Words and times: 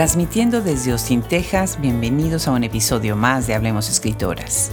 Transmitiendo 0.00 0.62
desde 0.62 0.92
Austin, 0.92 1.20
Texas, 1.20 1.78
bienvenidos 1.78 2.48
a 2.48 2.52
un 2.52 2.64
episodio 2.64 3.16
más 3.16 3.46
de 3.46 3.54
Hablemos 3.54 3.90
Escritoras. 3.90 4.70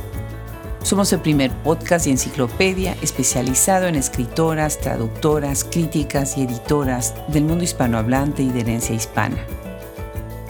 Somos 0.82 1.11
el 1.11 1.20
primer 1.20 1.52
podcast 1.52 2.07
y 2.07 2.11
enciclopedia 2.11 2.96
especializado 3.02 3.88
en 3.88 3.96
escritoras, 3.96 4.79
traductoras, 4.79 5.66
críticas 5.66 6.38
y 6.38 6.43
editoras 6.43 7.14
del 7.28 7.43
mundo 7.43 7.66
hispanohablante 7.66 8.42
y 8.42 8.52
de 8.52 8.61
herencia 8.61 8.96
hispana. 8.96 9.36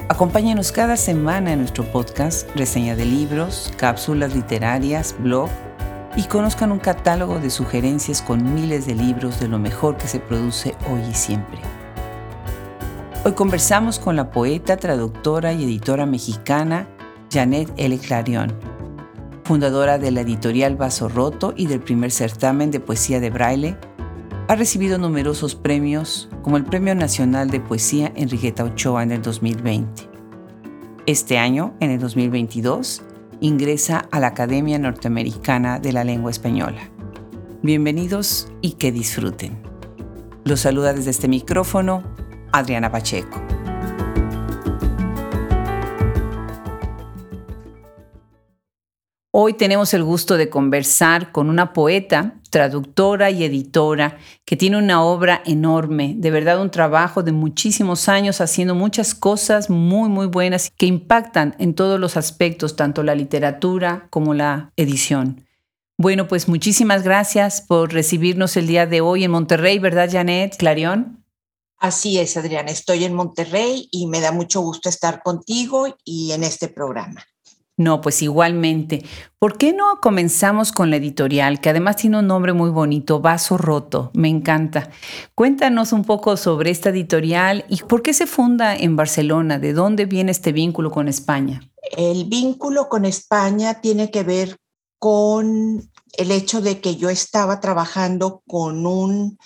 Acompáñenos 0.10 0.72
cada 0.72 0.96
semana 0.96 1.54
en 1.54 1.62
nuestro 1.62 1.84
podcast, 1.92 2.48
reseña 2.56 2.96
de 2.96 3.06
libros, 3.06 3.74
cápsulas 3.78 4.36
literarias, 4.36 5.16
blog 5.18 5.50
y 6.16 6.26
conozcan 6.26 6.72
un 6.72 6.78
catálogo 6.78 7.40
de 7.40 7.50
sugerencias 7.50 8.22
con 8.22 8.54
miles 8.54 8.86
de 8.86 8.94
libros 8.94 9.40
de 9.40 9.48
lo 9.48 9.58
mejor 9.58 9.98
que 9.98 10.08
se 10.08 10.20
produce 10.20 10.76
hoy 10.88 11.02
y 11.10 11.16
siempre. 11.16 11.77
Hoy 13.26 13.34
conversamos 13.34 14.00
con 14.00 14.16
la 14.16 14.32
poeta, 14.32 14.78
traductora 14.78 15.52
y 15.52 15.64
editora 15.64 16.06
mexicana 16.06 16.88
Janet 17.32 17.70
L. 17.76 17.98
Clarion, 17.98 18.54
fundadora 19.44 19.98
de 19.98 20.12
la 20.12 20.22
editorial 20.22 20.78
Vaso 20.78 21.10
Roto 21.10 21.54
y 21.58 21.66
del 21.66 21.82
primer 21.82 22.12
certamen 22.12 22.72
de 22.72 22.80
poesía 22.80 23.20
de 23.20 23.30
braille. 23.30 23.76
Ha 24.48 24.56
recibido 24.56 24.98
numerosos 24.98 25.56
premios, 25.56 26.30
como 26.42 26.56
el 26.56 26.64
Premio 26.64 26.96
Nacional 26.96 27.50
de 27.50 27.60
Poesía 27.60 28.14
Enriqueta 28.16 28.64
Ochoa 28.64 29.04
en 29.04 29.12
el 29.12 29.22
2020. 29.22 30.04
Este 31.06 31.38
año, 31.38 31.74
en 31.82 31.92
el 31.92 32.00
2022, 32.00 33.02
ingresa 33.42 34.08
a 34.12 34.20
la 34.20 34.28
Academia 34.28 34.80
Norteamericana 34.80 35.80
de 35.80 35.92
la 35.92 36.06
Lengua 36.06 36.32
Española. 36.32 36.90
Bienvenidos 37.62 38.48
y 38.62 38.74
que 38.74 38.92
disfruten. 38.94 39.58
Los 40.46 40.62
saluda 40.62 40.94
desde 40.94 41.10
este 41.10 41.28
micrófono 41.28 42.04
Adriana 42.58 42.92
Pacheco. 42.92 43.42
Hoy 49.40 49.54
tenemos 49.54 49.94
el 49.94 50.04
gusto 50.04 50.36
de 50.36 50.50
conversar 50.50 51.32
con 51.32 51.52
una 51.52 51.72
poeta, 51.72 52.34
traductora 52.50 53.30
y 53.30 53.44
editora 53.44 54.18
que 54.46 54.58
tiene 54.58 54.78
una 54.78 55.04
obra 55.04 55.44
enorme, 55.46 56.16
de 56.18 56.32
verdad 56.32 56.60
un 56.60 56.72
trabajo 56.72 57.22
de 57.22 57.34
muchísimos 57.34 58.10
años 58.10 58.42
haciendo 58.42 58.74
muchas 58.74 59.14
cosas 59.14 59.70
muy, 59.70 60.10
muy 60.10 60.26
buenas 60.26 60.72
que 60.76 60.88
impactan 60.88 61.56
en 61.60 61.76
todos 61.76 62.00
los 62.00 62.18
aspectos, 62.18 62.76
tanto 62.76 63.04
la 63.04 63.14
literatura 63.14 64.08
como 64.10 64.34
la 64.34 64.72
edición. 64.76 65.46
Bueno, 66.00 66.28
pues 66.28 66.48
muchísimas 66.48 67.04
gracias 67.04 67.62
por 67.62 67.94
recibirnos 67.94 68.58
el 68.58 68.66
día 68.66 68.88
de 68.88 69.02
hoy 69.02 69.24
en 69.24 69.30
Monterrey, 69.30 69.78
¿verdad, 69.78 70.10
Janet 70.12 70.56
Clarion? 70.58 71.27
Así 71.80 72.20
es, 72.20 72.38
Adriana. 72.38 72.72
Estoy 72.72 73.04
en 73.04 73.14
Monterrey 73.14 73.88
y 73.92 74.08
me 74.08 74.20
da 74.20 74.32
mucho 74.32 74.62
gusto 74.62 74.90
estar 74.90 75.22
contigo 75.22 75.96
y 76.04 76.32
en 76.32 76.44
este 76.44 76.68
programa. 76.68 77.24
No, 77.80 78.02
pues 78.02 78.24
igualmente. 78.24 79.06
¿Por 79.38 79.60
qué 79.60 79.72
no 79.72 80.00
comenzamos 80.02 80.72
con 80.72 80.90
la 80.90 80.96
editorial, 80.96 81.62
que 81.62 81.70
además 81.70 81.98
tiene 81.98 82.18
un 82.18 82.26
nombre 82.26 82.54
muy 82.54 82.72
bonito, 82.72 83.20
Vaso 83.20 83.56
Roto? 83.56 84.10
Me 84.16 84.30
encanta. 84.30 84.90
Cuéntanos 85.36 85.94
un 85.94 86.04
poco 86.04 86.38
sobre 86.38 86.72
esta 86.72 86.90
editorial 86.90 87.66
y 87.70 87.78
por 87.84 88.02
qué 88.02 88.16
se 88.16 88.26
funda 88.26 88.76
en 88.76 88.96
Barcelona, 88.96 89.60
de 89.60 89.74
dónde 89.74 90.06
viene 90.06 90.32
este 90.32 90.52
vínculo 90.52 90.90
con 90.90 91.08
España. 91.08 91.62
El 91.96 92.26
vínculo 92.26 92.90
con 92.90 93.06
España 93.06 93.80
tiene 93.80 94.10
que 94.10 94.24
ver 94.24 94.58
con 94.98 95.88
el 96.14 96.32
hecho 96.32 96.62
de 96.62 96.82
que 96.82 96.96
yo 96.96 97.12
estaba 97.12 97.60
trabajando 97.60 98.42
con 98.48 98.88
un 98.88 99.38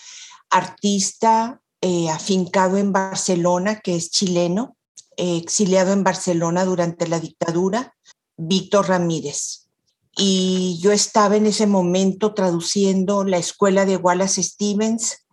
artista 0.50 1.61
eh, 1.82 2.10
afincado 2.10 2.78
en 2.78 2.92
Barcelona, 2.92 3.80
que 3.80 3.96
es 3.96 4.12
chileno, 4.12 4.78
eh, 5.18 5.38
exiliado 5.38 5.92
en 5.94 6.04
Barcelona 6.04 6.64
durante 6.64 7.08
la 7.08 7.20
dictadura, 7.20 7.96
Víctor 8.38 8.88
Ramírez. 8.88 9.68
Y 10.16 10.80
yo 10.82 10.92
estaba 10.92 11.38
en 11.38 11.46
ese 11.46 11.68
momento 11.68 12.34
traduciendo 12.34 13.24
La 13.24 13.38
Escuela 13.38 13.86
de 13.86 13.98
Wallace 13.98 14.44
Stevens, 14.44 15.26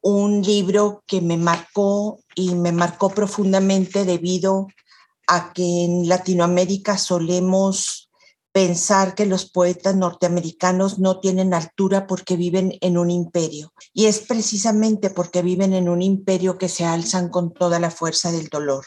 un 0.00 0.42
libro 0.42 1.02
que 1.06 1.20
me 1.20 1.36
marcó 1.36 2.20
y 2.34 2.54
me 2.54 2.72
marcó 2.72 3.10
profundamente 3.10 4.04
debido 4.04 4.68
a 5.26 5.52
que 5.52 5.84
en 5.84 6.08
Latinoamérica 6.08 6.98
solemos 6.98 8.05
pensar 8.56 9.14
que 9.14 9.26
los 9.26 9.44
poetas 9.44 9.96
norteamericanos 9.96 10.98
no 10.98 11.20
tienen 11.20 11.52
altura 11.52 12.06
porque 12.06 12.38
viven 12.38 12.72
en 12.80 12.96
un 12.96 13.10
imperio. 13.10 13.74
Y 13.92 14.06
es 14.06 14.20
precisamente 14.20 15.10
porque 15.10 15.42
viven 15.42 15.74
en 15.74 15.90
un 15.90 16.00
imperio 16.00 16.56
que 16.56 16.70
se 16.70 16.86
alzan 16.86 17.28
con 17.28 17.52
toda 17.52 17.78
la 17.78 17.90
fuerza 17.90 18.32
del 18.32 18.48
dolor. 18.48 18.86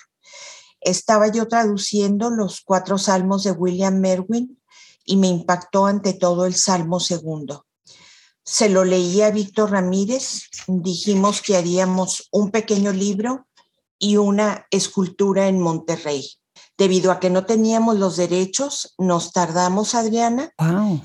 Estaba 0.81 1.27
yo 1.27 1.47
traduciendo 1.47 2.31
los 2.31 2.61
cuatro 2.61 2.97
salmos 2.97 3.43
de 3.43 3.51
William 3.51 3.99
Merwin 3.99 4.59
y 5.05 5.17
me 5.17 5.27
impactó 5.27 5.85
ante 5.85 6.13
todo 6.13 6.47
el 6.47 6.55
salmo 6.55 6.99
segundo. 6.99 7.67
Se 8.43 8.69
lo 8.69 8.83
leía 8.85 9.27
a 9.27 9.31
Víctor 9.31 9.69
Ramírez, 9.69 10.45
dijimos 10.65 11.43
que 11.43 11.55
haríamos 11.55 12.27
un 12.31 12.49
pequeño 12.49 12.91
libro 12.91 13.45
y 13.99 14.17
una 14.17 14.65
escultura 14.71 15.47
en 15.47 15.61
Monterrey 15.61 16.38
debido 16.79 17.11
a 17.11 17.19
que 17.19 17.29
no 17.29 17.45
teníamos 17.45 17.99
los 17.99 18.15
derechos, 18.15 18.95
nos 18.97 19.33
tardamos, 19.33 19.95
Adriana, 19.95 20.53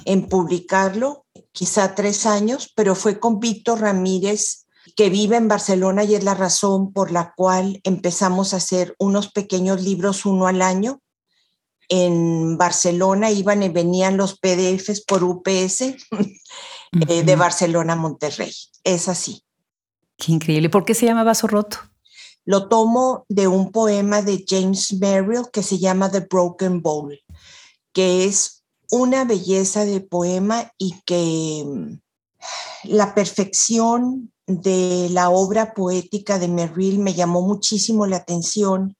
en 0.04 0.28
publicarlo, 0.28 1.26
quizá 1.50 1.96
tres 1.96 2.26
años, 2.26 2.72
pero 2.76 2.94
fue 2.94 3.18
con 3.18 3.40
Víctor 3.40 3.80
Ramírez, 3.80 4.66
que 4.94 5.10
vive 5.10 5.36
en 5.36 5.48
Barcelona 5.48 6.04
y 6.04 6.14
es 6.14 6.22
la 6.22 6.34
razón 6.34 6.92
por 6.92 7.10
la 7.10 7.34
cual 7.34 7.80
empezamos 7.82 8.54
a 8.54 8.58
hacer 8.58 8.94
unos 9.00 9.32
pequeños 9.32 9.82
libros 9.82 10.24
uno 10.24 10.46
al 10.46 10.62
año. 10.62 11.00
En 11.88 12.56
Barcelona 12.56 13.32
iban 13.32 13.64
y 13.64 13.68
venían 13.68 14.16
los 14.16 14.38
PDFs 14.38 15.04
por 15.04 15.24
UPS 15.24 15.80
eh, 17.08 17.22
de 17.24 17.36
Barcelona 17.36 17.94
a 17.94 17.96
Monterrey. 17.96 18.52
Es 18.84 19.08
así. 19.08 19.42
Qué 20.18 20.30
increíble. 20.30 20.70
¿Por 20.70 20.84
qué 20.84 20.94
se 20.94 21.06
llama 21.06 21.24
Vaso 21.24 21.48
Roto? 21.48 21.78
Lo 22.44 22.68
tomo 22.68 23.24
de 23.28 23.48
un 23.48 23.72
poema 23.72 24.22
de 24.22 24.44
James 24.46 24.92
Merrill 25.00 25.50
que 25.52 25.62
se 25.62 25.78
llama 25.78 26.10
The 26.10 26.20
Broken 26.20 26.82
Bowl, 26.82 27.18
que 27.92 28.26
es 28.26 28.64
una 28.90 29.24
belleza 29.24 29.84
de 29.84 30.00
poema 30.00 30.70
y 30.78 31.00
que 31.06 31.64
mm, 31.66 32.00
la 32.84 33.14
perfección 33.14 34.32
de 34.46 35.08
la 35.10 35.30
obra 35.30 35.72
poética 35.72 36.38
de 36.38 36.48
Merrill 36.48 36.98
me 36.98 37.14
llamó 37.14 37.40
muchísimo 37.40 38.06
la 38.06 38.16
atención 38.16 38.96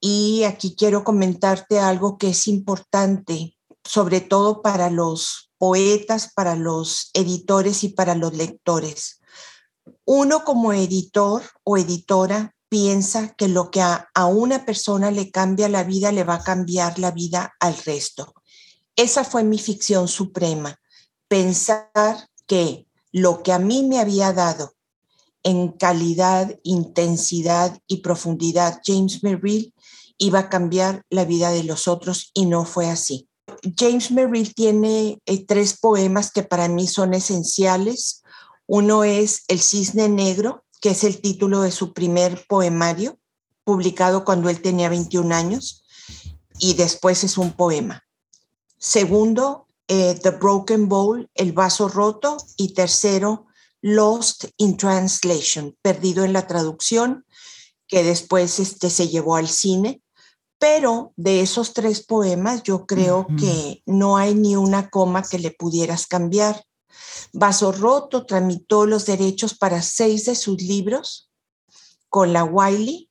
y 0.00 0.44
aquí 0.44 0.76
quiero 0.76 1.04
comentarte 1.04 1.78
algo 1.80 2.18
que 2.18 2.30
es 2.30 2.46
importante, 2.46 3.56
sobre 3.82 4.20
todo 4.20 4.62
para 4.62 4.90
los 4.90 5.50
poetas, 5.58 6.32
para 6.34 6.54
los 6.54 7.10
editores 7.14 7.82
y 7.82 7.88
para 7.88 8.14
los 8.14 8.34
lectores. 8.34 9.20
Uno 10.04 10.44
como 10.44 10.72
editor 10.72 11.42
o 11.64 11.76
editora 11.76 12.54
piensa 12.68 13.34
que 13.36 13.48
lo 13.48 13.70
que 13.70 13.80
a, 13.80 14.08
una 14.26 14.64
persona 14.64 15.10
le 15.10 15.30
cambia 15.30 15.68
la 15.68 15.84
vida 15.84 16.12
le 16.12 16.24
va 16.24 16.34
a 16.34 16.42
cambiar 16.42 16.98
la 16.98 17.10
vida 17.10 17.54
al 17.60 17.76
resto. 17.84 18.34
Esa 18.96 19.24
fue 19.24 19.44
mi 19.44 19.58
ficción 19.58 20.08
suprema, 20.08 20.76
pensar 21.28 22.28
que 22.46 22.86
lo 23.12 23.42
que 23.42 23.52
a 23.52 23.58
mí 23.58 23.84
me 23.84 24.00
había 24.00 24.32
dado 24.32 24.74
en 25.42 25.68
calidad, 25.68 26.58
intensidad 26.62 27.78
y 27.86 27.98
profundidad 27.98 28.80
James 28.84 29.22
Merrill 29.22 29.72
iba 30.18 30.40
a 30.40 30.48
cambiar 30.48 31.02
la 31.10 31.24
vida 31.24 31.50
de 31.50 31.62
los 31.62 31.88
otros 31.88 32.30
y 32.34 32.46
no 32.46 32.64
fue 32.64 32.90
así. 32.90 33.28
James 33.76 34.10
Merrill 34.10 34.54
tiene 34.54 35.20
eh, 35.26 35.46
tres 35.46 35.78
poemas 35.78 36.30
que 36.32 36.42
para 36.42 36.68
mí 36.68 36.86
son 36.86 37.14
esenciales. 37.14 38.22
Uno 38.66 39.04
es 39.04 39.44
El 39.48 39.60
cisne 39.60 40.08
negro, 40.08 40.64
que 40.80 40.90
es 40.90 41.04
el 41.04 41.20
título 41.20 41.62
de 41.62 41.70
su 41.70 41.92
primer 41.92 42.44
poemario, 42.48 43.18
publicado 43.64 44.24
cuando 44.24 44.48
él 44.48 44.62
tenía 44.62 44.88
21 44.88 45.34
años, 45.34 45.84
y 46.58 46.74
después 46.74 47.24
es 47.24 47.38
un 47.38 47.52
poema. 47.52 48.04
Segundo, 48.78 49.66
eh, 49.88 50.18
The 50.22 50.30
Broken 50.30 50.88
Bowl, 50.88 51.30
El 51.34 51.52
vaso 51.52 51.88
roto, 51.88 52.36
y 52.56 52.74
tercero, 52.74 53.46
Lost 53.80 54.46
in 54.56 54.76
Translation, 54.76 55.76
perdido 55.82 56.24
en 56.24 56.32
la 56.32 56.46
traducción, 56.46 57.24
que 57.86 58.02
después 58.04 58.58
este, 58.60 58.90
se 58.90 59.08
llevó 59.08 59.36
al 59.36 59.48
cine. 59.48 60.02
Pero 60.58 61.12
de 61.16 61.40
esos 61.40 61.72
tres 61.72 62.04
poemas, 62.04 62.64
yo 62.64 62.84
creo 62.84 63.28
que 63.38 63.82
no 63.86 64.16
hay 64.16 64.34
ni 64.34 64.56
una 64.56 64.90
coma 64.90 65.22
que 65.22 65.38
le 65.38 65.52
pudieras 65.52 66.08
cambiar. 66.08 66.64
Vaso 67.32 67.72
Roto 67.72 68.26
tramitó 68.26 68.86
los 68.86 69.06
derechos 69.06 69.54
para 69.54 69.82
seis 69.82 70.24
de 70.24 70.34
sus 70.34 70.60
libros 70.62 71.30
con 72.08 72.32
la 72.32 72.44
Wiley 72.44 73.10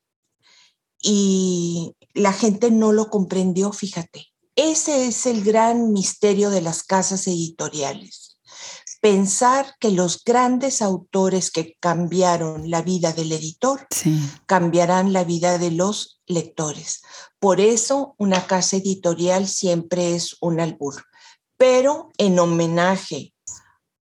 y 1.02 1.96
la 2.14 2.34
gente 2.34 2.72
no 2.72 2.92
lo 2.92 3.10
comprendió, 3.10 3.72
fíjate. 3.72 4.28
Ese 4.56 5.08
es 5.08 5.28
el 5.28 5.44
gran 5.44 5.94
misterio 5.94 6.50
de 6.50 6.62
las 6.62 6.84
casas 6.84 7.28
editoriales. 7.28 8.40
pensar 9.00 9.76
que 9.80 9.92
los 9.92 10.24
grandes 10.24 10.82
autores 10.82 11.52
que 11.52 11.76
cambiaron 11.80 12.72
la 12.72 12.82
vida 12.82 13.14
del 13.14 13.32
editor 13.32 13.86
cambiarán 14.48 15.14
la 15.14 15.24
vida 15.24 15.60
de 15.60 15.70
los 15.70 16.20
lectores. 16.26 17.04
Por 17.40 17.62
eso 17.62 18.16
una 18.18 18.48
casa 18.48 18.78
editorial 18.78 19.48
siempre 19.48 20.16
es 20.16 20.36
un 20.42 20.60
albur, 20.60 21.04
pero 21.58 22.10
en 22.18 22.40
homenaje 22.40 23.36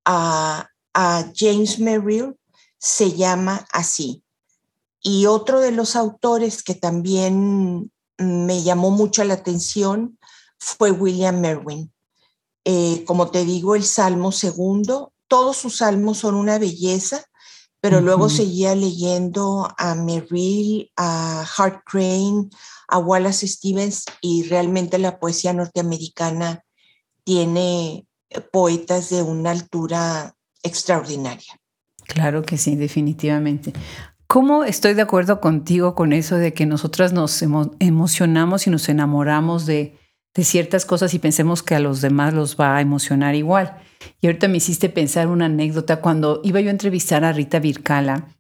a, 0.07 0.71
a 0.95 1.25
James 1.35 1.79
Merrill 1.79 2.35
se 2.79 3.13
llama 3.13 3.67
así. 3.71 4.23
Y 5.03 5.27
otro 5.27 5.61
de 5.61 5.73
los 5.73 5.95
autores 5.95 6.63
que 6.63 6.75
también 6.75 7.93
me 8.19 8.63
llamó 8.63 8.91
mucho 8.91 9.23
la 9.25 9.35
atención 9.35 10.19
fue 10.59 10.91
William 10.91 11.41
Merwin. 11.41 11.93
Eh, 12.65 13.05
como 13.07 13.31
te 13.31 13.45
digo, 13.45 13.75
el 13.75 13.85
Salmo 13.85 14.33
segundo, 14.33 15.13
todos 15.29 15.57
sus 15.57 15.77
salmos 15.77 16.19
son 16.19 16.35
una 16.35 16.59
belleza, 16.59 17.25
pero 17.81 18.01
luego 18.01 18.29
seguía 18.29 18.75
leyendo 18.75 19.69
a 19.79 19.95
Merrill, 19.95 20.91
a 20.97 21.47
Hart 21.57 21.83
Crane, 21.87 22.49
a 22.89 22.99
Wallace 22.99 23.47
Stevens 23.47 24.05
y 24.21 24.43
realmente 24.45 24.99
la 24.99 25.21
poesía 25.21 25.53
norteamericana 25.53 26.65
tiene 27.23 28.06
poetas 28.51 29.11
de 29.11 29.23
una 29.23 29.51
altura 29.51 30.35
extraordinaria. 30.63 31.61
Claro 32.07 32.43
que 32.43 32.59
sí, 32.59 32.77
definitivamente. 32.77 33.73
¿Cómo 34.27 34.65
estoy 34.65 34.95
de 34.95 35.03
acuerdo 35.03 35.41
contigo 35.41 35.95
con 35.95 36.13
eso 36.13 36.37
de 36.37 36.53
que 36.53 36.67
nosotras 36.67 37.13
nos 37.13 37.43
emocionamos 37.79 38.67
y 38.67 38.71
nos 38.71 38.89
enamoramos 38.89 39.67
de, 39.67 39.99
ciertas 40.35 40.85
cosas 40.85 41.15
y 41.15 41.19
pensemos 41.19 41.63
que 41.63 41.75
a 41.75 41.81
los 41.81 42.03
demás 42.03 42.35
los 42.35 42.61
va 42.61 42.77
a 42.77 42.83
emocionar 42.83 43.35
igual. 43.35 43.79
Y 44.21 44.27
ahorita 44.27 44.49
me 44.49 44.59
hiciste 44.59 44.91
pensar 44.91 45.29
una 45.29 45.47
anécdota 45.47 46.03
cuando 46.03 46.43
iba 46.45 46.61
yo 46.61 46.69
a 46.69 46.73
entrevistar 46.73 47.25
a 47.25 47.33
Rita 47.33 47.59
Vircala, 47.59 48.37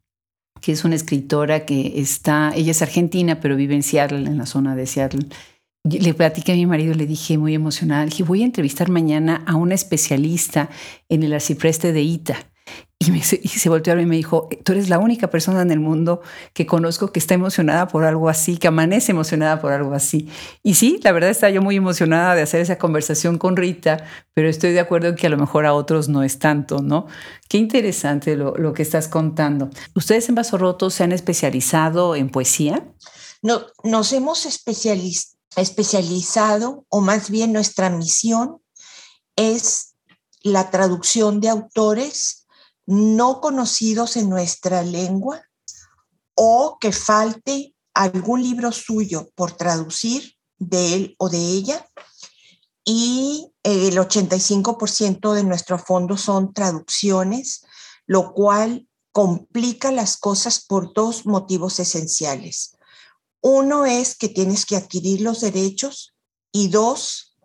que 0.60 0.72
es 0.72 0.84
una 0.84 0.94
escritora 0.94 1.64
que 1.64 1.98
está, 1.98 2.52
ella 2.54 2.72
es 2.72 2.82
argentina, 2.82 3.40
pero 3.40 3.56
vive 3.56 3.74
en 3.74 3.82
Seattle, 3.82 4.28
en 4.28 4.36
la 4.36 4.44
zona 4.44 4.76
de 4.76 4.86
Seattle. 4.86 5.26
Le 5.88 6.14
platiqué 6.14 6.52
a 6.52 6.56
mi 6.56 6.66
marido, 6.66 6.94
le 6.94 7.06
dije 7.06 7.38
muy 7.38 7.54
emocionada, 7.54 8.04
dije, 8.04 8.24
voy 8.24 8.42
a 8.42 8.44
entrevistar 8.44 8.88
mañana 8.88 9.44
a 9.46 9.54
una 9.54 9.74
especialista 9.74 10.68
en 11.08 11.22
el 11.22 11.32
arcipreste 11.32 11.92
de 11.92 12.02
Ita. 12.02 12.36
Y, 12.98 13.20
se 13.20 13.68
volteó 13.68 13.92
a 13.92 13.96
mí 13.96 14.02
y 14.02 14.06
me 14.06 14.16
dijo, 14.16 14.48
tú 14.64 14.72
eres 14.72 14.88
la 14.88 14.98
única 14.98 15.28
persona 15.28 15.62
en 15.62 15.70
el 15.70 15.78
mundo 15.78 16.22
que 16.54 16.66
conozco 16.66 17.12
que 17.12 17.20
está 17.20 17.34
emocionada 17.34 17.88
por 17.88 18.04
algo 18.04 18.28
así, 18.28 18.56
que 18.56 18.68
amanece 18.68 19.12
emocionada 19.12 19.60
por 19.60 19.70
algo 19.72 19.94
así. 19.94 20.28
Y 20.62 20.74
sí, 20.74 20.98
la 21.02 21.12
verdad 21.12 21.30
estaba 21.30 21.50
yo 21.50 21.62
muy 21.62 21.76
emocionada 21.76 22.34
de 22.34 22.42
hacer 22.42 22.62
esa 22.62 22.78
conversación 22.78 23.38
con 23.38 23.54
Rita, 23.56 24.04
pero 24.34 24.48
estoy 24.48 24.72
de 24.72 24.80
acuerdo 24.80 25.08
en 25.08 25.14
que 25.14 25.26
a 25.26 25.30
lo 25.30 25.36
mejor 25.36 25.66
a 25.66 25.74
otros 25.74 26.08
no 26.08 26.22
es 26.22 26.38
tanto, 26.38 26.80
¿no? 26.80 27.06
Qué 27.48 27.58
interesante 27.58 28.34
lo, 28.34 28.56
lo 28.56 28.72
que 28.72 28.82
estás 28.82 29.08
contando. 29.08 29.70
¿Ustedes 29.94 30.28
en 30.28 30.34
Vaso 30.34 30.56
Roto 30.56 30.88
se 30.90 31.04
han 31.04 31.12
especializado 31.12 32.16
en 32.16 32.30
poesía? 32.30 32.82
No, 33.42 33.66
nos 33.84 34.12
hemos 34.12 34.46
especializado, 34.46 35.35
o 36.88 37.00
más 37.00 37.30
bien 37.30 37.52
nuestra 37.52 37.90
misión 37.90 38.62
es 39.36 39.94
la 40.42 40.70
traducción 40.70 41.40
de 41.40 41.48
autores 41.48 42.46
no 42.86 43.40
conocidos 43.40 44.16
en 44.16 44.28
nuestra 44.28 44.82
lengua 44.82 45.42
o 46.34 46.78
que 46.80 46.92
falte 46.92 47.74
algún 47.94 48.42
libro 48.42 48.70
suyo 48.70 49.28
por 49.34 49.52
traducir 49.52 50.34
de 50.58 50.94
él 50.94 51.14
o 51.18 51.28
de 51.28 51.38
ella 51.38 51.86
y 52.84 53.52
el 53.64 53.98
85% 53.98 55.32
de 55.32 55.42
nuestro 55.42 55.76
fondo 55.78 56.16
son 56.16 56.54
traducciones, 56.54 57.64
lo 58.06 58.32
cual 58.32 58.88
complica 59.10 59.90
las 59.90 60.16
cosas 60.16 60.64
por 60.64 60.94
dos 60.94 61.26
motivos 61.26 61.80
esenciales. 61.80 62.75
Uno 63.48 63.86
es 63.86 64.16
que 64.16 64.28
tienes 64.28 64.66
que 64.66 64.74
adquirir 64.74 65.20
los 65.20 65.40
derechos 65.40 66.16
y 66.50 66.66
dos, 66.66 67.36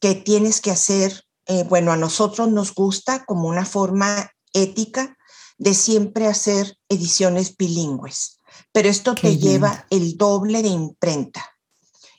que 0.00 0.14
tienes 0.14 0.62
que 0.62 0.70
hacer, 0.70 1.22
eh, 1.44 1.64
bueno, 1.64 1.92
a 1.92 1.98
nosotros 1.98 2.48
nos 2.48 2.72
gusta 2.72 3.26
como 3.26 3.48
una 3.48 3.66
forma 3.66 4.30
ética 4.54 5.18
de 5.58 5.74
siempre 5.74 6.28
hacer 6.28 6.78
ediciones 6.88 7.58
bilingües, 7.58 8.40
pero 8.72 8.88
esto 8.88 9.14
te 9.14 9.36
lleva 9.36 9.86
el 9.90 10.16
doble 10.16 10.62
de 10.62 10.70
imprenta. 10.70 11.44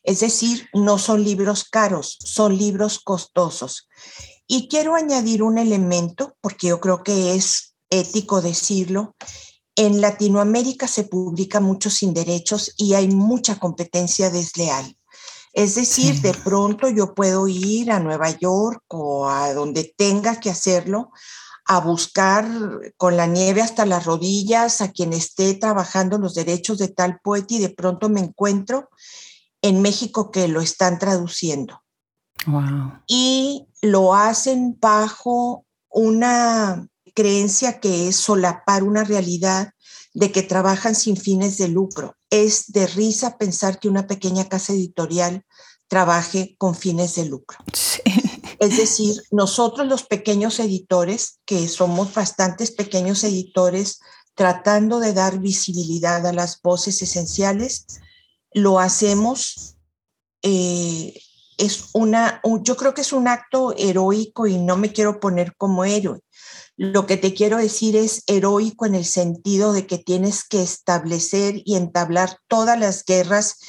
Es 0.03 0.19
decir, 0.19 0.69
no 0.75 0.99
son 0.99 1.23
libros 1.23 1.63
caros, 1.63 2.19
son 2.23 2.55
libros 2.55 2.99
costosos. 2.99 3.87
Y 4.45 4.67
quiero 4.67 4.93
añadir 4.93 5.41
un 5.41 5.57
elemento, 5.57 6.37
porque 6.41 6.67
yo 6.67 6.79
creo 6.79 7.01
que 7.01 7.33
es 7.33 7.73
ético 7.89 8.43
decirlo. 8.43 9.15
En 9.75 9.99
Latinoamérica 10.01 10.87
se 10.87 11.03
publica 11.03 11.59
mucho 11.59 11.89
sin 11.89 12.13
derechos 12.13 12.73
y 12.77 12.93
hay 12.93 13.09
mucha 13.09 13.59
competencia 13.59 14.29
desleal. 14.29 14.97
Es 15.51 15.75
decir, 15.75 16.21
de 16.21 16.33
pronto 16.33 16.89
yo 16.89 17.13
puedo 17.13 17.47
ir 17.47 17.91
a 17.91 17.99
Nueva 17.99 18.29
York 18.29 18.83
o 18.89 19.29
a 19.29 19.53
donde 19.53 19.93
tenga 19.97 20.39
que 20.39 20.49
hacerlo 20.49 21.11
a 21.65 21.79
buscar 21.79 22.45
con 22.97 23.17
la 23.17 23.25
nieve 23.25 23.61
hasta 23.61 23.85
las 23.85 24.05
rodillas 24.05 24.81
a 24.81 24.91
quien 24.91 25.13
esté 25.13 25.55
trabajando 25.55 26.17
los 26.17 26.35
derechos 26.35 26.77
de 26.77 26.89
tal 26.89 27.19
poeta 27.23 27.55
y 27.55 27.59
de 27.59 27.69
pronto 27.69 28.09
me 28.09 28.19
encuentro 28.19 28.89
en 29.61 29.81
México 29.81 30.29
que 30.29 30.47
lo 30.47 30.61
están 30.61 30.99
traduciendo. 30.99 31.81
Y 33.07 33.67
lo 33.81 34.13
hacen 34.13 34.77
bajo 34.79 35.65
una 35.89 36.87
creencia 37.15 37.79
que 37.79 38.09
es 38.09 38.17
solapar 38.17 38.83
una 38.83 39.03
realidad 39.03 39.71
de 40.13 40.31
que 40.31 40.43
trabajan 40.43 40.93
sin 40.93 41.17
fines 41.17 41.57
de 41.57 41.67
lucro. 41.67 42.15
Es 42.29 42.71
de 42.71 42.85
risa 42.85 43.37
pensar 43.37 43.79
que 43.79 43.89
una 43.89 44.05
pequeña 44.05 44.47
casa 44.47 44.73
editorial 44.73 45.43
trabaje 45.87 46.55
con 46.57 46.75
fines 46.75 47.15
de 47.15 47.25
lucro. 47.25 47.57
Sí. 47.73 48.01
Es 48.59 48.77
decir, 48.77 49.21
nosotros 49.31 49.87
los 49.87 50.03
pequeños 50.03 50.59
editores, 50.59 51.39
que 51.45 51.67
somos 51.67 52.13
bastantes 52.13 52.71
pequeños 52.71 53.23
editores, 53.23 53.99
tratando 54.33 54.99
de 54.99 55.13
dar 55.13 55.39
visibilidad 55.39 56.25
a 56.25 56.33
las 56.33 56.61
voces 56.61 57.01
esenciales, 57.01 57.85
lo 58.53 58.79
hacemos. 58.79 59.75
Eh, 60.41 61.19
es 61.57 61.89
una, 61.93 62.41
yo 62.61 62.75
creo 62.75 62.93
que 62.93 63.01
es 63.01 63.13
un 63.13 63.27
acto 63.27 63.73
heroico 63.77 64.47
y 64.47 64.57
no 64.57 64.77
me 64.77 64.91
quiero 64.91 65.19
poner 65.19 65.55
como 65.57 65.85
héroe. 65.85 66.19
Lo 66.77 67.05
que 67.05 67.15
te 67.15 67.33
quiero 67.33 67.57
decir 67.57 67.95
es 67.95 68.23
heroico 68.27 68.85
en 68.85 68.95
el 68.95 69.05
sentido 69.05 69.71
de 69.71 69.87
que 69.87 69.97
tienes 69.97 70.43
que 70.43 70.61
establecer 70.61 71.61
y 71.63 71.75
entablar 71.75 72.39
todas 72.47 72.77
las 72.77 73.05
guerras 73.05 73.59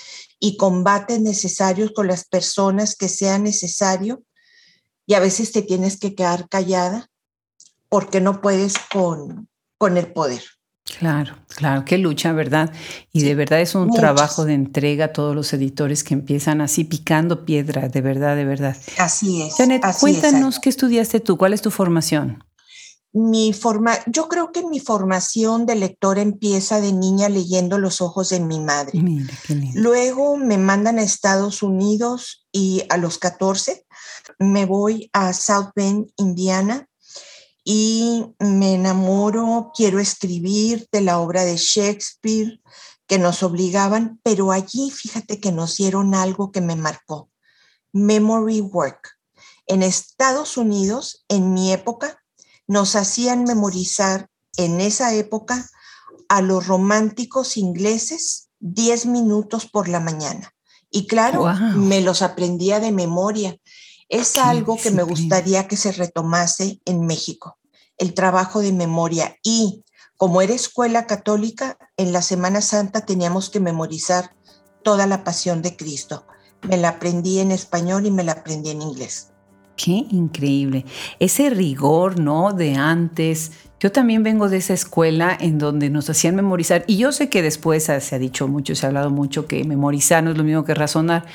y 0.40 0.56
combates 0.56 1.20
necesarios 1.20 1.92
con 1.94 2.08
las 2.08 2.24
personas 2.24 2.96
que 2.96 3.08
sea 3.08 3.38
necesario 3.38 4.22
y 5.06 5.14
a 5.14 5.20
veces 5.20 5.52
te 5.52 5.62
tienes 5.62 5.98
que 5.98 6.14
quedar 6.14 6.48
callada 6.48 7.08
porque 7.88 8.20
no 8.20 8.40
puedes 8.40 8.74
con, 8.92 9.48
con 9.78 9.96
el 9.96 10.12
poder. 10.12 10.42
Claro, 10.98 11.36
claro, 11.48 11.84
qué 11.84 11.98
lucha, 11.98 12.32
¿verdad? 12.32 12.72
Y 13.12 13.22
de 13.22 13.34
verdad 13.34 13.60
es 13.60 13.74
un 13.74 13.92
trabajo 13.92 14.44
de 14.44 14.54
entrega 14.54 15.06
a 15.06 15.12
todos 15.12 15.34
los 15.34 15.52
editores 15.52 16.04
que 16.04 16.14
empiezan 16.14 16.60
así 16.60 16.84
picando 16.84 17.44
piedra, 17.44 17.88
de 17.88 18.00
verdad, 18.00 18.36
de 18.36 18.44
verdad. 18.44 18.76
Así 18.98 19.42
es. 19.42 19.56
Janet, 19.56 19.82
cuéntanos 20.00 20.58
qué 20.58 20.68
estudiaste 20.68 21.20
tú, 21.20 21.36
cuál 21.36 21.52
es 21.52 21.60
tu 21.60 21.70
formación. 21.70 22.45
Mi 23.18 23.54
forma, 23.54 23.98
yo 24.04 24.28
creo 24.28 24.52
que 24.52 24.62
mi 24.62 24.78
formación 24.78 25.64
de 25.64 25.74
lectora 25.74 26.20
empieza 26.20 26.82
de 26.82 26.92
niña 26.92 27.30
leyendo 27.30 27.78
Los 27.78 28.02
ojos 28.02 28.28
de 28.28 28.40
mi 28.40 28.60
madre. 28.60 29.00
Mira, 29.00 29.32
qué 29.46 29.54
lindo. 29.54 29.80
Luego 29.80 30.36
me 30.36 30.58
mandan 30.58 30.98
a 30.98 31.02
Estados 31.02 31.62
Unidos 31.62 32.46
y 32.52 32.82
a 32.90 32.98
los 32.98 33.16
14 33.16 33.86
me 34.38 34.66
voy 34.66 35.08
a 35.14 35.32
South 35.32 35.70
Bend, 35.74 36.10
Indiana, 36.18 36.90
y 37.64 38.34
me 38.38 38.74
enamoro, 38.74 39.72
quiero 39.74 39.98
escribir 39.98 40.86
de 40.92 41.00
la 41.00 41.18
obra 41.18 41.46
de 41.46 41.56
Shakespeare 41.56 42.60
que 43.06 43.18
nos 43.18 43.42
obligaban, 43.42 44.20
pero 44.22 44.52
allí 44.52 44.90
fíjate 44.90 45.40
que 45.40 45.52
nos 45.52 45.78
dieron 45.78 46.14
algo 46.14 46.52
que 46.52 46.60
me 46.60 46.76
marcó, 46.76 47.30
memory 47.94 48.60
work. 48.60 49.16
En 49.66 49.82
Estados 49.82 50.58
Unidos, 50.58 51.24
en 51.28 51.54
mi 51.54 51.72
época, 51.72 52.22
nos 52.66 52.96
hacían 52.96 53.44
memorizar 53.44 54.28
en 54.56 54.80
esa 54.80 55.14
época 55.14 55.68
a 56.28 56.40
los 56.40 56.66
románticos 56.66 57.56
ingleses 57.56 58.48
10 58.60 59.06
minutos 59.06 59.66
por 59.66 59.88
la 59.88 60.00
mañana. 60.00 60.52
Y 60.90 61.06
claro, 61.06 61.46
me 61.74 62.00
los 62.00 62.22
aprendía 62.22 62.80
de 62.80 62.92
memoria 62.92 63.58
es 64.08 64.36
algo 64.36 64.76
que 64.76 64.90
me 64.90 65.02
gustaría 65.02 65.66
que 65.66 65.76
se 65.76 65.92
retomase 65.92 66.80
en 66.84 67.06
México, 67.06 67.58
el 67.98 68.14
trabajo 68.14 68.60
de 68.60 68.72
memoria. 68.72 69.36
Y 69.42 69.84
como 70.16 70.42
era 70.42 70.54
escuela 70.54 71.06
católica, 71.06 71.76
en 71.96 72.12
la 72.12 72.22
Semana 72.22 72.60
Santa 72.60 73.04
teníamos 73.04 73.50
que 73.50 73.60
memorizar 73.60 74.36
toda 74.84 75.06
la 75.06 75.24
pasión 75.24 75.60
de 75.60 75.76
Cristo. 75.76 76.26
Me 76.62 76.76
la 76.76 76.90
aprendí 76.90 77.40
en 77.40 77.50
español 77.50 78.06
y 78.06 78.10
me 78.10 78.22
la 78.22 78.32
aprendí 78.32 78.70
en 78.70 78.82
inglés. 78.82 79.32
Qué 79.76 80.06
increíble. 80.10 80.84
Ese 81.20 81.50
rigor, 81.50 82.18
¿no? 82.18 82.52
De 82.52 82.74
antes. 82.74 83.52
Yo 83.78 83.92
también 83.92 84.22
vengo 84.22 84.48
de 84.48 84.56
esa 84.56 84.72
escuela 84.72 85.36
en 85.38 85.58
donde 85.58 85.90
nos 85.90 86.08
hacían 86.08 86.34
memorizar, 86.34 86.84
y 86.86 86.96
yo 86.96 87.12
sé 87.12 87.28
que 87.28 87.42
después 87.42 87.84
se 87.84 88.14
ha 88.14 88.18
dicho 88.18 88.48
mucho, 88.48 88.74
se 88.74 88.86
ha 88.86 88.88
hablado 88.88 89.10
mucho 89.10 89.46
que 89.46 89.64
memorizar 89.64 90.24
no 90.24 90.30
es 90.30 90.38
lo 90.38 90.44
mismo 90.44 90.64
que 90.64 90.74
razonar. 90.74 91.26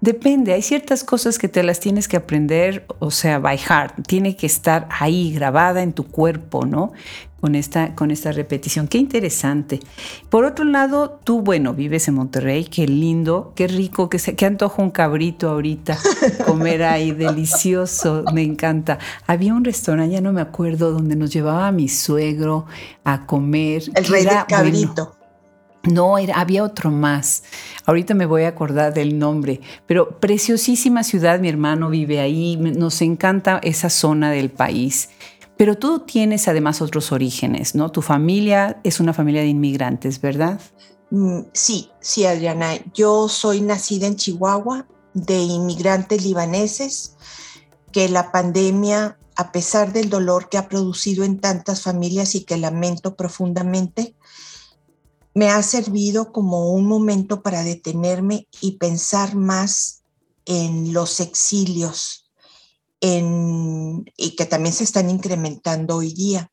Depende, 0.00 0.54
hay 0.54 0.62
ciertas 0.62 1.04
cosas 1.04 1.38
que 1.38 1.48
te 1.48 1.62
las 1.62 1.78
tienes 1.78 2.08
que 2.08 2.16
aprender, 2.16 2.86
o 3.00 3.10
sea, 3.10 3.38
by 3.38 3.58
heart, 3.58 4.06
tiene 4.06 4.34
que 4.34 4.46
estar 4.46 4.88
ahí 4.90 5.34
grabada 5.34 5.82
en 5.82 5.92
tu 5.92 6.06
cuerpo, 6.06 6.64
¿no? 6.64 6.92
Con 7.40 7.54
esta, 7.54 7.94
con 7.94 8.10
esta 8.10 8.32
repetición. 8.32 8.86
Qué 8.86 8.98
interesante. 8.98 9.80
Por 10.28 10.44
otro 10.44 10.64
lado, 10.64 11.20
tú, 11.24 11.40
bueno, 11.40 11.74
vives 11.74 12.06
en 12.08 12.14
Monterrey, 12.14 12.64
qué 12.64 12.86
lindo, 12.86 13.52
qué 13.56 13.66
rico, 13.66 14.10
qué, 14.10 14.18
qué 14.18 14.46
antojo 14.46 14.82
un 14.82 14.90
cabrito 14.90 15.48
ahorita, 15.48 15.98
comer 16.46 16.82
ahí, 16.82 17.12
delicioso, 17.12 18.24
me 18.32 18.42
encanta. 18.42 18.98
Había 19.26 19.54
un 19.54 19.64
restaurante, 19.64 20.14
ya 20.14 20.20
no 20.20 20.32
me 20.32 20.40
acuerdo, 20.40 20.92
donde 20.92 21.16
nos 21.16 21.32
llevaba 21.32 21.68
a 21.68 21.72
mi 21.72 21.88
suegro 21.88 22.66
a 23.04 23.26
comer. 23.26 23.82
El 23.94 24.04
rey 24.04 24.24
del 24.24 24.46
cabrito. 24.46 25.16
no, 25.84 26.18
era, 26.18 26.34
había 26.38 26.62
otro 26.62 26.90
más. 26.90 27.42
Ahorita 27.86 28.14
me 28.14 28.26
voy 28.26 28.42
a 28.42 28.48
acordar 28.48 28.92
del 28.92 29.18
nombre, 29.18 29.60
pero 29.86 30.20
preciosísima 30.20 31.02
ciudad, 31.04 31.40
mi 31.40 31.48
hermano 31.48 31.88
vive 31.88 32.20
ahí, 32.20 32.56
nos 32.56 33.00
encanta 33.00 33.60
esa 33.62 33.88
zona 33.88 34.30
del 34.30 34.50
país. 34.50 35.08
Pero 35.60 35.76
tú 35.76 35.98
tienes 36.06 36.48
además 36.48 36.80
otros 36.80 37.12
orígenes, 37.12 37.74
¿no? 37.74 37.92
Tu 37.92 38.00
familia 38.00 38.80
es 38.82 38.98
una 38.98 39.12
familia 39.12 39.42
de 39.42 39.48
inmigrantes, 39.48 40.18
¿verdad? 40.18 40.58
Mm, 41.10 41.40
sí, 41.52 41.90
sí, 42.00 42.24
Adriana. 42.24 42.76
Yo 42.94 43.28
soy 43.28 43.60
nacida 43.60 44.06
en 44.06 44.16
Chihuahua 44.16 44.86
de 45.12 45.36
inmigrantes 45.36 46.24
libaneses 46.24 47.14
que 47.92 48.08
la 48.08 48.32
pandemia, 48.32 49.18
a 49.36 49.52
pesar 49.52 49.92
del 49.92 50.08
dolor 50.08 50.48
que 50.48 50.56
ha 50.56 50.66
producido 50.66 51.24
en 51.24 51.38
tantas 51.40 51.82
familias 51.82 52.34
y 52.34 52.44
que 52.44 52.56
lamento 52.56 53.14
profundamente, 53.14 54.16
me 55.34 55.50
ha 55.50 55.62
servido 55.62 56.32
como 56.32 56.70
un 56.70 56.86
momento 56.86 57.42
para 57.42 57.64
detenerme 57.64 58.48
y 58.62 58.78
pensar 58.78 59.34
más 59.34 60.04
en 60.46 60.94
los 60.94 61.20
exilios 61.20 62.19
y 63.00 64.36
que 64.36 64.46
también 64.46 64.74
se 64.74 64.84
están 64.84 65.10
incrementando 65.10 65.96
hoy 65.96 66.12
día. 66.12 66.50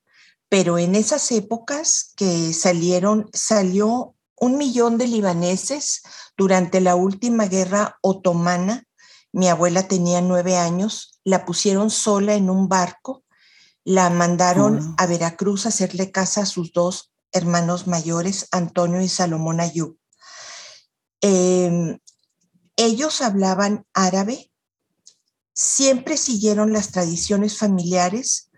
Pero 0.49 0.77
en 0.77 0.95
esas 0.95 1.31
épocas 1.31 2.13
que 2.15 2.53
salieron, 2.53 3.29
salió 3.33 4.15
un 4.39 4.57
millón 4.57 4.97
de 4.97 5.07
libaneses 5.07 6.03
durante 6.37 6.79
la 6.79 6.95
última 6.95 7.47
guerra 7.47 7.97
otomana. 8.01 8.85
Mi 9.33 9.49
abuela 9.49 9.87
tenía 9.87 10.21
nueve 10.21 10.57
años, 10.57 11.19
la 11.23 11.45
pusieron 11.45 11.89
sola 11.89 12.35
en 12.35 12.49
un 12.49 12.69
barco, 12.69 13.23
la 13.83 14.09
mandaron 14.09 14.95
a 14.97 15.05
Veracruz 15.05 15.65
a 15.65 15.69
hacerle 15.69 16.11
casa 16.11 16.41
a 16.41 16.45
sus 16.45 16.71
dos 16.71 17.11
hermanos 17.31 17.87
mayores, 17.87 18.47
Antonio 18.51 19.01
y 19.01 19.09
Salomón 19.09 19.59
Ayub. 19.59 19.97
Em, 21.21 21.99
ellos 22.75 23.21
hablaban 23.21 23.85
árabe, 23.93 24.51
siempre 25.57 26.17
siguieron 26.17 26.71
las 26.71 26.91
tradiciones 26.91 27.57
familiares. 27.57 28.51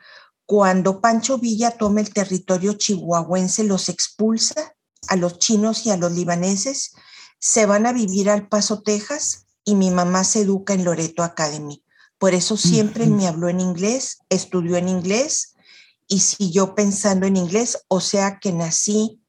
Cuando 0.45 0.99
Pancho 0.99 1.37
Villa 1.37 1.71
toma 1.71 2.01
el 2.01 2.13
territorio 2.13 2.73
chihuahuense, 2.73 3.63
los 3.63 3.87
expulsa 3.87 4.75
a 5.07 5.15
los 5.15 5.39
chinos 5.39 5.85
y 5.85 5.91
a 5.91 5.97
los 5.97 6.11
libaneses, 6.11 6.91
se 7.39 7.65
van 7.65 7.85
a 7.85 7.93
vivir 7.93 8.29
al 8.29 8.49
Paso, 8.49 8.81
Texas, 8.81 9.45
y 9.63 9.75
mi 9.75 9.91
mamá 9.91 10.25
se 10.25 10.41
educa 10.41 10.73
en 10.73 10.83
Loreto 10.83 11.23
Academy. 11.23 11.81
Por 12.17 12.33
eso 12.33 12.57
siempre 12.57 13.05
me 13.05 13.27
habló 13.27 13.47
en 13.47 13.61
inglés, 13.61 14.19
estudió 14.27 14.75
en 14.75 14.89
inglés 14.89 15.55
y 16.09 16.19
siguió 16.19 16.75
pensando 16.75 17.27
en 17.27 17.37
inglés, 17.37 17.85
o 17.87 18.01
sea 18.01 18.39
que 18.39 18.51
nací 18.51 19.21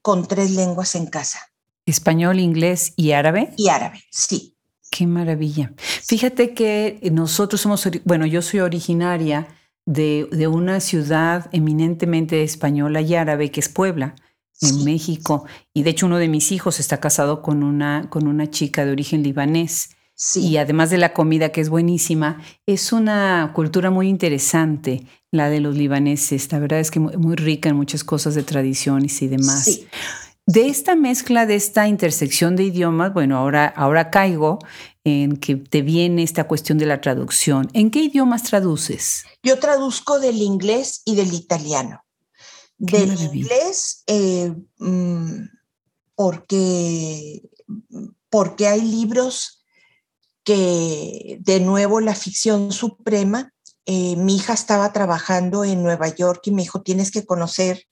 con 0.00 0.28
tres 0.28 0.52
lenguas 0.52 0.94
en 0.94 1.06
casa. 1.06 1.40
Español, 1.86 2.38
inglés 2.38 2.92
y 2.94 3.12
árabe. 3.12 3.52
Y 3.56 3.68
árabe, 3.68 4.04
sí. 4.12 4.55
Qué 4.90 5.06
maravilla. 5.06 5.72
Fíjate 5.76 6.54
que 6.54 7.00
nosotros 7.12 7.60
somos, 7.60 7.88
bueno, 8.04 8.26
yo 8.26 8.42
soy 8.42 8.60
originaria 8.60 9.48
de, 9.86 10.48
una 10.48 10.80
ciudad 10.80 11.48
eminentemente 11.52 12.42
española 12.42 13.00
y 13.00 13.14
árabe, 13.14 13.50
que 13.50 13.60
es 13.60 13.68
Puebla, 13.68 14.16
en 14.60 14.84
México. 14.84 15.44
Y 15.72 15.82
de 15.82 15.90
hecho 15.90 16.06
uno 16.06 16.18
de 16.18 16.28
mis 16.28 16.52
hijos 16.52 16.80
está 16.80 16.98
casado 16.98 17.42
con 17.42 17.62
una, 17.62 18.08
con 18.10 18.26
una 18.26 18.50
chica 18.50 18.84
de 18.84 18.92
origen 18.92 19.22
libanés. 19.22 19.90
Y 20.34 20.56
además 20.56 20.88
de 20.88 20.96
la 20.96 21.12
comida 21.12 21.50
que 21.50 21.60
es 21.60 21.68
buenísima, 21.68 22.40
es 22.64 22.92
una 22.92 23.52
cultura 23.54 23.90
muy 23.90 24.08
interesante 24.08 25.06
la 25.30 25.50
de 25.50 25.60
los 25.60 25.76
libaneses. 25.76 26.50
La 26.50 26.58
verdad 26.58 26.80
es 26.80 26.90
que 26.90 27.00
muy, 27.00 27.16
muy 27.18 27.36
rica 27.36 27.68
en 27.68 27.76
muchas 27.76 28.02
cosas 28.02 28.34
de 28.34 28.42
tradiciones 28.42 29.20
y 29.20 29.28
demás. 29.28 29.64
Sí. 29.64 29.86
De 30.46 30.68
esta 30.68 30.94
mezcla, 30.94 31.44
de 31.44 31.56
esta 31.56 31.88
intersección 31.88 32.54
de 32.54 32.62
idiomas, 32.62 33.12
bueno, 33.12 33.36
ahora, 33.36 33.66
ahora 33.66 34.10
caigo 34.10 34.60
en 35.02 35.38
que 35.38 35.56
te 35.56 35.82
viene 35.82 36.22
esta 36.22 36.46
cuestión 36.46 36.78
de 36.78 36.86
la 36.86 37.00
traducción. 37.00 37.68
¿En 37.72 37.90
qué 37.90 37.98
idiomas 38.00 38.44
traduces? 38.44 39.24
Yo 39.42 39.58
traduzco 39.58 40.20
del 40.20 40.40
inglés 40.40 41.02
y 41.04 41.16
del 41.16 41.34
italiano. 41.34 42.02
del 42.78 43.18
inglés, 43.18 44.04
eh, 44.06 44.52
mm, 44.78 45.48
porque, 46.14 47.42
porque 48.28 48.68
hay 48.68 48.82
libros 48.82 49.64
que, 50.44 51.38
de 51.40 51.58
nuevo, 51.60 52.00
la 52.00 52.14
ficción 52.14 52.70
suprema 52.70 53.54
eh, 53.88 54.16
mi 54.16 54.34
hija 54.34 54.52
estaba 54.52 54.92
trabajando 54.92 55.64
en 55.64 55.84
Nueva 55.84 56.08
York 56.08 56.40
y 56.46 56.50
me 56.50 56.62
dijo, 56.62 56.82
tienes 56.82 57.12
que 57.12 57.24
conocer 57.24 57.86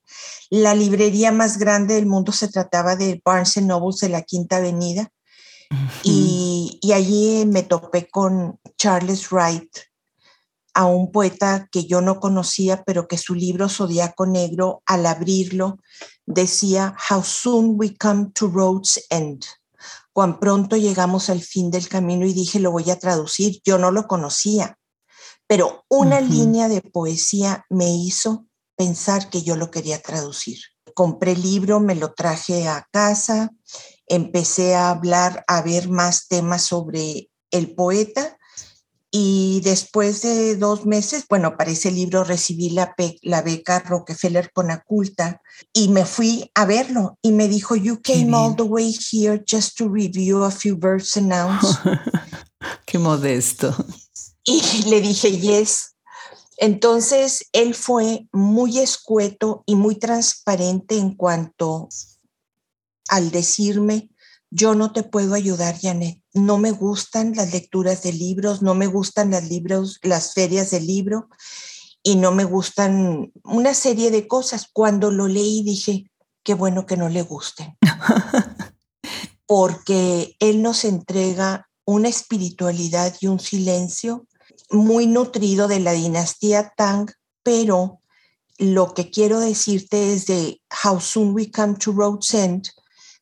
la 0.50 0.74
librería 0.74 1.32
más 1.32 1.58
grande 1.58 1.94
del 1.94 2.06
mundo. 2.06 2.32
Se 2.32 2.48
trataba 2.48 2.96
de 2.96 3.20
Barnes 3.24 3.56
Nobles 3.62 4.00
de 4.00 4.08
la 4.08 4.22
Quinta 4.22 4.56
Avenida. 4.56 5.10
y, 6.02 6.78
y, 6.82 6.92
allí 6.92 7.46
me 7.46 7.62
topé 7.62 8.08
con 8.08 8.60
Charles 8.76 9.30
Wright, 9.30 9.70
a 10.74 10.84
un 10.86 11.10
poeta 11.10 11.68
que 11.72 11.86
yo 11.86 12.00
no 12.00 12.20
conocía, 12.20 12.84
pero 12.84 13.08
que 13.08 13.16
su 13.16 13.34
libro 13.34 13.68
Zodíaco 13.68 14.26
Negro, 14.26 14.82
al 14.86 15.06
abrirlo, 15.06 15.78
decía, 16.26 16.94
How 17.10 17.22
soon 17.22 17.74
we 17.76 17.96
come 17.96 18.30
to 18.34 18.48
road's 18.48 19.04
end. 19.10 19.44
Cuán 20.12 20.38
pronto 20.38 20.76
llegamos 20.76 21.30
al 21.30 21.40
fin 21.40 21.70
del 21.70 21.88
camino 21.88 22.26
y 22.26 22.32
dije, 22.32 22.60
lo 22.60 22.70
voy 22.70 22.90
a 22.90 22.98
traducir. 22.98 23.60
Yo 23.64 23.78
no 23.78 23.90
lo 23.90 24.06
conocía 24.06 24.78
pero 25.46 25.84
una 25.88 26.20
línea 26.20 26.68
de 26.68 26.80
poesía 26.80 27.66
me 27.68 27.90
hizo 27.90 28.46
pensar 28.76 29.30
que 29.30 29.42
yo 29.42 29.56
lo 29.56 29.70
quería 29.70 30.00
traducir. 30.00 30.58
Compré 30.94 31.32
el 31.32 31.42
libro, 31.42 31.80
me 31.80 31.94
lo 31.94 32.12
traje 32.12 32.68
a 32.68 32.86
casa, 32.92 33.50
empecé 34.06 34.74
a 34.74 34.90
hablar, 34.90 35.44
a 35.48 35.62
ver 35.62 35.88
más 35.88 36.28
temas 36.28 36.62
sobre 36.62 37.30
el 37.50 37.74
poeta 37.74 38.36
y 39.16 39.60
después 39.62 40.22
de 40.22 40.56
dos 40.56 40.86
meses, 40.86 41.26
bueno, 41.28 41.56
para 41.56 41.70
ese 41.70 41.92
libro 41.92 42.24
recibí 42.24 42.70
la, 42.70 42.96
la 43.22 43.42
beca 43.42 43.78
Rockefeller 43.78 44.50
con 44.52 44.72
Aculta 44.72 45.40
y 45.72 45.86
me 45.86 46.04
fui 46.04 46.50
a 46.56 46.64
verlo 46.64 47.16
y 47.22 47.30
me 47.30 47.46
dijo, 47.46 47.76
you 47.76 48.02
came 48.02 48.34
all 48.34 48.56
the 48.56 48.64
way 48.64 48.92
here 48.92 49.40
just 49.48 49.78
to 49.78 49.88
review 49.88 50.42
a 50.42 50.50
few 50.50 50.76
verse 50.76 51.16
and 51.16 51.28
nouns. 51.28 51.78
Qué 52.86 52.98
modesto. 52.98 53.72
Y 54.42 54.60
le 54.88 55.00
dije, 55.00 55.38
yes. 55.38 55.93
Entonces, 56.56 57.48
él 57.52 57.74
fue 57.74 58.28
muy 58.32 58.78
escueto 58.78 59.64
y 59.66 59.74
muy 59.74 59.96
transparente 59.96 60.96
en 60.96 61.14
cuanto 61.14 61.88
al 63.08 63.30
decirme, 63.30 64.10
yo 64.50 64.74
no 64.74 64.92
te 64.92 65.02
puedo 65.02 65.34
ayudar, 65.34 65.76
Janet. 65.80 66.22
No 66.32 66.58
me 66.58 66.70
gustan 66.70 67.32
las 67.34 67.52
lecturas 67.52 68.02
de 68.02 68.12
libros, 68.12 68.62
no 68.62 68.74
me 68.74 68.86
gustan 68.86 69.32
las 69.32 69.48
libros, 69.48 69.98
las 70.02 70.32
ferias 70.32 70.70
de 70.70 70.80
libro 70.80 71.28
y 72.04 72.16
no 72.16 72.30
me 72.30 72.44
gustan 72.44 73.32
una 73.42 73.74
serie 73.74 74.12
de 74.12 74.28
cosas. 74.28 74.68
Cuando 74.72 75.10
lo 75.10 75.26
leí 75.26 75.64
dije, 75.64 76.08
qué 76.44 76.54
bueno 76.54 76.86
que 76.86 76.96
no 76.96 77.08
le 77.08 77.22
gusten. 77.22 77.76
Porque 79.46 80.36
él 80.38 80.62
nos 80.62 80.84
entrega 80.84 81.68
una 81.84 82.08
espiritualidad 82.08 83.14
y 83.20 83.26
un 83.26 83.40
silencio 83.40 84.26
muy 84.70 85.06
nutrido 85.06 85.68
de 85.68 85.80
la 85.80 85.92
dinastía 85.92 86.72
Tang, 86.76 87.10
pero 87.42 88.00
lo 88.58 88.94
que 88.94 89.10
quiero 89.10 89.40
decirte 89.40 90.12
es 90.12 90.26
de 90.26 90.60
How 90.84 91.00
Soon 91.00 91.34
We 91.34 91.50
Come 91.50 91.74
to 91.74 91.92
Road's 91.92 92.32
End. 92.34 92.68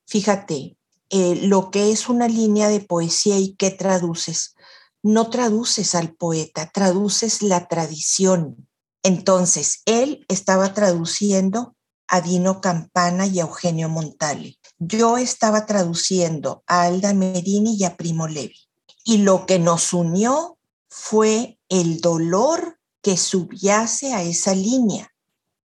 Fíjate, 0.06 0.76
eh, 1.10 1.36
lo 1.42 1.70
que 1.70 1.90
es 1.90 2.08
una 2.08 2.28
línea 2.28 2.68
de 2.68 2.80
poesía 2.80 3.38
y 3.38 3.54
qué 3.54 3.70
traduces. 3.70 4.54
No 5.02 5.30
traduces 5.30 5.94
al 5.94 6.14
poeta, 6.14 6.70
traduces 6.72 7.42
la 7.42 7.66
tradición. 7.66 8.68
Entonces, 9.02 9.82
él 9.84 10.24
estaba 10.28 10.74
traduciendo 10.74 11.74
a 12.06 12.20
Dino 12.20 12.60
Campana 12.60 13.26
y 13.26 13.40
a 13.40 13.42
Eugenio 13.42 13.88
Montale. 13.88 14.58
Yo 14.78 15.16
estaba 15.16 15.66
traduciendo 15.66 16.62
a 16.66 16.82
Alda 16.82 17.14
Merini 17.14 17.76
y 17.76 17.84
a 17.84 17.96
Primo 17.96 18.28
Levi. 18.28 18.58
Y 19.04 19.18
lo 19.18 19.46
que 19.46 19.58
nos 19.58 19.92
unió 19.92 20.58
fue 20.94 21.58
el 21.70 22.02
dolor 22.02 22.78
que 23.00 23.16
subyace 23.16 24.12
a 24.12 24.22
esa 24.22 24.54
línea. 24.54 25.10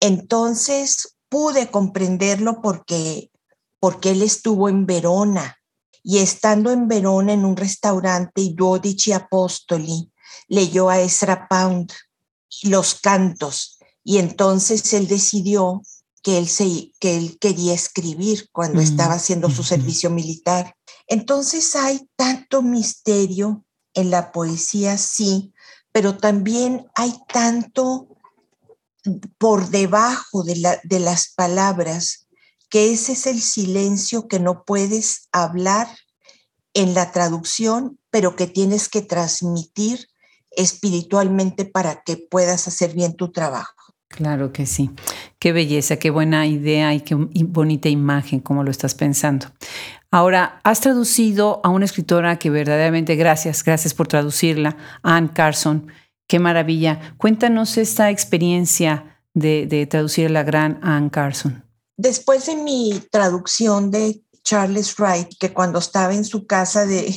Entonces 0.00 1.18
pude 1.28 1.70
comprenderlo 1.70 2.62
porque, 2.62 3.30
porque 3.78 4.12
él 4.12 4.22
estuvo 4.22 4.70
en 4.70 4.86
Verona 4.86 5.58
y 6.02 6.20
estando 6.20 6.70
en 6.70 6.88
Verona 6.88 7.34
en 7.34 7.44
un 7.44 7.54
restaurante, 7.54 8.40
y 8.40 8.54
Dodici 8.54 9.12
Apostoli 9.12 10.10
leyó 10.48 10.88
a 10.88 11.00
Ezra 11.00 11.46
Pound 11.48 11.92
los 12.62 12.94
cantos 12.94 13.78
y 14.02 14.16
entonces 14.16 14.90
él 14.94 15.06
decidió 15.06 15.82
que 16.22 16.38
él, 16.38 16.48
se, 16.48 16.92
que 16.98 17.18
él 17.18 17.38
quería 17.38 17.74
escribir 17.74 18.48
cuando 18.52 18.80
mm, 18.80 18.84
estaba 18.84 19.14
haciendo 19.14 19.50
su 19.50 19.62
servicio 19.64 20.08
militar. 20.08 20.74
Entonces 21.06 21.76
hay 21.76 22.08
tanto 22.16 22.62
misterio 22.62 23.66
en 23.94 24.10
la 24.10 24.32
poesía, 24.32 24.98
sí, 24.98 25.52
pero 25.92 26.16
también 26.16 26.86
hay 26.94 27.14
tanto 27.32 28.08
por 29.38 29.70
debajo 29.70 30.42
de, 30.42 30.56
la, 30.56 30.80
de 30.84 31.00
las 31.00 31.28
palabras 31.34 32.28
que 32.68 32.92
ese 32.92 33.12
es 33.12 33.26
el 33.26 33.40
silencio 33.40 34.28
que 34.28 34.38
no 34.38 34.64
puedes 34.64 35.28
hablar 35.32 35.88
en 36.72 36.94
la 36.94 37.10
traducción, 37.10 37.98
pero 38.10 38.36
que 38.36 38.46
tienes 38.46 38.88
que 38.88 39.02
transmitir 39.02 40.08
espiritualmente 40.52 41.64
para 41.64 42.02
que 42.02 42.16
puedas 42.16 42.68
hacer 42.68 42.94
bien 42.94 43.16
tu 43.16 43.32
trabajo. 43.32 43.79
Claro 44.10 44.52
que 44.52 44.66
sí. 44.66 44.90
Qué 45.38 45.52
belleza, 45.52 45.96
qué 45.96 46.10
buena 46.10 46.46
idea 46.46 46.92
y 46.92 47.00
qué 47.00 47.14
bonita 47.14 47.88
imagen, 47.88 48.40
como 48.40 48.64
lo 48.64 48.70
estás 48.70 48.94
pensando. 48.94 49.46
Ahora, 50.10 50.60
has 50.64 50.80
traducido 50.80 51.60
a 51.62 51.68
una 51.68 51.84
escritora 51.84 52.36
que 52.36 52.50
verdaderamente, 52.50 53.14
gracias, 53.14 53.62
gracias 53.62 53.94
por 53.94 54.08
traducirla, 54.08 54.76
Anne 55.02 55.30
Carson. 55.32 55.86
Qué 56.28 56.40
maravilla. 56.40 57.14
Cuéntanos 57.18 57.78
esta 57.78 58.10
experiencia 58.10 59.22
de, 59.32 59.86
traducir 59.88 60.26
a 60.26 60.30
la 60.30 60.42
gran 60.42 60.80
Anne 60.82 61.10
Carson. 61.10 61.64
Después 61.96 62.46
de 62.46 62.56
mi 62.56 63.00
traducción 63.12 63.92
de 63.92 64.24
Charles 64.42 64.96
Wright, 64.98 65.28
que 65.38 65.52
cuando 65.52 65.78
estaba 65.78 66.12
en 66.14 66.24
su 66.24 66.46
casa 66.46 66.84
de 66.84 67.14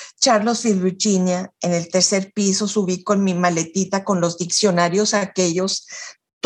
Charlottesville, 0.20 0.80
Virginia, 0.80 1.52
en 1.60 1.72
el 1.72 1.88
tercer 1.88 2.32
piso, 2.32 2.68
subí 2.68 3.02
con 3.02 3.24
mi 3.24 3.34
maletita 3.34 4.04
con 4.04 4.20
los 4.20 4.38
diccionarios 4.38 5.12
aquellos 5.12 5.86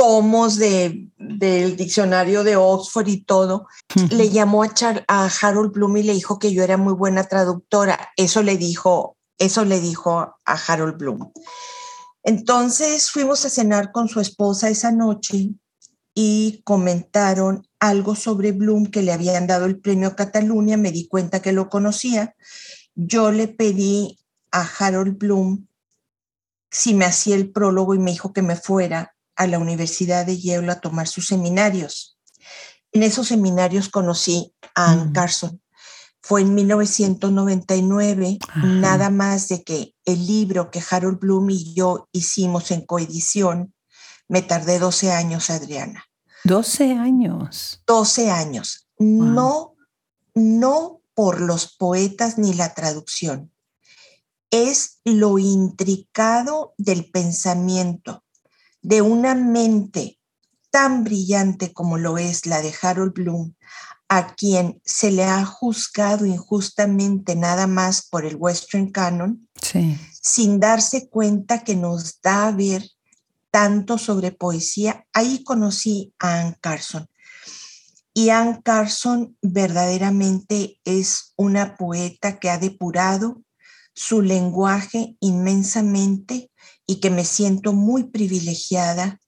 tomos 0.00 0.56
de, 0.56 1.10
del 1.18 1.76
diccionario 1.76 2.42
de 2.42 2.56
Oxford 2.56 3.06
y 3.06 3.22
todo, 3.22 3.66
le 4.10 4.30
llamó 4.30 4.62
a, 4.62 4.70
a 5.08 5.28
Harold 5.42 5.72
Bloom 5.72 5.98
y 5.98 6.02
le 6.04 6.14
dijo 6.14 6.38
que 6.38 6.54
yo 6.54 6.64
era 6.64 6.78
muy 6.78 6.94
buena 6.94 7.24
traductora. 7.24 8.08
Eso 8.16 8.42
le 8.42 8.56
dijo, 8.56 9.18
eso 9.36 9.66
le 9.66 9.78
dijo 9.78 10.18
a 10.18 10.54
Harold 10.54 10.96
Bloom. 10.96 11.30
Entonces 12.22 13.10
fuimos 13.10 13.44
a 13.44 13.50
cenar 13.50 13.92
con 13.92 14.08
su 14.08 14.20
esposa 14.20 14.70
esa 14.70 14.90
noche 14.90 15.50
y 16.14 16.62
comentaron 16.64 17.68
algo 17.78 18.14
sobre 18.14 18.52
Bloom 18.52 18.86
que 18.86 19.02
le 19.02 19.12
habían 19.12 19.46
dado 19.46 19.66
el 19.66 19.80
premio 19.80 20.16
Cataluña, 20.16 20.78
me 20.78 20.92
di 20.92 21.08
cuenta 21.08 21.42
que 21.42 21.52
lo 21.52 21.68
conocía. 21.68 22.34
Yo 22.94 23.32
le 23.32 23.48
pedí 23.48 24.18
a 24.50 24.66
Harold 24.78 25.18
Bloom 25.18 25.66
si 26.70 26.94
me 26.94 27.04
hacía 27.04 27.36
el 27.36 27.52
prólogo 27.52 27.94
y 27.94 27.98
me 27.98 28.12
dijo 28.12 28.32
que 28.32 28.40
me 28.40 28.56
fuera 28.56 29.14
a 29.40 29.46
la 29.46 29.58
Universidad 29.58 30.26
de 30.26 30.38
Yale 30.38 30.70
a 30.70 30.80
tomar 30.80 31.08
sus 31.08 31.26
seminarios. 31.26 32.18
En 32.92 33.02
esos 33.02 33.28
seminarios 33.28 33.88
conocí 33.88 34.54
a 34.74 34.92
Anne 34.92 35.06
mm. 35.06 35.12
Carson. 35.12 35.62
Fue 36.20 36.42
en 36.42 36.54
1999, 36.54 38.38
nada 38.62 39.08
más 39.08 39.48
de 39.48 39.64
que 39.64 39.94
el 40.04 40.26
libro 40.26 40.70
que 40.70 40.82
Harold 40.90 41.18
Bloom 41.18 41.48
y 41.48 41.72
yo 41.72 42.10
hicimos 42.12 42.70
en 42.70 42.84
coedición, 42.84 43.72
me 44.28 44.42
tardé 44.42 44.78
12 44.78 45.10
años, 45.10 45.48
Adriana. 45.48 46.04
12 46.44 46.92
años. 46.92 47.82
12 47.86 48.30
años. 48.30 48.88
No, 48.98 49.74
no 50.34 51.00
por 51.14 51.40
los 51.40 51.74
poetas 51.78 52.36
ni 52.36 52.52
la 52.52 52.74
traducción. 52.74 53.50
Es 54.50 55.00
lo 55.04 55.38
intricado 55.38 56.74
del 56.76 57.10
pensamiento, 57.10 58.22
de 58.82 59.02
una 59.02 59.34
mente 59.34 60.18
tan 60.70 61.04
brillante 61.04 61.72
como 61.72 61.98
lo 61.98 62.18
es 62.18 62.46
la 62.46 62.62
de 62.62 62.72
Harold 62.80 63.12
Bloom, 63.12 63.54
a 64.08 64.34
quien 64.34 64.80
se 64.84 65.10
le 65.10 65.24
ha 65.24 65.44
juzgado 65.44 66.26
injustamente 66.26 67.36
nada 67.36 67.66
más 67.66 68.06
por 68.08 68.24
el 68.24 68.36
Western 68.36 68.90
Canon, 68.90 69.48
sin 70.22 70.58
darse 70.58 71.08
cuenta 71.08 71.62
que 71.62 71.76
nos 71.76 72.20
da 72.20 72.48
a 72.48 72.52
ver 72.52 72.84
tanto 73.50 73.98
sobre 73.98 74.32
poesía. 74.32 75.06
Ahí 75.12 75.44
conocí 75.44 76.12
a 76.18 76.40
Anne 76.40 76.56
Carson. 76.60 77.08
Y 78.12 78.30
Anne 78.30 78.60
Carson 78.64 79.36
verdaderamente 79.42 80.80
es 80.84 81.32
una 81.36 81.76
poeta 81.76 82.38
que 82.38 82.50
ha 82.50 82.58
depurado 82.58 83.42
su 83.94 84.22
lenguaje 84.22 85.16
inmensamente 85.20 86.49
y 86.90 86.96
que 86.96 87.08
me 87.08 87.24
siento 87.24 87.72
muy 87.72 88.02
privilegiada 88.02 89.20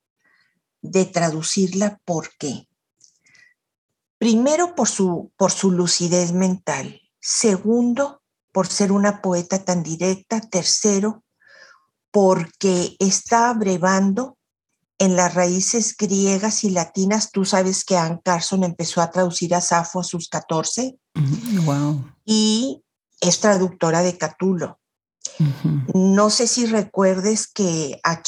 de 0.81 1.05
traducirla. 1.05 2.01
¿Por 2.05 2.31
qué? 2.37 2.67
Primero, 4.19 4.75
por 4.75 4.89
su, 4.89 5.31
por 5.37 5.53
su 5.53 5.71
lucidez 5.71 6.33
mental. 6.33 7.01
Segundo, 7.21 8.21
por 8.51 8.67
ser 8.67 8.91
una 8.91 9.23
poeta 9.23 9.65
tan 9.65 9.85
directa. 9.85 10.41
Tercero, 10.41 11.23
porque 12.11 12.97
está 12.99 13.51
abrevando 13.51 14.37
en 14.99 15.15
las 15.15 15.33
raíces 15.33 15.97
griegas 15.97 16.65
y 16.65 16.71
latinas. 16.71 17.31
Tú 17.31 17.45
sabes 17.45 17.85
que 17.85 17.97
Anne 17.97 18.21
Carson 18.25 18.65
empezó 18.65 19.01
a 19.03 19.13
traducir 19.13 19.55
a 19.55 19.61
Safo 19.61 20.01
a 20.01 20.05
sus 20.05 20.29
14. 20.29 20.99
Wow. 21.65 22.11
Y 22.25 22.83
es 23.21 23.39
traductora 23.39 24.03
de 24.03 24.19
Catulo. 24.19 24.81
No 25.95 26.31
sé 26.31 26.47
si 26.47 26.67
recuerdes 26.67 27.47
que 27.47 28.01
a, 28.05 28.23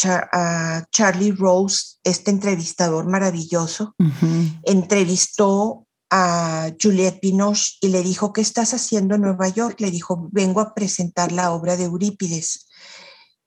Charlie 0.90 1.32
Rose, 1.32 1.96
este 2.02 2.30
entrevistador 2.30 3.06
maravilloso, 3.06 3.94
entrevistó 4.62 5.86
a 6.10 6.70
Juliette 6.80 7.20
Binoche 7.20 7.72
y 7.80 7.88
le 7.88 8.02
dijo, 8.02 8.32
¿qué 8.32 8.40
estás 8.40 8.74
haciendo 8.74 9.14
en 9.14 9.22
Nueva 9.22 9.48
York? 9.48 9.80
Le 9.80 9.90
dijo, 9.90 10.28
vengo 10.30 10.60
a 10.60 10.74
presentar 10.74 11.32
la 11.32 11.52
obra 11.52 11.76
de 11.76 11.84
Eurípides 11.84 12.66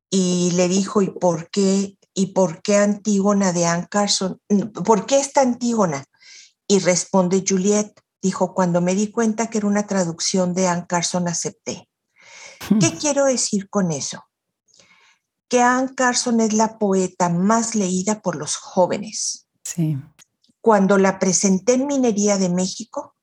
y 0.10 0.52
le 0.52 0.68
dijo, 0.68 1.02
¿y 1.02 1.10
por 1.10 1.50
qué, 1.50 1.98
y 2.14 2.28
por 2.28 2.62
qué 2.62 2.78
Antígona 2.78 3.54
de 3.54 3.66
Anne 3.66 3.88
Carson? 3.90 4.42
¿Por 4.86 5.06
qué 5.06 5.20
esta 5.20 5.42
Antígona? 5.42 6.04
Y 6.68 6.80
responde 6.80 7.44
Juliet, 7.48 7.94
dijo, 8.22 8.54
cuando 8.54 8.82
me 8.82 8.96
di 8.96 9.12
cuenta 9.12 9.48
que 9.48 9.60
era 9.60 9.68
una 9.68 9.88
traducción 9.88 10.54
de 10.54 10.68
Anne 10.68 10.86
Carson, 10.88 11.28
acepté. 11.28 11.88
¿Qué 12.80 12.90
hmm. 12.90 12.98
quiero 13.00 13.26
decir 13.26 13.70
con 13.70 13.92
eso? 13.92 14.24
Que 15.48 15.62
Anne 15.62 15.94
Carson 15.96 16.42
es 16.42 16.54
la 16.54 16.78
poeta 16.78 17.30
más 17.30 17.76
leída 17.76 18.22
por 18.22 18.36
los 18.36 18.56
jóvenes. 18.56 19.48
Sí. 19.64 19.98
Cuando 20.62 20.98
la 20.98 21.20
presenté 21.20 21.74
en 21.74 21.88
Minería 21.88 22.38
de 22.38 22.50
México, 22.50 23.16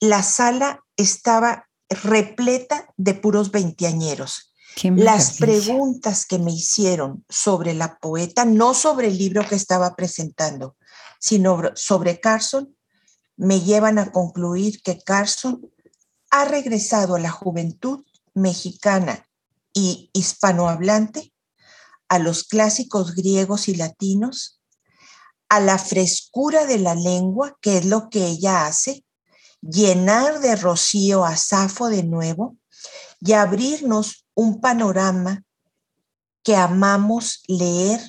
la 0.00 0.22
sala 0.22 0.84
estaba 0.96 1.68
repleta 1.88 2.92
de 2.96 3.14
puros 3.14 3.50
veinteañeros 3.50 4.50
las 4.96 5.36
preguntas 5.38 6.26
que 6.26 6.38
me 6.38 6.52
hicieron 6.52 7.24
sobre 7.28 7.74
la 7.74 7.98
poeta, 7.98 8.44
no 8.44 8.74
sobre 8.74 9.08
el 9.08 9.18
libro 9.18 9.46
que 9.46 9.54
estaba 9.54 9.94
presentando, 9.94 10.76
sino 11.18 11.62
sobre 11.74 12.20
Carson, 12.20 12.74
me 13.36 13.60
llevan 13.60 13.98
a 13.98 14.12
concluir 14.12 14.82
que 14.82 14.98
Carson 15.02 15.70
ha 16.30 16.44
regresado 16.44 17.16
a 17.16 17.20
la 17.20 17.30
juventud 17.30 18.04
mexicana 18.40 19.28
y 19.72 20.10
hispanohablante, 20.12 21.32
a 22.08 22.18
los 22.18 22.44
clásicos 22.44 23.14
griegos 23.14 23.68
y 23.68 23.76
latinos, 23.76 24.60
a 25.48 25.60
la 25.60 25.78
frescura 25.78 26.66
de 26.66 26.78
la 26.78 26.94
lengua, 26.94 27.56
que 27.60 27.78
es 27.78 27.84
lo 27.84 28.08
que 28.08 28.26
ella 28.26 28.66
hace, 28.66 29.04
llenar 29.60 30.40
de 30.40 30.56
rocío 30.56 31.24
a 31.24 31.36
Safo 31.36 31.88
de 31.88 32.02
nuevo 32.02 32.56
y 33.20 33.32
abrirnos 33.32 34.26
un 34.34 34.60
panorama 34.60 35.44
que 36.42 36.56
amamos 36.56 37.42
leer 37.46 38.00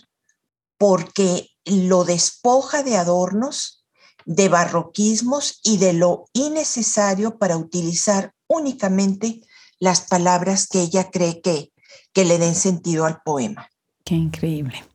porque 0.77 1.49
lo 1.65 2.05
despoja 2.05 2.83
de 2.83 2.97
adornos, 2.97 3.85
de 4.25 4.49
barroquismos 4.49 5.59
y 5.63 5.77
de 5.77 5.93
lo 5.93 6.25
innecesario 6.33 7.37
para 7.37 7.57
utilizar 7.57 8.33
únicamente 8.47 9.41
las 9.81 9.99
palabras 9.99 10.67
que 10.67 10.79
ella 10.79 11.09
cree 11.11 11.41
que, 11.41 11.73
que 12.13 12.23
le 12.23 12.37
den 12.37 12.55
sentido 12.55 13.05
al 13.05 13.21
poema. 13.25 13.67
Qué 14.05 14.15
increíble. 14.15 14.85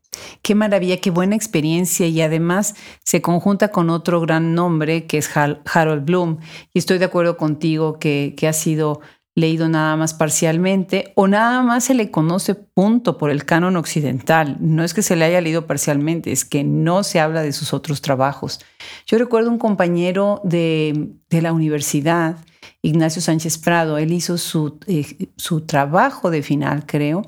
Qué 0.40 0.54
maravilla, 0.54 0.96
qué 0.98 1.10
buena 1.10 1.36
experiencia 1.36 2.06
y 2.06 2.22
además 2.22 2.74
se 3.04 3.20
conjunta 3.20 3.68
con 3.68 3.90
otro 3.90 4.22
gran 4.22 4.54
nombre 4.54 5.06
que 5.06 5.18
es 5.18 5.28
Harold 5.36 6.06
Bloom. 6.06 6.38
Y 6.72 6.78
estoy 6.78 6.96
de 6.96 7.04
acuerdo 7.04 7.36
contigo 7.36 7.98
que, 7.98 8.34
que 8.34 8.48
ha 8.48 8.54
sido 8.54 9.02
leído 9.36 9.68
nada 9.68 9.96
más 9.96 10.14
parcialmente 10.14 11.12
o 11.14 11.28
nada 11.28 11.62
más 11.62 11.84
se 11.84 11.94
le 11.94 12.10
conoce 12.10 12.54
punto 12.54 13.18
por 13.18 13.30
el 13.30 13.44
canon 13.44 13.76
occidental. 13.76 14.56
No 14.60 14.82
es 14.82 14.94
que 14.94 15.02
se 15.02 15.14
le 15.14 15.26
haya 15.26 15.42
leído 15.42 15.66
parcialmente, 15.66 16.32
es 16.32 16.46
que 16.46 16.64
no 16.64 17.04
se 17.04 17.20
habla 17.20 17.42
de 17.42 17.52
sus 17.52 17.74
otros 17.74 18.00
trabajos. 18.00 18.60
Yo 19.06 19.18
recuerdo 19.18 19.50
un 19.50 19.58
compañero 19.58 20.40
de, 20.42 21.10
la 21.28 21.52
universidad, 21.52 22.38
Ignacio 22.86 23.20
Sánchez 23.20 23.58
Prado, 23.58 23.98
él 23.98 24.12
hizo 24.12 24.38
su, 24.38 24.78
eh, 24.86 25.28
su 25.36 25.62
trabajo 25.62 26.30
de 26.30 26.42
final, 26.42 26.86
creo, 26.86 27.22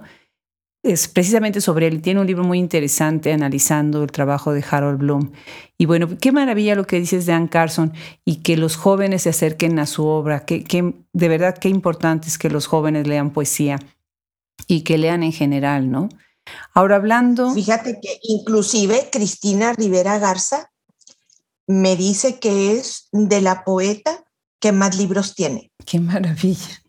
es 0.84 1.08
precisamente 1.08 1.60
sobre 1.60 1.88
él. 1.88 2.00
Tiene 2.00 2.20
un 2.20 2.28
libro 2.28 2.44
muy 2.44 2.60
interesante 2.60 3.32
analizando 3.32 4.04
el 4.04 4.12
trabajo 4.12 4.52
de 4.52 4.64
Harold 4.70 5.00
Bloom. 5.00 5.32
Y 5.76 5.86
bueno, 5.86 6.08
qué 6.20 6.30
maravilla 6.30 6.76
lo 6.76 6.86
que 6.86 7.00
dices 7.00 7.26
de 7.26 7.32
Anne 7.32 7.48
Carson 7.48 7.92
y 8.24 8.36
que 8.36 8.56
los 8.56 8.76
jóvenes 8.76 9.22
se 9.22 9.30
acerquen 9.30 9.80
a 9.80 9.86
su 9.86 10.06
obra. 10.06 10.44
Que, 10.44 10.94
de 11.12 11.28
verdad, 11.28 11.58
qué 11.58 11.68
importante 11.68 12.28
es 12.28 12.38
que 12.38 12.50
los 12.50 12.68
jóvenes 12.68 13.08
lean 13.08 13.32
poesía 13.32 13.80
y 14.68 14.82
que 14.82 14.96
lean 14.96 15.24
en 15.24 15.32
general, 15.32 15.90
¿no? 15.90 16.08
Ahora 16.72 16.96
hablando... 16.96 17.52
Fíjate 17.52 17.98
que 18.00 18.20
inclusive 18.22 19.08
Cristina 19.10 19.72
Rivera 19.72 20.18
Garza 20.18 20.70
me 21.66 21.96
dice 21.96 22.38
que 22.38 22.78
es 22.78 23.08
de 23.10 23.40
la 23.40 23.64
poeta 23.64 24.24
que 24.60 24.72
más 24.72 24.96
libros 24.96 25.34
tiene. 25.34 25.70
Qué 25.84 26.00
maravilla. 26.00 26.82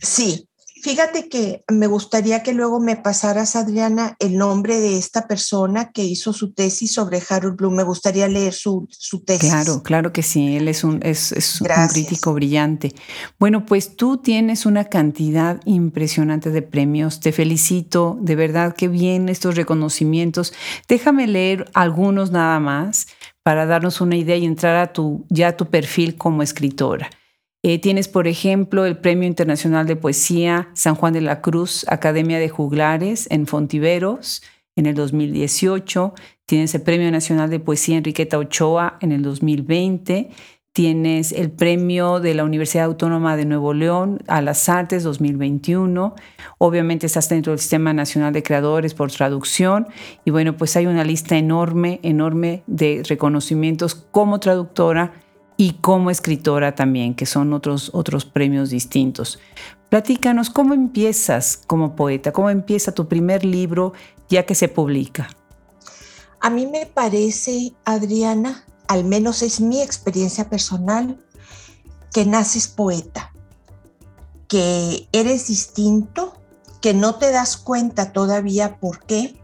Sí, 0.00 0.48
Fíjate 0.86 1.28
que 1.28 1.64
me 1.68 1.88
gustaría 1.88 2.44
que 2.44 2.52
luego 2.52 2.78
me 2.78 2.94
pasaras, 2.94 3.56
Adriana, 3.56 4.14
el 4.20 4.36
nombre 4.36 4.78
de 4.78 4.98
esta 4.98 5.26
persona 5.26 5.90
que 5.90 6.04
hizo 6.04 6.32
su 6.32 6.52
tesis 6.52 6.92
sobre 6.92 7.20
Harold 7.28 7.56
Bloom. 7.56 7.74
Me 7.74 7.82
gustaría 7.82 8.28
leer 8.28 8.52
su, 8.52 8.86
su 8.90 9.24
tesis. 9.24 9.50
Claro, 9.50 9.82
claro 9.82 10.12
que 10.12 10.22
sí. 10.22 10.56
Él 10.56 10.68
es 10.68 10.84
un, 10.84 11.00
es, 11.02 11.60
un 11.60 11.88
crítico 11.88 12.34
brillante. 12.34 12.94
Bueno, 13.40 13.66
pues 13.66 13.96
tú 13.96 14.18
tienes 14.18 14.64
una 14.64 14.84
cantidad 14.84 15.60
impresionante 15.64 16.50
de 16.50 16.62
premios. 16.62 17.18
Te 17.18 17.32
felicito. 17.32 18.16
De 18.20 18.36
verdad, 18.36 18.72
qué 18.76 18.86
bien 18.86 19.28
estos 19.28 19.56
reconocimientos. 19.56 20.52
Déjame 20.88 21.26
leer 21.26 21.68
algunos 21.74 22.30
nada 22.30 22.60
más 22.60 23.08
para 23.46 23.64
darnos 23.64 24.00
una 24.00 24.16
idea 24.16 24.34
y 24.36 24.44
entrar 24.44 24.74
a 24.74 24.92
tu, 24.92 25.24
ya 25.28 25.56
tu 25.56 25.66
perfil 25.66 26.16
como 26.16 26.42
escritora. 26.42 27.10
Eh, 27.62 27.78
tienes, 27.78 28.08
por 28.08 28.26
ejemplo, 28.26 28.84
el 28.84 28.96
Premio 28.96 29.28
Internacional 29.28 29.86
de 29.86 29.94
Poesía 29.94 30.68
San 30.74 30.96
Juan 30.96 31.12
de 31.12 31.20
la 31.20 31.42
Cruz, 31.42 31.86
Academia 31.86 32.40
de 32.40 32.48
Juglares 32.48 33.28
en 33.30 33.46
Fontiveros 33.46 34.42
en 34.74 34.86
el 34.86 34.96
2018. 34.96 36.12
Tienes 36.44 36.74
el 36.74 36.82
Premio 36.82 37.08
Nacional 37.12 37.48
de 37.48 37.60
Poesía 37.60 37.98
Enriqueta 37.98 38.36
Ochoa 38.36 38.98
en 39.00 39.12
el 39.12 39.22
2020. 39.22 40.28
Tienes 40.76 41.32
el 41.32 41.50
Premio 41.50 42.20
de 42.20 42.34
la 42.34 42.44
Universidad 42.44 42.84
Autónoma 42.84 43.34
de 43.34 43.46
Nuevo 43.46 43.72
León 43.72 44.22
a 44.26 44.42
las 44.42 44.68
Artes 44.68 45.04
2021. 45.04 46.14
Obviamente 46.58 47.06
estás 47.06 47.30
dentro 47.30 47.52
del 47.52 47.60
Sistema 47.60 47.94
Nacional 47.94 48.34
de 48.34 48.42
Creadores 48.42 48.92
por 48.92 49.10
traducción. 49.10 49.88
Y 50.26 50.32
bueno, 50.32 50.58
pues 50.58 50.76
hay 50.76 50.84
una 50.84 51.02
lista 51.02 51.38
enorme, 51.38 51.98
enorme 52.02 52.62
de 52.66 53.02
reconocimientos 53.08 53.94
como 53.94 54.38
traductora 54.38 55.14
y 55.56 55.78
como 55.80 56.10
escritora 56.10 56.74
también, 56.74 57.14
que 57.14 57.24
son 57.24 57.54
otros, 57.54 57.88
otros 57.94 58.26
premios 58.26 58.68
distintos. 58.68 59.38
Platícanos, 59.88 60.50
¿cómo 60.50 60.74
empiezas 60.74 61.56
como 61.56 61.96
poeta? 61.96 62.32
¿Cómo 62.32 62.50
empieza 62.50 62.92
tu 62.92 63.08
primer 63.08 63.46
libro 63.46 63.94
ya 64.28 64.42
que 64.42 64.54
se 64.54 64.68
publica? 64.68 65.30
A 66.38 66.50
mí 66.50 66.66
me 66.66 66.84
parece, 66.84 67.72
Adriana, 67.86 68.66
al 68.88 69.04
menos 69.04 69.42
es 69.42 69.60
mi 69.60 69.82
experiencia 69.82 70.48
personal, 70.48 71.22
que 72.12 72.24
naces 72.24 72.68
poeta, 72.68 73.32
que 74.48 75.08
eres 75.12 75.48
distinto, 75.48 76.34
que 76.80 76.94
no 76.94 77.16
te 77.16 77.30
das 77.30 77.56
cuenta 77.56 78.12
todavía 78.12 78.78
por 78.78 79.04
qué, 79.04 79.36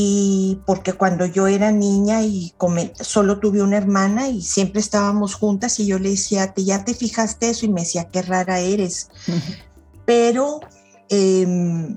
y 0.00 0.60
porque 0.64 0.92
cuando 0.92 1.26
yo 1.26 1.48
era 1.48 1.72
niña 1.72 2.22
y 2.22 2.54
solo 3.00 3.40
tuve 3.40 3.62
una 3.62 3.78
hermana 3.78 4.28
y 4.28 4.42
siempre 4.42 4.80
estábamos 4.80 5.34
juntas 5.34 5.80
y 5.80 5.86
yo 5.86 5.98
le 5.98 6.10
decía, 6.10 6.54
¿ya 6.56 6.84
te 6.84 6.94
fijaste 6.94 7.50
eso? 7.50 7.66
Y 7.66 7.70
me 7.70 7.80
decía, 7.80 8.04
qué 8.04 8.22
rara 8.22 8.60
eres. 8.60 9.08
Pero 10.04 10.60
em, 11.08 11.94
eh, 11.94 11.96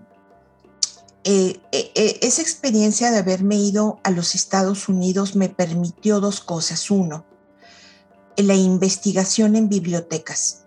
eh, 1.23 1.59
eh, 1.71 2.19
esa 2.21 2.41
experiencia 2.41 3.11
de 3.11 3.19
haberme 3.19 3.55
ido 3.55 3.99
a 4.03 4.11
los 4.11 4.35
Estados 4.35 4.89
Unidos 4.89 5.35
me 5.35 5.49
permitió 5.49 6.19
dos 6.19 6.41
cosas. 6.41 6.89
Uno, 6.91 7.25
la 8.37 8.55
investigación 8.55 9.55
en 9.55 9.69
bibliotecas. 9.69 10.65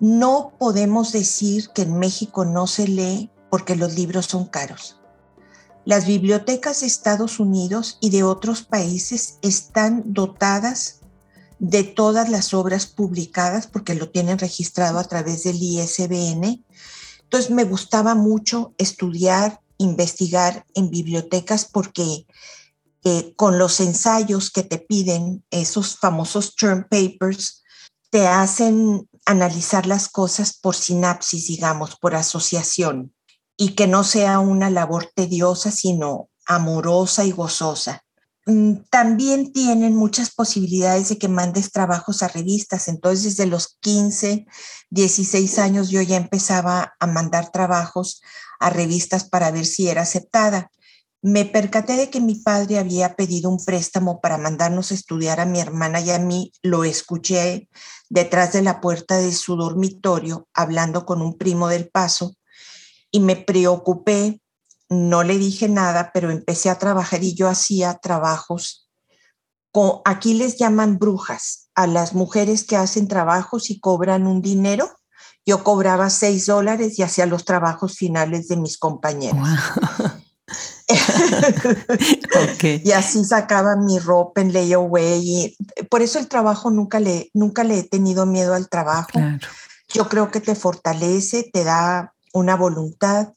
No 0.00 0.52
podemos 0.58 1.12
decir 1.12 1.70
que 1.74 1.82
en 1.82 1.98
México 1.98 2.44
no 2.44 2.66
se 2.66 2.88
lee 2.88 3.30
porque 3.50 3.76
los 3.76 3.94
libros 3.94 4.26
son 4.26 4.46
caros 4.46 5.00
las 5.84 6.06
bibliotecas 6.06 6.80
de 6.80 6.86
Estados 6.86 7.38
Unidos 7.38 7.98
y 8.00 8.10
de 8.10 8.22
otros 8.22 8.62
países 8.62 9.38
están 9.42 10.02
dotadas 10.06 11.00
de 11.58 11.84
todas 11.84 12.30
las 12.30 12.54
obras 12.54 12.86
publicadas 12.86 13.66
porque 13.66 13.94
lo 13.94 14.10
tienen 14.10 14.38
registrado 14.38 14.98
a 14.98 15.04
través 15.04 15.44
del 15.44 15.56
ISBN. 15.62 16.64
Entonces 17.22 17.50
me 17.50 17.64
gustaba 17.64 18.14
mucho 18.14 18.74
estudiar, 18.78 19.60
investigar 19.84 20.66
en 20.74 20.90
bibliotecas 20.90 21.64
porque 21.64 22.26
eh, 23.04 23.34
con 23.36 23.58
los 23.58 23.80
ensayos 23.80 24.50
que 24.50 24.62
te 24.62 24.78
piden, 24.78 25.44
esos 25.50 25.98
famosos 25.98 26.56
term 26.56 26.88
papers, 26.88 27.62
te 28.10 28.26
hacen 28.26 29.08
analizar 29.26 29.86
las 29.86 30.08
cosas 30.08 30.56
por 30.56 30.74
sinapsis, 30.74 31.46
digamos, 31.46 31.96
por 31.96 32.14
asociación 32.14 33.12
y 33.56 33.74
que 33.74 33.86
no 33.86 34.04
sea 34.04 34.38
una 34.38 34.70
labor 34.70 35.10
tediosa, 35.14 35.70
sino 35.70 36.28
amorosa 36.46 37.24
y 37.24 37.30
gozosa. 37.30 38.04
Mm, 38.46 38.84
también 38.90 39.52
tienen 39.52 39.96
muchas 39.96 40.30
posibilidades 40.30 41.08
de 41.08 41.18
que 41.18 41.28
mandes 41.28 41.72
trabajos 41.72 42.22
a 42.22 42.28
revistas. 42.28 42.88
Entonces, 42.88 43.36
desde 43.36 43.46
los 43.46 43.78
15, 43.80 44.46
16 44.90 45.58
años 45.58 45.88
yo 45.90 46.02
ya 46.02 46.16
empezaba 46.16 46.94
a 47.00 47.06
mandar 47.06 47.50
trabajos 47.50 48.20
a 48.60 48.70
revistas 48.70 49.24
para 49.24 49.50
ver 49.50 49.64
si 49.66 49.88
era 49.88 50.02
aceptada. 50.02 50.70
Me 51.22 51.46
percaté 51.46 51.96
de 51.96 52.10
que 52.10 52.20
mi 52.20 52.34
padre 52.34 52.78
había 52.78 53.16
pedido 53.16 53.48
un 53.48 53.64
préstamo 53.64 54.20
para 54.20 54.36
mandarnos 54.36 54.90
a 54.90 54.94
estudiar 54.94 55.40
a 55.40 55.46
mi 55.46 55.58
hermana 55.58 56.00
y 56.00 56.10
a 56.10 56.18
mí. 56.18 56.52
Lo 56.62 56.84
escuché 56.84 57.68
detrás 58.10 58.52
de 58.52 58.60
la 58.60 58.82
puerta 58.82 59.16
de 59.16 59.32
su 59.32 59.56
dormitorio 59.56 60.48
hablando 60.52 61.06
con 61.06 61.22
un 61.22 61.38
primo 61.38 61.68
del 61.68 61.88
paso 61.88 62.36
y 63.10 63.20
me 63.20 63.36
preocupé, 63.36 64.42
no 64.88 65.22
le 65.22 65.38
dije 65.38 65.68
nada, 65.68 66.10
pero 66.12 66.30
empecé 66.30 66.70
a 66.70 66.78
trabajar 66.78 67.22
y 67.22 67.34
yo 67.34 67.48
hacía 67.48 67.94
trabajos. 67.94 68.88
Con, 69.72 70.00
aquí 70.04 70.34
les 70.34 70.56
llaman 70.56 70.98
brujas 70.98 71.68
a 71.74 71.86
las 71.86 72.14
mujeres 72.14 72.64
que 72.64 72.76
hacen 72.76 73.08
trabajos 73.08 73.70
y 73.70 73.80
cobran 73.80 74.26
un 74.26 74.40
dinero. 74.40 74.90
Yo 75.46 75.64
cobraba 75.64 76.10
seis 76.10 76.46
dólares 76.46 76.98
y 76.98 77.02
hacía 77.02 77.26
los 77.26 77.44
trabajos 77.44 77.96
finales 77.96 78.48
de 78.48 78.56
mis 78.56 78.78
compañeros. 78.78 79.46
Y 82.84 82.92
así 82.92 83.24
sacaba 83.24 83.76
mi 83.76 83.98
ropa 83.98 84.40
en 84.40 84.52
layaway. 84.52 85.20
Y 85.22 85.56
por 85.88 86.02
eso 86.02 86.18
el 86.18 86.28
trabajo 86.28 86.70
nunca 86.70 87.00
le, 87.00 87.30
nunca 87.34 87.64
le 87.64 87.78
he 87.78 87.82
tenido 87.82 88.26
miedo 88.26 88.54
al 88.54 88.68
trabajo. 88.68 89.18
Yo 89.88 90.08
creo 90.08 90.30
que 90.30 90.40
te 90.40 90.54
fortalece, 90.54 91.48
te 91.52 91.64
da 91.64 92.14
una 92.32 92.56
voluntad 92.56 93.32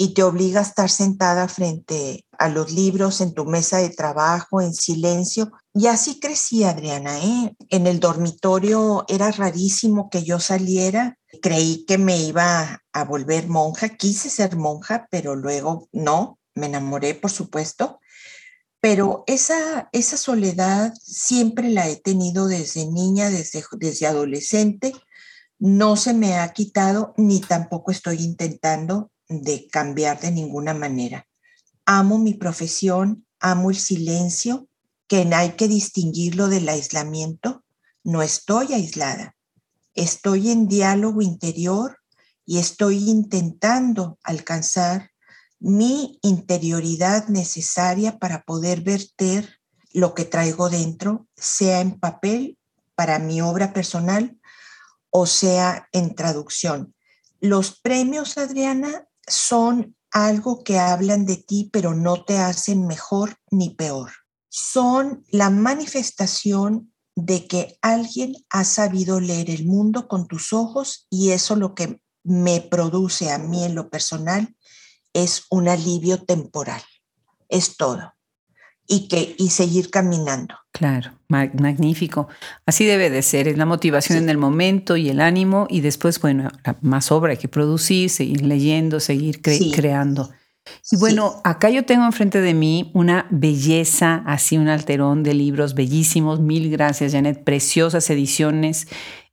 y 0.00 0.14
te 0.14 0.22
obliga 0.22 0.60
a 0.60 0.62
estar 0.62 0.88
sentada 0.90 1.48
frente 1.48 2.24
a 2.38 2.48
los 2.48 2.70
libros 2.70 3.20
en 3.20 3.34
tu 3.34 3.44
mesa 3.44 3.78
de 3.78 3.90
trabajo 3.90 4.60
en 4.60 4.72
silencio. 4.72 5.50
Y 5.74 5.88
así 5.88 6.20
crecí, 6.20 6.62
Adriana. 6.62 7.18
¿eh? 7.18 7.56
En 7.68 7.88
el 7.88 7.98
dormitorio 7.98 9.04
era 9.08 9.32
rarísimo 9.32 10.08
que 10.08 10.22
yo 10.22 10.38
saliera. 10.38 11.18
Creí 11.42 11.84
que 11.84 11.98
me 11.98 12.16
iba 12.16 12.80
a 12.92 13.04
volver 13.04 13.48
monja. 13.48 13.88
Quise 13.88 14.30
ser 14.30 14.54
monja, 14.54 15.08
pero 15.10 15.34
luego 15.34 15.88
no. 15.90 16.38
Me 16.54 16.66
enamoré, 16.66 17.14
por 17.14 17.32
supuesto. 17.32 17.98
Pero 18.80 19.24
esa, 19.26 19.88
esa 19.90 20.16
soledad 20.16 20.94
siempre 21.02 21.70
la 21.70 21.88
he 21.88 21.96
tenido 21.96 22.46
desde 22.46 22.86
niña, 22.86 23.30
desde, 23.30 23.64
desde 23.80 24.06
adolescente 24.06 24.94
no 25.58 25.96
se 25.96 26.14
me 26.14 26.36
ha 26.36 26.52
quitado 26.52 27.14
ni 27.16 27.40
tampoco 27.40 27.90
estoy 27.90 28.22
intentando 28.22 29.10
de 29.28 29.68
cambiar 29.68 30.20
de 30.20 30.30
ninguna 30.30 30.74
manera. 30.74 31.26
Amo 31.84 32.18
mi 32.18 32.34
profesión, 32.34 33.26
amo 33.40 33.70
el 33.70 33.76
silencio, 33.76 34.68
que 35.06 35.28
hay 35.32 35.52
que 35.52 35.68
distinguirlo 35.68 36.48
del 36.48 36.68
aislamiento. 36.68 37.64
No 38.04 38.22
estoy 38.22 38.74
aislada, 38.74 39.36
estoy 39.94 40.50
en 40.50 40.68
diálogo 40.68 41.22
interior 41.22 41.98
y 42.44 42.58
estoy 42.58 43.08
intentando 43.10 44.18
alcanzar 44.22 45.10
mi 45.60 46.18
interioridad 46.22 47.28
necesaria 47.28 48.18
para 48.18 48.42
poder 48.42 48.82
verter 48.82 49.58
lo 49.92 50.14
que 50.14 50.24
traigo 50.24 50.70
dentro, 50.70 51.26
sea 51.36 51.80
en 51.80 51.98
papel 51.98 52.58
para 52.94 53.18
mi 53.18 53.40
obra 53.40 53.72
personal 53.72 54.38
o 55.10 55.26
sea 55.26 55.88
en 55.92 56.14
traducción. 56.14 56.94
Los 57.40 57.80
premios, 57.80 58.38
Adriana, 58.38 59.07
son 59.28 59.96
algo 60.10 60.64
que 60.64 60.78
hablan 60.78 61.26
de 61.26 61.36
ti, 61.36 61.68
pero 61.72 61.94
no 61.94 62.24
te 62.24 62.38
hacen 62.38 62.86
mejor 62.86 63.36
ni 63.50 63.70
peor. 63.70 64.12
Son 64.48 65.24
la 65.30 65.50
manifestación 65.50 66.92
de 67.14 67.46
que 67.46 67.78
alguien 67.82 68.34
ha 68.50 68.64
sabido 68.64 69.20
leer 69.20 69.50
el 69.50 69.66
mundo 69.66 70.08
con 70.08 70.28
tus 70.28 70.52
ojos 70.52 71.06
y 71.10 71.30
eso 71.30 71.56
lo 71.56 71.74
que 71.74 72.00
me 72.22 72.60
produce 72.60 73.30
a 73.30 73.38
mí 73.38 73.64
en 73.64 73.74
lo 73.74 73.90
personal 73.90 74.56
es 75.12 75.44
un 75.50 75.68
alivio 75.68 76.24
temporal. 76.24 76.82
Es 77.48 77.76
todo 77.76 78.12
y, 78.88 79.06
que, 79.06 79.36
y 79.38 79.50
seguir 79.50 79.90
caminando. 79.90 80.54
Claro, 80.72 81.12
magnífico. 81.28 82.28
Así 82.66 82.86
debe 82.86 83.10
de 83.10 83.22
ser, 83.22 83.46
es 83.46 83.58
la 83.58 83.66
motivación 83.66 84.18
en 84.18 84.30
el 84.30 84.38
momento 84.38 84.96
y 84.96 85.10
el 85.10 85.20
ánimo 85.20 85.66
y 85.68 85.82
después, 85.82 86.20
bueno, 86.20 86.50
más 86.80 87.12
obra 87.12 87.32
hay 87.32 87.36
que 87.36 87.48
producir, 87.48 88.08
seguir 88.10 88.42
leyendo, 88.42 88.98
seguir 88.98 89.42
creando. 89.42 90.30
Y 90.90 90.96
bueno, 90.96 91.40
acá 91.44 91.70
yo 91.70 91.84
tengo 91.84 92.04
enfrente 92.04 92.40
de 92.40 92.54
mí 92.54 92.90
una 92.94 93.26
belleza, 93.30 94.22
así 94.26 94.56
un 94.56 94.68
alterón 94.68 95.22
de 95.22 95.34
libros 95.34 95.74
bellísimos. 95.74 96.40
Mil 96.40 96.70
gracias, 96.70 97.12
Janet. 97.12 97.44
Preciosas 97.44 98.08
ediciones 98.10 98.88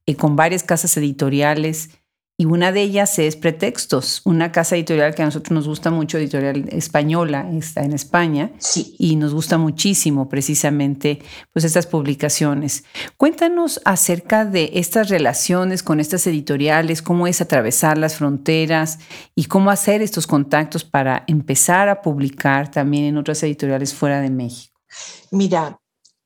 eh, 0.06 0.16
con 0.16 0.36
varias 0.36 0.64
casas 0.64 0.96
editoriales. 0.98 1.92
Y 2.38 2.46
una 2.46 2.74
de 2.74 2.82
ellas 2.82 3.18
es 3.18 3.38
Pretextos, 3.38 4.22
una 4.26 4.52
casa 4.52 4.76
editorial 4.76 5.16
que 5.16 5.22
a 5.22 5.26
nosotros 5.26 5.54
nos 5.54 5.68
gusta 5.70 5.90
mucho, 5.90 6.18
editorial 6.18 6.68
española, 6.70 7.50
está 7.54 7.84
en 7.84 7.94
España. 7.94 8.52
Sí. 8.58 8.94
Y 9.00 9.16
nos 9.16 9.34
gusta 9.34 9.58
muchísimo 9.58 10.28
precisamente 10.28 11.20
pues 11.54 11.64
estas 11.64 11.88
publicaciones. 11.88 12.84
Cuéntanos 13.16 13.80
acerca 13.86 14.44
de 14.44 14.72
estas 14.74 15.10
relaciones 15.10 15.82
con 15.82 16.02
estas 16.02 16.28
editoriales, 16.28 17.02
cómo 17.02 17.26
es 17.26 17.40
atravesar 17.40 17.98
las 17.98 18.16
fronteras 18.16 19.00
y 19.34 19.46
cómo 19.46 19.72
hacer 19.72 20.02
estos 20.02 20.28
contactos 20.28 20.84
para 20.84 21.24
empezar 21.28 21.88
a 21.88 22.02
publicar 22.02 22.70
también 22.70 23.06
en 23.06 23.18
otras 23.18 23.42
editoriales 23.44 23.94
fuera 23.94 24.20
de 24.20 24.30
México. 24.30 24.78
Mira, 25.32 25.80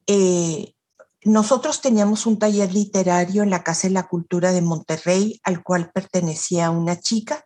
eh, 0.08 0.74
nosotros 1.24 1.82
teníamos 1.82 2.26
un 2.26 2.40
taller 2.40 2.74
literario 2.74 3.44
en 3.44 3.50
la 3.50 3.64
Casa 3.64 3.88
de 3.88 3.94
la 3.94 4.08
Cultura 4.08 4.52
de 4.52 4.62
Monterrey, 4.62 5.40
al 5.44 5.64
cual 5.64 5.92
pertenecía 5.94 6.70
una 6.70 7.00
chica, 7.00 7.46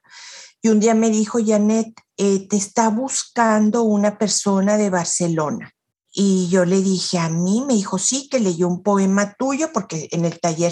y 0.62 0.70
un 0.70 0.80
día 0.80 0.94
me 0.94 1.10
dijo, 1.10 1.40
Janet, 1.46 1.94
eh, 2.16 2.48
te 2.48 2.56
está 2.56 2.90
buscando 2.90 3.84
una 3.84 4.18
persona 4.18 4.78
de 4.78 4.90
Barcelona. 4.90 5.74
Y 6.10 6.48
yo 6.50 6.64
le 6.64 6.82
dije, 6.82 7.18
a 7.18 7.28
mí, 7.28 7.66
me 7.68 7.74
dijo, 7.74 7.98
sí, 7.98 8.30
que 8.30 8.40
leyó 8.40 8.68
un 8.68 8.84
poema 8.84 9.34
tuyo, 9.34 9.74
porque 9.74 10.08
en 10.12 10.24
el 10.24 10.40
taller 10.40 10.72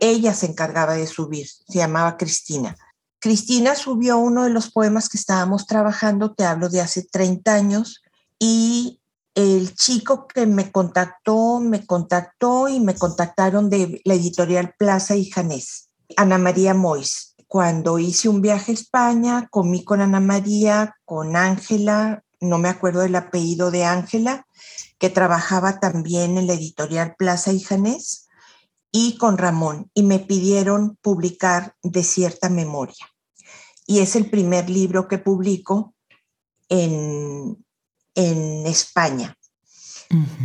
ella 0.00 0.34
se 0.34 0.46
encargaba 0.46 0.94
de 0.94 1.06
subir, 1.06 1.48
se 1.48 1.78
llamaba 1.78 2.16
Cristina. 2.16 2.76
Cristina 3.18 3.74
subió 3.74 4.18
uno 4.18 4.44
de 4.44 4.50
los 4.50 4.70
poemas 4.70 5.08
que 5.08 5.16
estábamos 5.16 5.66
trabajando, 5.66 6.34
te 6.34 6.44
hablo 6.44 6.68
de 6.68 6.82
hace 6.82 7.02
30 7.02 7.52
años, 7.52 8.02
y 8.38 9.00
el 9.36 9.74
chico 9.74 10.26
que 10.26 10.46
me 10.46 10.72
contactó, 10.72 11.60
me 11.60 11.84
contactó 11.84 12.68
y 12.68 12.80
me 12.80 12.94
contactaron 12.94 13.68
de 13.68 14.00
la 14.04 14.14
editorial 14.14 14.74
Plaza 14.78 15.14
y 15.14 15.30
Janés, 15.30 15.90
Ana 16.16 16.38
María 16.38 16.72
Mois. 16.72 17.34
Cuando 17.46 17.98
hice 17.98 18.30
un 18.30 18.40
viaje 18.40 18.72
a 18.72 18.74
España, 18.74 19.46
comí 19.50 19.84
con 19.84 20.00
Ana 20.00 20.20
María, 20.20 20.96
con 21.04 21.36
Ángela, 21.36 22.24
no 22.40 22.56
me 22.56 22.70
acuerdo 22.70 23.00
del 23.00 23.14
apellido 23.14 23.70
de 23.70 23.84
Ángela, 23.84 24.46
que 24.98 25.10
trabajaba 25.10 25.80
también 25.80 26.38
en 26.38 26.46
la 26.46 26.54
editorial 26.54 27.14
Plaza 27.18 27.52
y 27.52 27.60
Janés, 27.60 28.28
y 28.90 29.18
con 29.18 29.36
Ramón, 29.36 29.90
y 29.92 30.02
me 30.02 30.18
pidieron 30.18 30.96
publicar 31.02 31.74
de 31.82 32.02
cierta 32.02 32.48
memoria. 32.48 33.06
Y 33.86 33.98
es 33.98 34.16
el 34.16 34.30
primer 34.30 34.70
libro 34.70 35.08
que 35.08 35.18
publico 35.18 35.94
en, 36.70 37.65
en 38.16 38.66
España. 38.66 39.36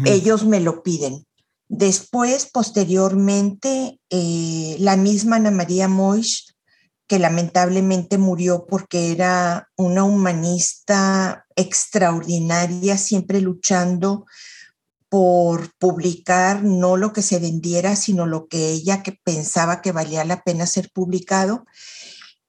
Ellos 0.05 0.45
me 0.45 0.59
lo 0.59 0.83
piden. 0.83 1.25
Después, 1.67 2.49
posteriormente, 2.51 3.99
eh, 4.09 4.75
la 4.79 4.97
misma 4.97 5.37
Ana 5.37 5.51
María 5.51 5.87
Moix, 5.87 6.55
que 7.07 7.17
lamentablemente 7.19 8.17
murió 8.17 8.65
porque 8.67 9.11
era 9.11 9.69
una 9.77 10.03
humanista 10.03 11.45
extraordinaria, 11.55 12.97
siempre 12.97 13.41
luchando 13.41 14.25
por 15.09 15.73
publicar 15.77 16.63
no 16.63 16.95
lo 16.95 17.11
que 17.11 17.21
se 17.21 17.39
vendiera, 17.39 17.97
sino 17.97 18.25
lo 18.25 18.47
que 18.47 18.69
ella 18.69 19.03
que 19.03 19.11
pensaba 19.11 19.81
que 19.81 19.91
valía 19.91 20.23
la 20.23 20.41
pena 20.41 20.65
ser 20.65 20.89
publicado. 20.93 21.65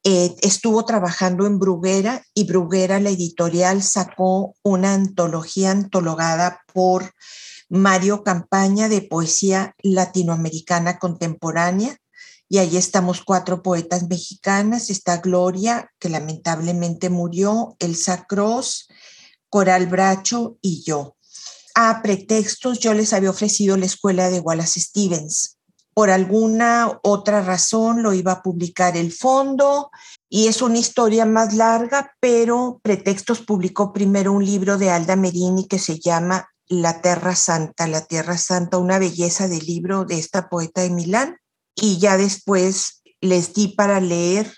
Eh, 0.05 0.35
estuvo 0.43 0.85
trabajando 0.85 1.47
en 1.47 1.61
Bruguera 1.61 2.25
y 2.35 2.45
Bruguera, 2.45 2.99
la 2.99 3.11
editorial, 3.11 3.83
sacó 3.85 4.57
una 4.65 4.95
antología 4.95 5.71
antologada 5.71 6.61
por 6.75 7.13
Mario 7.69 8.25
Campaña 8.25 8.89
de 8.89 9.03
poesía 9.03 9.77
latinoamericana 9.83 10.99
contemporánea. 10.99 11.97
Y 12.49 12.59
ahí 12.59 12.77
estamos 12.77 13.23
cuatro 13.23 13.63
poetas 13.63 14.09
mexicanas. 14.09 14.91
Está 14.91 15.19
Gloria, 15.19 15.91
que 16.01 16.09
lamentablemente 16.09 17.09
murió, 17.09 17.77
Elsa 17.79 18.27
Cross, 18.29 18.89
Coral 19.49 19.87
Bracho 19.87 20.59
y 20.61 20.83
yo. 20.83 21.17
A 21.75 22.03
pretextos, 22.03 22.81
yo 22.81 22.93
les 22.93 23.13
había 23.13 23.31
ofrecido 23.31 23.77
la 23.77 23.87
escuela 23.87 24.29
de 24.29 24.41
Wallace 24.41 24.81
Stevens 24.81 25.59
por 25.95 26.11
alguna 26.11 26.99
otra 27.03 27.43
razón 27.43 28.03
lo 28.03 28.13
iba 28.13 28.33
a 28.33 28.43
publicar 28.43 28.97
el 28.97 29.13
fondo 29.13 29.91
y 30.29 30.49
es 30.49 30.63
una 30.63 30.79
historia 30.79 31.27
más 31.27 31.55
larga, 31.55 32.15
pero 32.21 32.81
Pretextos 32.83 33.41
publicó 33.41 33.93
primero 33.93 34.33
un 34.33 34.45
libro 34.45 34.79
de 34.79 34.91
Alda 34.91 35.17
Merini 35.17 35.67
que 35.67 35.79
se 35.79 35.99
llama 35.99 36.49
La 36.67 37.03
Tierra 37.03 37.37
Santa, 37.37 37.87
La 37.87 38.07
Tierra 38.07 38.39
Santa, 38.39 38.79
una 38.79 38.99
belleza 38.99 39.49
de 39.49 39.61
libro 39.61 40.05
de 40.05 40.19
esta 40.19 40.49
poeta 40.49 40.81
de 40.81 40.91
Milán 40.91 41.37
y 41.75 41.99
ya 41.99 42.17
después 42.17 43.03
les 43.21 43.53
di 43.53 43.69
para 43.69 44.01
leer 44.01 44.53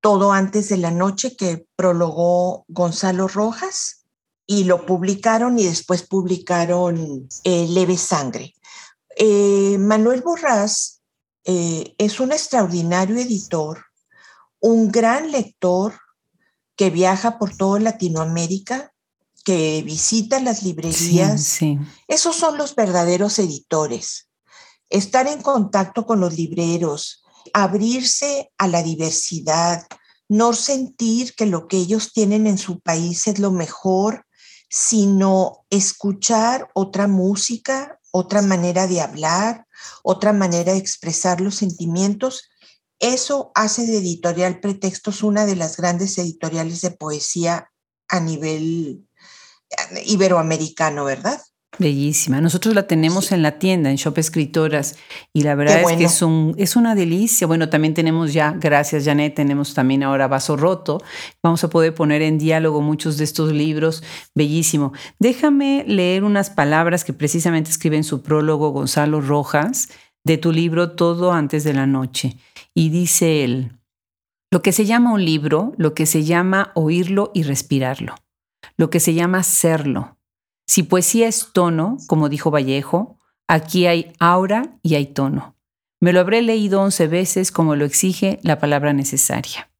todo 0.00 0.32
antes 0.32 0.68
de 0.68 0.76
la 0.76 0.90
noche 0.90 1.36
que 1.36 1.66
prologó 1.76 2.64
Gonzalo 2.68 3.28
Rojas 3.28 4.04
y 4.46 4.64
lo 4.64 4.84
publicaron 4.84 5.58
y 5.58 5.64
después 5.64 6.02
publicaron 6.02 7.28
eh, 7.44 7.66
Leve 7.68 7.96
Sangre. 7.96 8.54
Eh, 9.16 9.76
Manuel 9.78 10.22
Borrás 10.22 11.02
eh, 11.44 11.94
es 11.98 12.20
un 12.20 12.32
extraordinario 12.32 13.16
editor, 13.16 13.84
un 14.60 14.90
gran 14.90 15.30
lector 15.30 15.94
que 16.76 16.90
viaja 16.90 17.38
por 17.38 17.56
toda 17.56 17.80
Latinoamérica, 17.80 18.92
que 19.44 19.82
visita 19.82 20.40
las 20.40 20.62
librerías. 20.62 21.58
Esos 22.06 22.36
son 22.36 22.56
los 22.56 22.74
verdaderos 22.74 23.38
editores. 23.38 24.28
Estar 24.88 25.26
en 25.26 25.42
contacto 25.42 26.06
con 26.06 26.20
los 26.20 26.36
libreros, 26.36 27.22
abrirse 27.52 28.52
a 28.58 28.68
la 28.68 28.82
diversidad, 28.82 29.86
no 30.28 30.52
sentir 30.52 31.34
que 31.34 31.46
lo 31.46 31.66
que 31.66 31.76
ellos 31.76 32.12
tienen 32.12 32.46
en 32.46 32.58
su 32.58 32.80
país 32.80 33.26
es 33.26 33.38
lo 33.38 33.50
mejor, 33.50 34.26
sino 34.70 35.66
escuchar 35.70 36.70
otra 36.74 37.06
música, 37.08 37.98
otra 38.12 38.42
manera 38.42 38.86
de 38.86 39.00
hablar, 39.00 39.66
otra 40.04 40.32
manera 40.32 40.72
de 40.72 40.78
expresar 40.78 41.40
los 41.40 41.56
sentimientos. 41.56 42.50
Eso 43.00 43.50
hace 43.56 43.86
de 43.86 43.98
Editorial 43.98 44.60
Pretextos 44.60 45.24
una 45.24 45.44
de 45.44 45.56
las 45.56 45.76
grandes 45.76 46.16
editoriales 46.18 46.82
de 46.82 46.92
poesía 46.92 47.72
a 48.08 48.20
nivel 48.20 49.08
eh, 49.70 50.02
iberoamericano, 50.06 51.04
¿verdad? 51.04 51.40
Bellísima. 51.78 52.42
Nosotros 52.42 52.74
la 52.74 52.86
tenemos 52.86 53.32
en 53.32 53.40
la 53.42 53.58
tienda, 53.58 53.90
en 53.90 53.96
Shop 53.96 54.18
Escritoras, 54.18 54.96
y 55.32 55.42
la 55.42 55.54
verdad 55.54 55.80
es 55.80 55.96
que 55.96 56.04
es, 56.04 56.20
un, 56.20 56.54
es 56.58 56.76
una 56.76 56.94
delicia. 56.94 57.46
Bueno, 57.46 57.70
también 57.70 57.94
tenemos 57.94 58.34
ya, 58.34 58.52
gracias 58.52 59.06
Janet, 59.06 59.34
tenemos 59.34 59.72
también 59.72 60.02
ahora 60.02 60.28
Vaso 60.28 60.56
Roto. 60.56 61.02
Vamos 61.42 61.64
a 61.64 61.70
poder 61.70 61.94
poner 61.94 62.20
en 62.20 62.38
diálogo 62.38 62.82
muchos 62.82 63.16
de 63.16 63.24
estos 63.24 63.52
libros. 63.52 64.02
Bellísimo. 64.34 64.92
Déjame 65.18 65.84
leer 65.88 66.24
unas 66.24 66.50
palabras 66.50 67.04
que 67.04 67.14
precisamente 67.14 67.70
escribe 67.70 67.96
en 67.96 68.04
su 68.04 68.22
prólogo 68.22 68.70
Gonzalo 68.70 69.22
Rojas 69.22 69.88
de 70.24 70.36
tu 70.36 70.52
libro 70.52 70.90
Todo 70.90 71.32
antes 71.32 71.64
de 71.64 71.72
la 71.72 71.86
noche. 71.86 72.36
Y 72.74 72.90
dice 72.90 73.44
él, 73.44 73.72
lo 74.50 74.60
que 74.60 74.72
se 74.72 74.84
llama 74.84 75.14
un 75.14 75.24
libro, 75.24 75.72
lo 75.78 75.94
que 75.94 76.04
se 76.04 76.22
llama 76.22 76.70
oírlo 76.74 77.30
y 77.32 77.44
respirarlo, 77.44 78.14
lo 78.76 78.90
que 78.90 79.00
se 79.00 79.14
llama 79.14 79.42
serlo 79.42 80.18
si 80.66 80.82
poesía 80.82 81.28
es 81.28 81.48
tono, 81.52 81.98
como 82.06 82.28
dijo 82.28 82.50
Vallejo, 82.50 83.18
aquí 83.48 83.86
hay 83.86 84.12
aura 84.18 84.78
y 84.82 84.94
hay 84.94 85.06
tono. 85.06 85.56
Me 86.00 86.12
lo 86.12 86.20
habré 86.20 86.42
leído 86.42 86.80
once 86.80 87.06
veces 87.06 87.52
como 87.52 87.76
lo 87.76 87.84
exige 87.84 88.40
la 88.42 88.58
palabra 88.58 88.92
necesaria. 88.92 89.70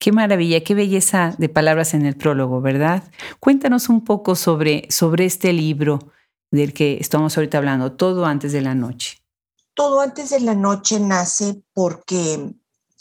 Qué 0.00 0.12
maravilla, 0.12 0.62
qué 0.62 0.74
belleza 0.74 1.34
de 1.38 1.48
palabras 1.48 1.92
en 1.92 2.06
el 2.06 2.16
prólogo, 2.16 2.60
¿verdad? 2.60 3.02
Cuéntanos 3.40 3.88
un 3.88 4.04
poco 4.04 4.36
sobre, 4.36 4.86
sobre 4.90 5.24
este 5.24 5.52
libro 5.52 6.12
del 6.50 6.72
que 6.72 6.98
estamos 7.00 7.36
ahorita 7.36 7.58
hablando, 7.58 7.92
Todo 7.92 8.24
antes 8.24 8.52
de 8.52 8.62
la 8.62 8.74
noche. 8.74 9.18
todo 9.74 10.00
antes 10.00 10.30
de 10.30 10.40
la 10.40 10.54
noche 10.54 10.98
nace 11.00 11.62
porque 11.74 12.54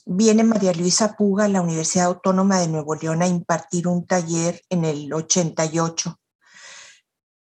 viene 0.06 0.44
María 0.44 0.74
Luisa 0.74 1.16
Puga 1.16 1.46
a 1.46 1.48
la 1.48 1.62
Universidad 1.62 2.08
Autónoma 2.08 2.60
de 2.60 2.68
Nuevo 2.68 2.96
León 2.96 3.22
a 3.22 3.28
impartir 3.28 3.88
un 3.88 4.06
taller 4.06 4.62
en 4.70 4.86
el 4.86 5.13
88. 5.13 6.20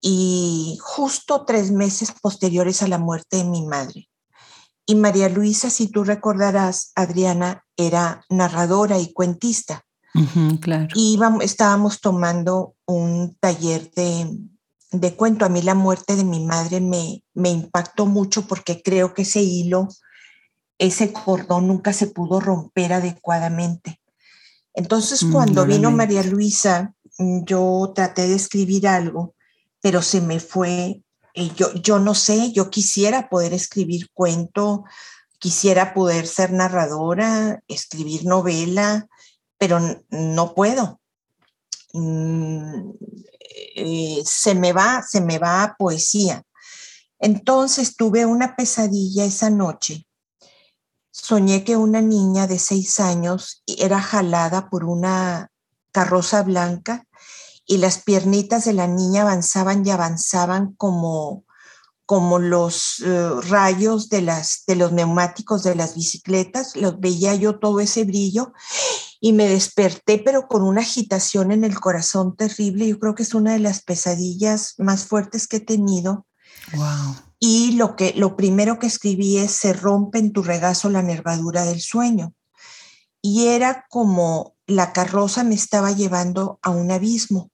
Y 0.01 0.77
justo 0.81 1.45
tres 1.45 1.71
meses 1.71 2.11
posteriores 2.21 2.81
a 2.81 2.87
la 2.87 2.97
muerte 2.97 3.37
de 3.37 3.43
mi 3.43 3.65
madre. 3.65 4.09
Y 4.85 4.95
María 4.95 5.29
Luisa, 5.29 5.69
si 5.69 5.87
tú 5.87 6.03
recordarás, 6.03 6.91
Adriana 6.95 7.63
era 7.77 8.25
narradora 8.29 8.99
y 8.99 9.13
cuentista. 9.13 9.85
claro. 10.59 10.87
Y 10.95 11.19
estábamos 11.41 12.01
tomando 12.01 12.75
un 12.85 13.37
taller 13.39 13.91
de, 13.91 14.37
de, 14.91 15.15
cuento. 15.15 15.45
A 15.45 15.49
mí 15.49 15.61
la 15.61 15.75
muerte 15.75 16.15
de 16.15 16.23
mi 16.23 16.43
madre 16.43 16.81
me, 16.81 17.23
me 17.33 17.49
impactó 17.49 18.05
mucho 18.05 18.47
porque 18.47 18.81
creo 18.81 19.13
que 19.13 19.21
ese 19.21 19.41
hilo, 19.41 19.87
ese 20.77 21.13
cordón 21.13 21.67
nunca 21.67 21.93
se 21.93 22.07
pudo 22.07 22.39
romper 22.39 22.93
adecuadamente. 22.93 24.01
Entonces, 24.73 25.23
mm, 25.23 25.31
cuando 25.31 25.65
vino 25.65 25.91
María 25.91 26.23
Luisa, 26.23 26.93
mm, 27.17 27.43
yo 27.45 27.91
traté 27.93 28.27
de 28.27 28.35
escribir 28.35 28.87
algo, 28.87 29.35
pero 29.81 30.01
se 30.01 30.21
me 30.21 30.39
fue 30.39 31.01
yo, 31.33 31.73
yo 31.73 31.99
no 31.99 32.13
sé, 32.15 32.51
yo 32.51 32.69
quisiera 32.69 33.29
poder 33.29 33.53
escribir 33.53 34.09
cuento, 34.13 34.83
quisiera 35.39 35.93
poder 35.93 36.27
ser 36.27 36.51
narradora, 36.51 37.61
escribir 37.67 38.25
novela, 38.25 39.07
pero 39.57 39.79
no 40.09 40.53
puedo. 40.53 40.99
Mm, 41.93 42.91
eh, 43.75 44.21
se 44.25 44.55
me 44.55 44.73
va, 44.73 45.03
se 45.07 45.21
me 45.21 45.39
va 45.39 45.75
poesía. 45.77 46.43
Entonces 47.19 47.95
tuve 47.95 48.25
una 48.25 48.55
pesadilla 48.55 49.25
esa 49.25 49.49
noche. 49.49 50.07
Soñé 51.11 51.63
que 51.63 51.75
una 51.75 52.01
niña 52.01 52.47
de 52.47 52.57
seis 52.57 52.99
años 52.99 53.63
era 53.67 54.01
jalada 54.01 54.69
por 54.69 54.85
una 54.85 55.49
carroza 55.91 56.41
blanca 56.41 57.05
y 57.65 57.77
las 57.77 57.99
piernitas 57.99 58.65
de 58.65 58.73
la 58.73 58.87
niña 58.87 59.21
avanzaban 59.21 59.85
y 59.85 59.91
avanzaban 59.91 60.73
como, 60.73 61.45
como 62.05 62.39
los 62.39 63.01
eh, 63.05 63.29
rayos 63.47 64.09
de, 64.09 64.21
las, 64.21 64.63
de 64.67 64.75
los 64.75 64.91
neumáticos 64.91 65.63
de 65.63 65.75
las 65.75 65.95
bicicletas. 65.95 66.75
Los 66.75 66.99
veía 66.99 67.35
yo 67.35 67.59
todo 67.59 67.79
ese 67.79 68.03
brillo 68.03 68.53
y 69.19 69.33
me 69.33 69.47
desperté, 69.47 70.17
pero 70.17 70.47
con 70.47 70.63
una 70.63 70.81
agitación 70.81 71.51
en 71.51 71.63
el 71.63 71.79
corazón 71.79 72.35
terrible. 72.35 72.87
Yo 72.87 72.99
creo 72.99 73.15
que 73.15 73.23
es 73.23 73.33
una 73.33 73.53
de 73.53 73.59
las 73.59 73.83
pesadillas 73.83 74.75
más 74.77 75.05
fuertes 75.05 75.47
que 75.47 75.57
he 75.57 75.61
tenido. 75.61 76.25
Wow. 76.73 77.15
Y 77.39 77.73
lo, 77.73 77.95
que, 77.95 78.13
lo 78.15 78.35
primero 78.35 78.79
que 78.79 78.87
escribí 78.87 79.37
es, 79.37 79.51
se 79.51 79.73
rompe 79.73 80.19
en 80.19 80.31
tu 80.31 80.43
regazo 80.43 80.89
la 80.89 81.01
nervadura 81.01 81.65
del 81.65 81.81
sueño. 81.81 82.33
Y 83.21 83.47
era 83.47 83.85
como 83.89 84.55
la 84.65 84.93
carroza 84.93 85.43
me 85.43 85.55
estaba 85.55 85.91
llevando 85.91 86.59
a 86.61 86.71
un 86.71 86.91
abismo. 86.91 87.50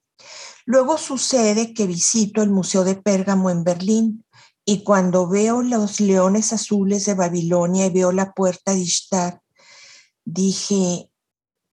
Luego 0.68 0.98
sucede 0.98 1.74
que 1.74 1.88
visito 1.88 2.42
el 2.42 2.50
Museo 2.50 2.84
de 2.84 2.96
Pérgamo 2.96 3.50
en 3.50 3.64
Berlín 3.64 4.26
y 4.66 4.84
cuando 4.84 5.26
veo 5.26 5.62
los 5.62 6.02
leones 6.02 6.52
azules 6.52 7.06
de 7.06 7.14
Babilonia 7.14 7.86
y 7.86 7.90
veo 7.90 8.12
la 8.12 8.34
puerta 8.34 8.74
de 8.74 8.80
Ishtar, 8.80 9.42
dije, 10.26 11.10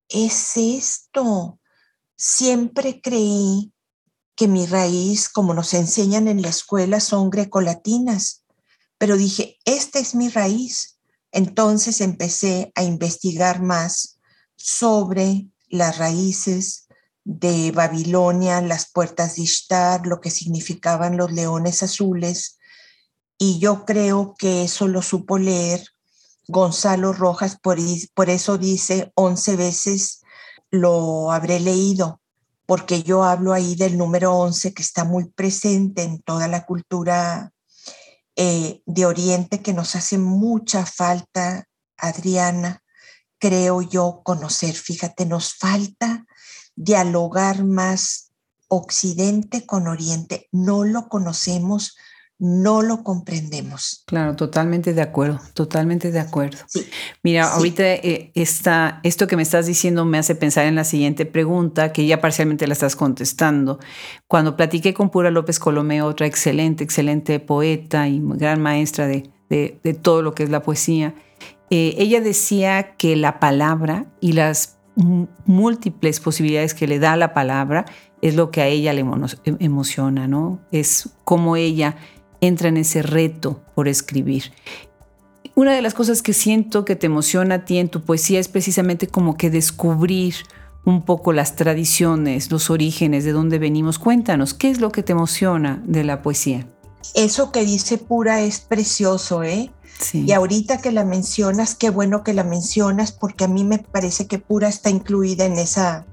es 0.09 0.57
esto. 0.57 1.59
Siempre 2.17 3.01
creí 3.01 3.73
que 4.37 4.47
mi 4.47 4.65
raíz, 4.65 5.29
como 5.29 5.55
nos 5.55 5.75
enseñan 5.75 6.29
en 6.29 6.41
la 6.41 6.51
escuela, 6.51 7.01
son 7.01 7.31
grecolatinas, 7.31 8.45
pero 8.97 9.17
dije, 9.17 9.59
esta 9.65 9.99
es 9.99 10.15
mi 10.15 10.29
raíz. 10.29 11.01
Entonces 11.33 12.01
empecé 12.01 12.71
a 12.77 12.85
investigar 12.85 13.61
más 13.61 14.21
sobre 14.55 15.49
las 15.67 15.99
raíces 15.99 16.84
de 17.25 17.73
Babilonia, 17.73 18.61
las 18.61 18.91
puertas 18.91 19.37
de 19.37 19.43
Ishtar, 19.43 20.07
lo 20.07 20.21
que 20.21 20.31
significaban 20.31 21.17
los 21.17 21.33
leones 21.33 21.83
azules. 21.83 22.59
Y 23.39 23.59
yo 23.59 23.85
creo 23.85 24.35
que 24.39 24.65
eso 24.65 24.87
lo 24.87 25.03
supo 25.03 25.39
leer 25.39 25.85
Gonzalo 26.47 27.13
Rojas, 27.13 27.59
por, 27.61 27.79
por 28.15 28.31
eso 28.31 28.59
dice 28.59 29.13
once 29.15 29.57
veces 29.57 30.21
lo 30.71 31.33
habré 31.33 31.61
leído, 31.61 32.21
porque 32.67 33.03
yo 33.03 33.25
hablo 33.25 33.53
ahí 33.53 33.75
del 33.77 33.97
número 33.97 34.35
once 34.37 34.75
que 34.75 34.83
está 34.83 35.05
muy 35.05 35.31
presente 35.31 36.03
en 36.03 36.21
toda 36.21 36.49
la 36.49 36.67
cultura 36.67 37.53
eh, 38.37 38.83
de 38.85 39.07
Oriente, 39.07 39.63
que 39.63 39.73
nos 39.73 39.95
hace 39.95 40.19
mucha 40.19 40.85
falta, 40.85 41.67
Adriana, 41.97 42.83
creo 43.39 43.81
yo, 43.81 44.23
conocer. 44.25 44.75
Fíjate, 44.75 45.25
nos 45.25 45.55
falta 45.55 46.27
dialogar 46.77 47.65
más 47.65 48.33
Occidente 48.69 49.67
con 49.67 49.87
Oriente. 49.87 50.49
No 50.51 50.85
lo 50.85 51.09
conocemos, 51.09 51.97
no 52.39 52.83
lo 52.83 53.05
comprendemos. 53.05 54.03
Claro, 54.07 54.35
totalmente 54.35 54.93
de 54.93 55.03
acuerdo, 55.03 55.41
totalmente 55.55 56.11
de 56.11 56.19
acuerdo. 56.19 56.59
Mira, 57.23 57.53
ahorita 57.53 57.85
eh, 57.85 58.33
esto 58.35 59.27
que 59.27 59.37
me 59.37 59.43
estás 59.43 59.67
diciendo 59.67 60.05
me 60.05 60.19
hace 60.19 60.35
pensar 60.35 60.67
en 60.67 60.75
la 60.75 60.85
siguiente 60.85 61.27
pregunta, 61.27 61.93
que 61.93 62.07
ya 62.07 62.21
parcialmente 62.21 62.67
la 62.67 62.73
estás 62.73 62.97
contestando. 62.97 63.79
Cuando 64.27 64.57
platiqué 64.57 64.95
con 64.95 65.11
Pura 65.11 65.31
López 65.31 65.59
Colomé, 65.59 66.03
otra 66.03 66.27
excelente, 66.27 66.83
excelente 66.83 67.39
poeta 67.39 68.09
y 68.09 68.21
gran 68.23 68.61
maestra 68.61 69.07
de, 69.07 69.31
todo 70.03 70.23
lo 70.23 70.35
que 70.35 70.43
es 70.43 70.51
la 70.51 70.63
poesía, 70.63 71.15
eh, 71.71 71.95
ella 71.99 72.21
decía 72.21 72.97
que 72.97 73.15
la 73.15 73.39
palabra 73.39 74.07
y 74.21 74.33
las 74.33 74.79
múltiples 74.97 76.21
posibilidades 76.21 76.75
que 76.75 76.87
le 76.87 76.99
da 76.99 77.17
la 77.17 77.35
palabra 77.35 77.85
es 78.23 78.35
lo 78.35 78.51
que 78.51 78.63
a 78.63 78.67
ella 78.67 78.93
le 78.93 79.01
em, 79.01 79.57
emociona, 79.59 80.29
¿no? 80.29 80.61
Es 80.71 81.11
como 81.25 81.57
ella 81.57 81.97
entra 82.41 82.69
en 82.69 82.77
ese 82.77 83.03
reto 83.03 83.61
por 83.75 83.89
escribir. 83.89 84.53
Una 85.55 85.73
de 85.73 85.83
las 85.83 85.95
cosas 85.95 86.23
que 86.23 86.33
siento 86.33 86.85
que 86.85 86.97
te 86.97 87.07
emociona 87.07 87.57
a 87.57 87.65
ti 87.65 87.79
en 87.79 87.89
tu 87.89 88.03
poesía 88.03 88.41
es 88.41 88.49
precisamente 88.49 89.07
como 89.07 89.37
que 89.37 89.51
descubrir 89.51 90.35
un 90.85 91.03
poco 91.03 91.33
las 91.33 91.57
tradiciones, 91.57 92.51
los 92.51 92.71
orígenes, 92.71 93.25
de 93.25 93.33
dónde 93.33 93.59
venimos. 93.59 93.99
Cuéntanos, 93.99 94.53
¿qué 94.53 94.71
es 94.71 94.81
lo 94.81 94.91
que 94.91 95.03
te 95.03 95.13
emociona 95.13 95.83
de 95.87 96.05
la 96.05 96.23
poesía? 96.23 96.67
Eso 97.15 97.53
que 97.53 97.65
dice 97.65 97.99
Pura 97.99 98.41
es 98.41 98.61
precioso, 98.61 99.43
¿eh? 99.43 99.71
Y 100.13 100.33
ahorita 100.33 100.79
que 100.79 100.93
la 100.93 101.05
mencionas, 101.05 101.75
qué 101.75 101.91
bueno 101.91 102.25
que 102.25 102.35
la 102.35 102.45
mencionas, 102.45 103.13
porque 103.13 103.45
a 103.45 103.49
mí 103.49 103.65
me 103.65 103.79
parece 103.79 104.27
que 104.27 104.39
Pura 104.39 104.69
está 104.69 104.91
incluida 104.91 105.45
en 105.45 105.55
esa 105.55 106.07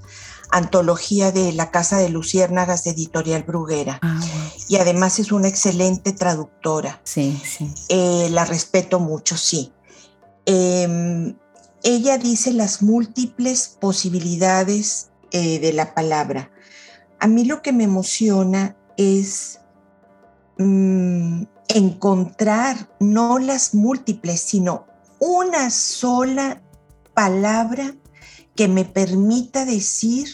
antología 0.50 1.32
de 1.32 1.52
La 1.52 1.70
Casa 1.70 1.98
de 1.98 2.10
Luciérnagas 2.10 2.84
de 2.84 2.90
Editorial 2.90 3.42
Bruguera. 3.42 3.98
Ah, 4.02 4.20
y 4.68 4.76
además 4.76 5.18
es 5.18 5.32
una 5.32 5.48
excelente 5.48 6.12
traductora. 6.12 7.00
Sí, 7.04 7.40
sí. 7.44 7.72
Eh, 7.88 8.28
la 8.30 8.44
respeto 8.44 9.00
mucho, 9.00 9.36
sí. 9.36 9.72
Em, 10.44 11.36
ella 11.82 12.18
dice 12.18 12.52
las 12.52 12.82
múltiples 12.82 13.76
posibilidades 13.80 15.10
eh, 15.30 15.58
de 15.58 15.72
la 15.72 15.94
palabra. 15.94 16.50
A 17.18 17.26
mí 17.26 17.44
lo 17.44 17.62
que 17.62 17.72
me 17.72 17.84
emociona 17.84 18.76
es 18.96 19.60
mm, 20.58 21.44
encontrar 21.76 22.94
no 23.00 23.38
las 23.38 23.74
múltiples, 23.74 24.40
sino 24.40 24.86
una 25.18 25.70
sola 25.70 26.62
palabra 27.14 27.94
que 28.54 28.68
me 28.68 28.84
permita 28.84 29.64
decir 29.64 30.28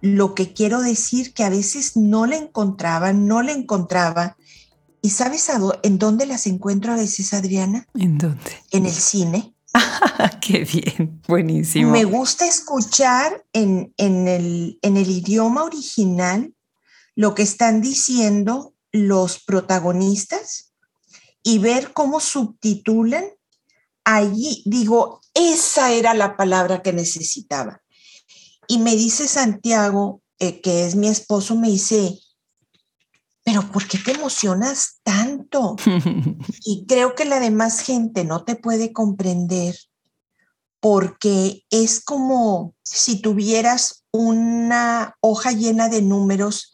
lo 0.00 0.34
que 0.34 0.52
quiero 0.52 0.82
decir, 0.82 1.32
que 1.32 1.44
a 1.44 1.50
veces 1.50 1.96
no 1.96 2.26
la 2.26 2.36
encontraba, 2.36 3.12
no 3.12 3.42
la 3.42 3.52
encontraba. 3.52 4.36
¿Y 5.00 5.10
sabes 5.10 5.48
en 5.82 5.98
dónde 5.98 6.26
las 6.26 6.46
encuentro 6.46 6.92
a 6.92 6.96
veces, 6.96 7.32
Adriana? 7.34 7.86
¿En 7.94 8.18
dónde? 8.18 8.50
En 8.72 8.86
el 8.86 8.92
cine. 8.92 9.54
¡Qué 10.40 10.64
bien! 10.64 11.20
Buenísimo. 11.28 11.90
Me 11.92 12.04
gusta 12.04 12.46
escuchar 12.46 13.44
en, 13.52 13.92
el, 13.96 14.78
en 14.82 14.96
el 14.96 15.10
idioma 15.10 15.62
original 15.64 16.52
lo 17.14 17.34
que 17.34 17.42
están 17.42 17.80
diciendo 17.80 18.71
los 18.92 19.42
protagonistas 19.42 20.72
y 21.42 21.58
ver 21.58 21.92
cómo 21.92 22.20
subtitulan, 22.20 23.24
allí 24.04 24.62
digo, 24.66 25.20
esa 25.34 25.92
era 25.92 26.14
la 26.14 26.36
palabra 26.36 26.82
que 26.82 26.92
necesitaba. 26.92 27.82
Y 28.68 28.78
me 28.78 28.94
dice 28.94 29.26
Santiago, 29.26 30.22
eh, 30.38 30.60
que 30.60 30.86
es 30.86 30.94
mi 30.94 31.08
esposo, 31.08 31.56
me 31.56 31.68
dice, 31.68 32.18
pero 33.44 33.70
¿por 33.72 33.88
qué 33.88 33.98
te 33.98 34.12
emocionas 34.12 35.00
tanto? 35.02 35.76
y 36.64 36.84
creo 36.86 37.14
que 37.14 37.24
la 37.24 37.40
demás 37.40 37.80
gente 37.80 38.24
no 38.24 38.44
te 38.44 38.54
puede 38.54 38.92
comprender 38.92 39.76
porque 40.80 41.64
es 41.70 42.04
como 42.04 42.74
si 42.82 43.22
tuvieras 43.22 44.04
una 44.10 45.16
hoja 45.20 45.52
llena 45.52 45.88
de 45.88 46.02
números 46.02 46.71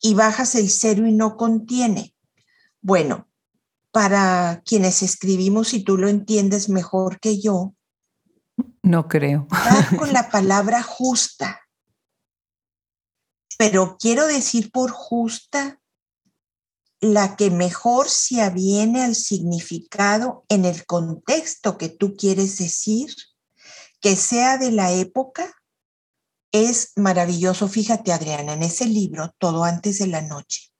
y 0.00 0.14
bajas 0.14 0.54
el 0.54 0.70
cero 0.70 1.06
y 1.06 1.12
no 1.12 1.36
contiene. 1.36 2.14
Bueno, 2.80 3.28
para 3.90 4.62
quienes 4.64 5.02
escribimos, 5.02 5.74
y 5.74 5.82
tú 5.82 5.96
lo 5.96 6.08
entiendes 6.08 6.68
mejor 6.68 7.20
que 7.20 7.40
yo, 7.40 7.74
no 8.82 9.08
creo. 9.08 9.46
con 9.98 10.12
la 10.12 10.28
palabra 10.30 10.82
justa. 10.82 11.60
Pero 13.58 13.98
quiero 13.98 14.26
decir 14.26 14.70
por 14.70 14.90
justa 14.90 15.80
la 17.00 17.36
que 17.36 17.50
mejor 17.50 18.08
se 18.08 18.42
aviene 18.42 19.02
al 19.02 19.14
significado 19.14 20.44
en 20.48 20.64
el 20.64 20.86
contexto 20.86 21.78
que 21.78 21.88
tú 21.88 22.16
quieres 22.16 22.58
decir, 22.58 23.14
que 24.00 24.16
sea 24.16 24.58
de 24.58 24.70
la 24.70 24.92
época, 24.92 25.59
es 26.52 26.92
maravilloso. 26.96 27.68
Fíjate, 27.68 28.12
Adriana, 28.12 28.54
en 28.54 28.62
ese 28.62 28.86
libro, 28.86 29.34
Todo 29.38 29.64
antes 29.64 29.98
de 29.98 30.06
la 30.06 30.22
noche, 30.22 30.70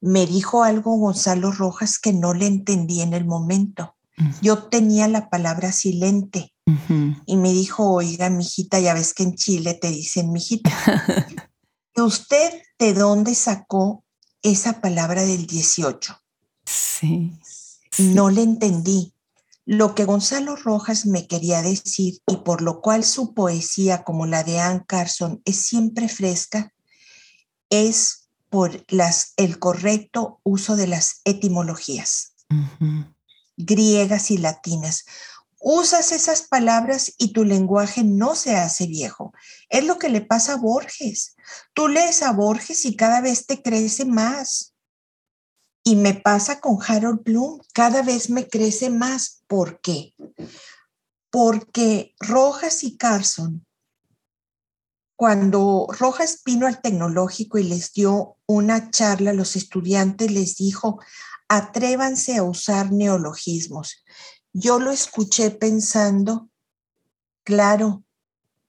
me 0.00 0.26
dijo 0.26 0.62
algo 0.62 0.96
Gonzalo 0.96 1.50
Rojas 1.52 1.98
que 1.98 2.12
no 2.12 2.34
le 2.34 2.46
entendí 2.46 3.00
en 3.00 3.14
el 3.14 3.24
momento. 3.24 3.96
Yo 4.42 4.64
tenía 4.64 5.06
la 5.06 5.30
palabra 5.30 5.70
silente 5.70 6.52
y 7.24 7.36
me 7.36 7.52
dijo, 7.52 7.92
oiga, 7.92 8.28
mijita, 8.30 8.80
ya 8.80 8.92
ves 8.92 9.14
que 9.14 9.22
en 9.22 9.36
Chile 9.36 9.74
te 9.74 9.88
dicen 9.88 10.32
mijita. 10.32 10.70
¿Usted 11.96 12.62
de 12.78 12.94
dónde 12.94 13.34
sacó 13.34 14.04
esa 14.42 14.80
palabra 14.80 15.22
del 15.22 15.46
18? 15.46 16.20
Sí, 16.64 17.38
No 17.98 18.30
le 18.30 18.42
entendí. 18.42 19.14
Lo 19.70 19.94
que 19.94 20.06
Gonzalo 20.06 20.56
Rojas 20.56 21.04
me 21.04 21.26
quería 21.26 21.60
decir 21.60 22.22
y 22.26 22.36
por 22.38 22.62
lo 22.62 22.80
cual 22.80 23.04
su 23.04 23.34
poesía, 23.34 24.02
como 24.02 24.24
la 24.24 24.42
de 24.42 24.60
Anne 24.60 24.84
Carson, 24.86 25.42
es 25.44 25.56
siempre 25.58 26.08
fresca, 26.08 26.72
es 27.68 28.30
por 28.48 28.82
las, 28.88 29.34
el 29.36 29.58
correcto 29.58 30.40
uso 30.42 30.74
de 30.74 30.86
las 30.86 31.20
etimologías 31.24 32.32
griegas 33.58 34.30
y 34.30 34.38
latinas. 34.38 35.04
Usas 35.60 36.12
esas 36.12 36.42
palabras 36.42 37.12
y 37.18 37.32
tu 37.32 37.44
lenguaje 37.44 38.04
no 38.04 38.36
se 38.36 38.56
hace 38.56 38.86
viejo. 38.86 39.34
Es 39.68 39.84
lo 39.84 39.98
que 39.98 40.08
le 40.08 40.20
pasa 40.20 40.54
a 40.54 40.56
Borges. 40.56 41.36
Tú 41.74 41.88
lees 41.88 42.22
a 42.22 42.32
Borges 42.32 42.84
y 42.86 42.96
cada 42.96 43.20
vez 43.20 43.44
te 43.44 43.60
crece 43.60 44.04
más. 44.04 44.67
Y 45.88 45.96
me 45.96 46.12
pasa 46.12 46.60
con 46.60 46.76
Harold 46.86 47.24
Bloom, 47.24 47.62
cada 47.72 48.02
vez 48.02 48.28
me 48.28 48.46
crece 48.46 48.90
más. 48.90 49.42
¿Por 49.46 49.80
qué? 49.80 50.14
Porque 51.30 52.14
Rojas 52.20 52.84
y 52.84 52.98
Carson, 52.98 53.64
cuando 55.16 55.86
Rojas 55.98 56.42
vino 56.44 56.66
al 56.66 56.82
tecnológico 56.82 57.56
y 57.56 57.62
les 57.62 57.94
dio 57.94 58.36
una 58.44 58.90
charla 58.90 59.30
a 59.30 59.32
los 59.32 59.56
estudiantes, 59.56 60.30
les 60.30 60.56
dijo, 60.56 61.00
atrévanse 61.48 62.36
a 62.36 62.42
usar 62.42 62.92
neologismos. 62.92 64.04
Yo 64.52 64.80
lo 64.80 64.90
escuché 64.90 65.50
pensando, 65.52 66.50
claro, 67.44 68.04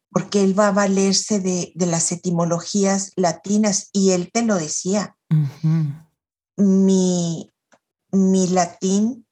porque 0.10 0.42
él 0.42 0.58
va 0.58 0.70
a 0.70 0.72
valerse 0.72 1.42
de, 1.42 1.74
las 1.76 2.14
etimologías 2.14 3.12
latinas 3.18 3.90
y 3.92 4.12
él 4.12 4.32
te 4.32 4.44
lo 4.44 4.56
decía. 4.56 5.18
Mi, 6.60 7.52
mi 8.12 8.48
latín 8.48 9.26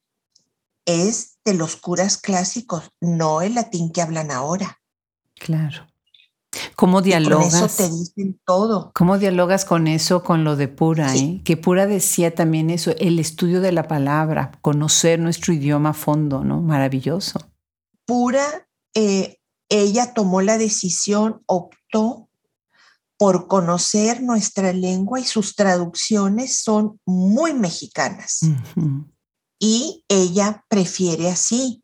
es 0.86 1.38
de 1.44 1.54
los 1.54 1.76
curas 1.76 2.18
clásicos, 2.18 2.92
no 3.02 3.42
el 3.42 3.56
latín 3.56 3.92
que 3.92 4.02
hablan 4.02 4.32
ahora. 4.32 4.82
Claro. 5.36 5.86
¿Cómo 6.76 7.02
dialogas? 7.02 7.54
con 7.54 7.66
eso 7.66 7.84
te 7.84 7.90
dicen 7.90 8.40
todo. 8.46 8.92
¿Cómo 8.96 9.18
dialogas 9.18 9.66
con 9.66 9.88
eso, 9.88 10.24
con 10.24 10.44
lo 10.44 10.56
de 10.56 10.68
Pura? 10.68 11.14
Eh? 11.16 11.42
Que 11.44 11.58
Pura 11.58 11.86
decía 11.86 12.34
también 12.34 12.70
eso, 12.70 12.92
el 12.98 13.20
estudio 13.20 13.62
de 13.62 13.72
la 13.72 13.88
palabra, 13.88 14.52
conocer 14.62 15.20
nuestro 15.20 15.54
idioma 15.54 15.90
a 15.90 15.94
fondo, 15.94 16.44
¿no? 16.44 16.62
Maravilloso. 16.62 17.40
Pura, 18.06 18.68
eh, 18.94 19.40
ella 19.70 20.14
tomó 20.14 20.42
la 20.42 20.58
decisión, 20.58 21.44
optó 21.46 22.27
por 23.18 23.48
conocer 23.48 24.22
nuestra 24.22 24.74
lengua 24.74 25.20
y 25.20 25.26
sus 25.26 25.56
traducciones 25.56 26.62
son 26.62 27.00
muy 27.06 27.54
mexicanas. 27.54 28.42
Y 29.60 30.06
ella 30.08 30.64
prefiere 30.70 31.30
así 31.30 31.84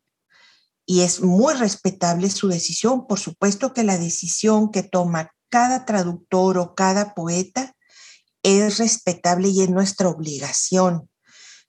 y 0.86 1.01
es 1.01 1.21
muy 1.21 1.53
respetable 1.53 2.29
su 2.29 2.47
decisión. 2.47 3.07
Por 3.07 3.19
supuesto 3.19 3.73
que 3.73 3.84
la 3.84 3.97
decisión 3.97 4.71
que 4.71 4.84
toma 4.84 5.31
cada 5.49 5.86
traductor 5.86 6.57
o 6.57 6.75
cada 6.75 7.13
poeta 7.13 7.75
es 8.43 8.77
respetable 8.77 9.49
y 9.49 9.61
es 9.61 9.69
nuestra 9.69 10.09
obligación, 10.09 11.09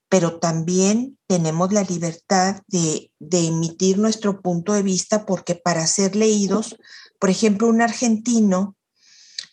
pero 0.09 0.39
también 0.39 1.17
tenemos 1.27 1.71
la 1.71 1.83
libertad 1.83 2.61
de, 2.67 3.11
emitir 3.31 3.97
nuestro 3.97 4.41
punto 4.41 4.73
de 4.73 4.83
vista 4.83 5.25
porque 5.25 5.55
para 5.55 5.87
ser 5.87 6.15
leídos, 6.15 6.75
por 7.19 7.29
ejemplo, 7.29 7.67
un 7.67 7.81
argentino, 7.81 8.74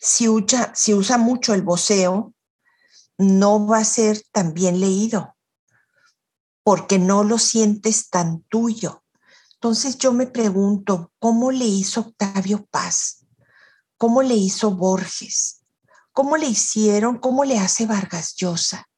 si 0.03 0.27
usa, 0.27 1.17
mucho 1.17 1.53
el 1.55 1.63
voceo, 1.63 2.33
no 3.17 3.65
va 3.65 3.79
a 3.79 3.85
ser 3.85 4.21
tan 4.31 4.53
bien 4.53 4.79
leído 4.79 5.35
porque 6.63 6.99
no 6.99 7.23
lo 7.23 7.37
sientes 7.39 8.09
tan 8.09 8.41
tuyo 8.43 9.03
entonces 9.63 9.97
yo 9.97 10.11
me 10.11 10.27
pregunto, 10.27 11.13
¿cómo 11.19 11.49
le 11.49 11.63
hizo 11.63 12.01
Octavio 12.01 12.67
Paz? 12.69 13.25
¿Cómo 13.95 14.21
le 14.21 14.35
hizo 14.35 14.71
Borges? 14.71 15.63
¿Cómo 16.11 16.35
le 16.35 16.47
hicieron? 16.47 17.17
¿Cómo 17.17 17.45
le 17.45 17.57
hace 17.57 17.85
Vargas 17.85 18.35
Llosa? 18.35 18.89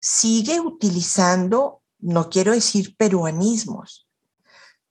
Sigue 0.00 0.60
utilizando, 0.60 1.82
no 1.98 2.30
quiero 2.30 2.52
decir 2.52 2.96
peruanismos, 2.96 4.06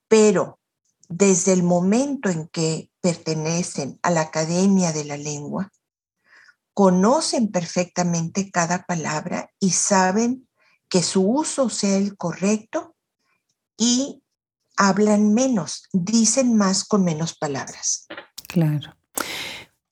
pero 0.10 0.60
desde 1.08 1.54
el 1.54 1.64
momento 1.64 2.28
en 2.28 2.50
que 2.50 2.92
pertenecen 3.04 4.00
a 4.02 4.12
la 4.12 4.22
Academia 4.22 4.94
de 4.94 5.04
la 5.04 5.18
Lengua, 5.18 5.70
conocen 6.74 7.52
perfectamente 7.52 8.50
cada 8.50 8.86
palabra 8.86 9.52
y 9.60 9.72
saben 9.72 10.48
que 10.88 11.04
su 11.04 11.30
uso 11.30 11.70
sea 11.70 11.98
el 11.98 12.16
correcto 12.16 12.96
y 13.78 14.24
hablan 14.78 15.34
menos, 15.34 15.90
dicen 15.92 16.56
más 16.56 16.86
con 16.86 17.04
menos 17.04 17.36
palabras. 17.38 18.08
Claro. 18.48 18.96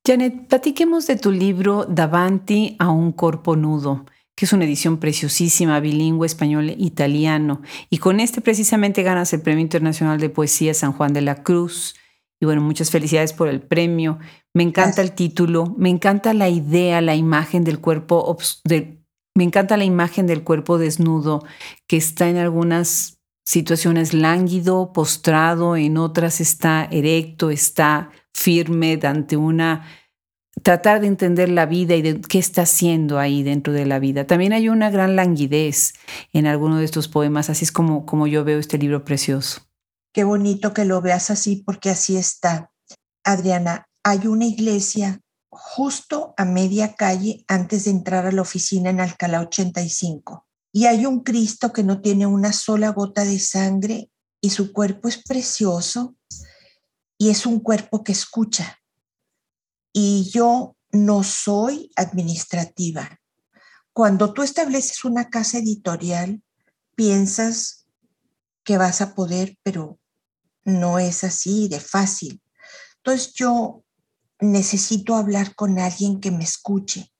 Janet, 0.08 0.48
platiquemos 0.48 1.06
de 1.06 1.18
tu 1.18 1.32
libro 1.32 1.86
Davanti 1.86 2.78
a 2.80 2.92
un 2.92 3.12
corpo 3.12 3.58
nudo, 3.58 4.06
que 4.36 4.46
es 4.46 4.54
una 4.54 4.64
edición 4.64 5.00
preciosísima, 5.00 5.82
bilingüe, 5.82 6.26
español 6.26 6.70
e 6.70 6.76
italiano. 6.80 7.62
Y 7.90 7.98
con 7.98 8.22
este 8.22 8.40
precisamente 8.40 9.04
ganas 9.04 9.34
el 9.34 9.42
Premio 9.42 9.62
Internacional 9.62 10.18
de 10.18 10.30
Poesía 10.30 10.74
San 10.74 10.94
Juan 10.94 11.12
de 11.12 11.22
la 11.22 11.44
Cruz. 11.44 11.96
Y 12.42 12.46
bueno, 12.46 12.62
muchas 12.62 12.90
felicidades 12.90 13.34
por 13.34 13.48
el 13.48 13.62
premio. 13.62 14.18
Me 14.54 14.64
encanta 14.64 15.04
el 15.04 15.12
título, 15.14 15.76
me 15.78 15.90
encanta 15.90 16.34
la 16.34 16.50
idea, 16.50 17.00
la 17.00 17.16
imagen 17.16 17.64
del 17.64 17.80
cuerpo, 17.80 18.36
me 19.36 19.44
encanta 19.44 19.78
la 19.78 19.86
imagen 19.86 20.26
del 20.26 20.44
cuerpo 20.44 20.80
desnudo 20.80 21.46
que 21.88 21.98
está 21.98 22.30
en 22.30 22.38
algunas 22.38 23.20
situaciones 23.46 24.14
lánguido, 24.14 24.92
postrado, 24.92 25.76
en 25.76 25.98
otras 25.98 26.42
está 26.42 26.88
erecto, 26.92 27.52
está 27.52 28.10
firme 28.34 29.00
ante 29.04 29.38
una 29.38 29.86
tratar 30.64 31.00
de 31.00 31.08
entender 31.08 31.50
la 31.50 31.66
vida 31.66 31.96
y 31.96 32.02
de 32.02 32.22
qué 32.22 32.40
está 32.40 32.64
haciendo 32.64 33.20
ahí 33.20 33.44
dentro 33.44 33.72
de 33.72 33.86
la 33.86 34.00
vida. 34.00 34.26
También 34.26 34.54
hay 34.54 34.68
una 34.68 34.90
gran 34.90 35.16
languidez 35.16 35.94
en 36.34 36.48
alguno 36.48 36.78
de 36.78 36.86
estos 36.86 37.08
poemas, 37.08 37.50
así 37.50 37.66
es 37.66 37.72
como, 37.72 38.06
como 38.06 38.28
yo 38.28 38.44
veo 38.44 38.60
este 38.60 38.78
libro 38.78 39.06
precioso. 39.06 39.71
Qué 40.14 40.24
bonito 40.24 40.74
que 40.74 40.86
lo 40.86 41.02
veas 41.02 41.30
así, 41.30 41.64
porque 41.66 41.90
así 41.90 42.18
está. 42.18 42.72
Adriana, 43.24 43.88
hay 44.04 44.28
una 44.28 44.46
iglesia 44.46 45.22
justo 45.50 46.34
a 46.38 46.46
media 46.46 46.96
calle 46.96 47.46
antes 47.48 47.86
de 47.86 47.92
entrar 47.92 48.26
a 48.26 48.32
la 48.32 48.42
oficina 48.42 48.90
en 48.90 49.00
Alcalá 49.00 49.42
85 49.42 50.48
y 50.72 50.86
hay 50.86 51.06
un 51.06 51.22
Cristo 51.22 51.74
que 51.74 51.84
no 51.84 52.02
tiene 52.02 52.26
una 52.26 52.54
sola 52.54 52.90
gota 52.90 53.26
de 53.26 53.40
sangre 53.40 54.10
y 54.42 54.50
su 54.50 54.72
cuerpo 54.72 55.08
es 55.08 55.22
precioso 55.24 56.16
y 57.18 57.30
es 57.30 57.46
un 57.46 57.60
cuerpo 57.60 58.04
que 58.04 58.14
escucha. 58.14 58.80
Y 59.94 60.30
yo 60.32 60.76
no 60.92 61.24
soy 61.24 61.92
administrativa. 61.96 63.20
Cuando 63.94 64.34
tú 64.34 64.42
estableces 64.42 65.04
una 65.04 65.30
casa 65.30 65.60
editorial, 65.60 66.42
piensas 66.96 67.86
que 68.64 68.78
vas 68.78 69.02
a 69.02 69.14
poder, 69.14 69.58
pero 69.64 70.00
no 70.64 71.00
es 71.00 71.24
así 71.24 71.68
de 71.68 71.80
fácil. 71.80 72.42
Entonces 72.98 73.34
yo 73.34 73.84
necesito 74.40 75.16
hablar 75.16 75.56
con 75.56 75.80
alguien 75.80 76.20
que 76.20 76.32
me 76.32 76.44
escuche. 76.44 77.12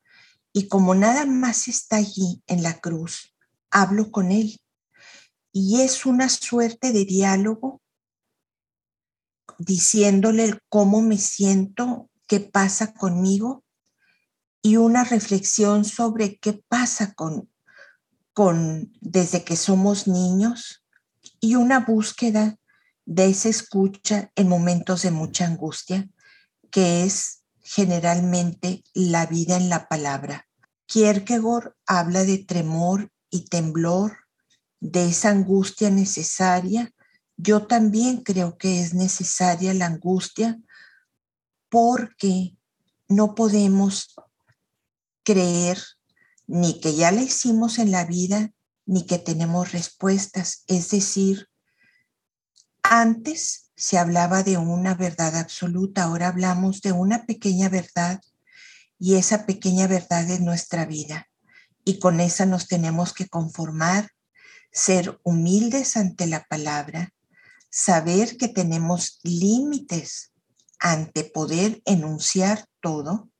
Y 0.54 0.68
como 0.68 0.96
nada 0.96 1.26
más 1.26 1.68
está 1.68 1.98
allí 1.98 2.44
en 2.48 2.62
la 2.62 2.80
cruz, 2.80 3.34
hablo 3.70 4.12
con 4.12 4.32
él. 4.32 4.60
Y 5.54 5.82
es 5.82 6.06
una 6.06 6.30
suerte 6.30 6.92
de 6.92 7.06
diálogo 7.06 7.82
diciéndole 9.58 10.60
cómo 10.70 11.02
me 11.02 11.18
siento, 11.18 12.10
qué 12.28 12.40
pasa 12.40 12.94
conmigo 12.94 13.64
y 14.62 14.78
una 14.78 15.04
reflexión 15.04 15.86
sobre 15.86 16.38
qué 16.38 16.54
pasa 16.68 17.14
con, 17.14 17.50
con 18.34 18.92
desde 19.02 19.44
que 19.44 19.56
somos 19.56 20.08
niños 20.08 20.84
y 21.40 21.56
una 21.56 21.80
búsqueda 21.80 22.58
de 23.06 23.26
esa 23.26 23.50
escucha 23.50 24.32
en 24.36 24.48
momentos 24.48 25.02
de 25.02 25.12
mucha 25.12 25.46
angustia, 25.46 26.10
que 26.70 27.04
es 27.04 27.42
generalmente 27.62 28.84
la 28.94 29.26
vida 29.26 29.58
en 29.58 29.70
la 29.70 29.88
palabra. 29.88 30.48
Kierkegaard 30.86 31.74
habla 31.86 32.24
de 32.24 32.40
tremor 32.40 33.12
y 33.30 33.46
temblor, 33.46 34.18
de 34.80 35.10
esa 35.10 35.30
angustia 35.30 35.90
necesaria. 35.90 36.92
Yo 37.38 37.68
también 37.68 38.24
creo 38.24 38.58
que 38.58 38.82
es 38.82 38.94
necesaria 38.94 39.74
la 39.74 39.86
angustia 39.86 40.60
porque 41.70 42.58
no 43.08 43.36
podemos 43.36 44.16
creer 45.24 45.80
ni 46.48 46.82
que 46.82 46.96
ya 46.96 47.12
la 47.12 47.22
hicimos 47.22 47.80
en 47.80 47.92
la 47.92 48.06
vida, 48.06 48.52
ni 48.86 49.06
que 49.06 49.18
tenemos 49.18 49.72
respuestas. 49.72 50.64
Es 50.68 50.90
decir, 50.90 51.48
antes 52.92 53.72
se 53.78 53.98
hablaba 53.98 54.44
de 54.44 54.58
una 54.58 54.96
verdad 54.96 55.38
absoluta, 55.38 56.04
ahora 56.04 56.28
hablamos 56.28 56.82
de 56.82 56.92
una 56.92 57.26
pequeña 57.26 57.70
verdad 57.70 58.22
y 59.00 59.16
esa 59.16 59.46
pequeña 59.46 59.88
verdad 59.88 60.30
es 60.30 60.42
nuestra 60.42 60.86
vida. 60.86 61.30
Y 61.86 62.00
con 62.00 62.20
esa 62.20 62.46
nos 62.46 62.68
tenemos 62.68 63.14
que 63.14 63.30
conformar, 63.30 64.10
ser 64.74 65.22
humildes 65.24 65.96
ante 65.96 66.28
la 66.28 66.44
palabra, 66.44 67.14
saber 67.70 68.36
que 68.36 68.50
tenemos 68.50 69.22
límites 69.24 70.34
ante 70.78 71.24
poder 71.24 71.82
enunciar 71.86 72.66
todo 72.82 73.32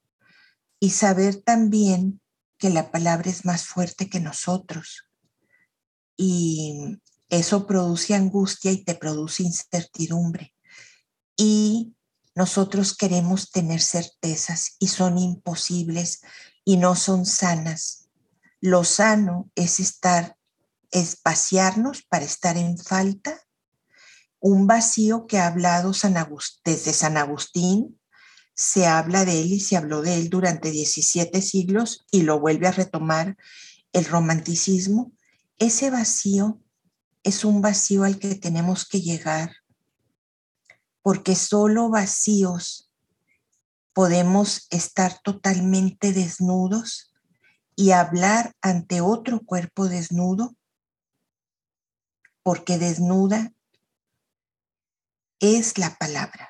y 0.80 0.92
saber 0.92 1.42
también 1.44 2.22
que 2.58 2.70
la 2.70 2.90
palabra 2.90 3.30
es 3.30 3.44
más 3.44 3.66
fuerte 3.66 4.10
que 4.10 4.22
nosotros. 4.22 5.10
Y 6.16 7.01
eso 7.32 7.66
produce 7.66 8.14
angustia 8.14 8.72
y 8.72 8.84
te 8.84 8.94
produce 8.94 9.44
incertidumbre. 9.44 10.54
Y 11.38 11.96
nosotros 12.36 12.96
queremos 12.96 13.52
tener 13.52 13.82
certezas 13.82 14.76
y 14.80 14.90
son 14.90 15.18
imposibles 15.18 16.22
y 16.66 16.76
no 16.76 16.96
son 16.96 17.26
sanas. 17.26 18.10
Lo 18.60 18.84
sano 18.84 19.50
es 19.56 19.80
estar, 19.80 20.36
es 20.92 21.22
vaciarnos 21.24 22.04
para 22.04 22.26
estar 22.26 22.58
en 22.58 22.78
falta. 22.78 23.42
Un 24.40 24.68
vacío 24.68 25.26
que 25.26 25.40
ha 25.40 25.48
hablado 25.48 25.94
San 25.94 26.16
desde 26.66 26.92
San 26.92 27.16
Agustín, 27.16 27.98
se 28.54 28.88
habla 28.88 29.24
de 29.24 29.42
él 29.42 29.54
y 29.54 29.62
se 29.62 29.78
habló 29.78 30.02
de 30.02 30.16
él 30.16 30.30
durante 30.30 30.70
17 30.70 31.42
siglos 31.42 32.06
y 32.12 32.24
lo 32.24 32.42
vuelve 32.42 32.68
a 32.68 32.74
retomar 32.74 33.38
el 33.94 34.04
romanticismo. 34.04 35.14
Ese 35.58 35.90
vacío 35.90 36.62
es 37.24 37.46
un 37.46 37.62
vacío 37.62 38.04
al 38.04 38.20
que 38.20 38.36
tenemos 38.36 38.86
que 38.86 39.02
llegar, 39.02 39.56
porque 41.02 41.36
solo 41.36 41.90
vacíos 41.90 42.92
podemos 43.94 44.68
estar 44.70 45.20
totalmente 45.22 46.14
desnudos 46.14 47.14
y 47.76 47.92
hablar 47.92 48.56
ante 48.62 49.02
otro 49.02 49.42
cuerpo 49.42 49.88
desnudo, 49.88 50.56
porque 52.44 52.78
desnuda 52.78 53.54
es 55.40 55.78
la 55.78 55.96
palabra. 55.96 56.50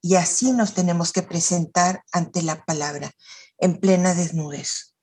Y 0.00 0.14
así 0.14 0.52
nos 0.52 0.74
tenemos 0.74 1.12
que 1.12 1.22
presentar 1.22 2.02
ante 2.12 2.42
la 2.42 2.64
palabra, 2.64 3.10
en 3.58 3.78
plena 3.80 4.14
desnudez. 4.14 4.95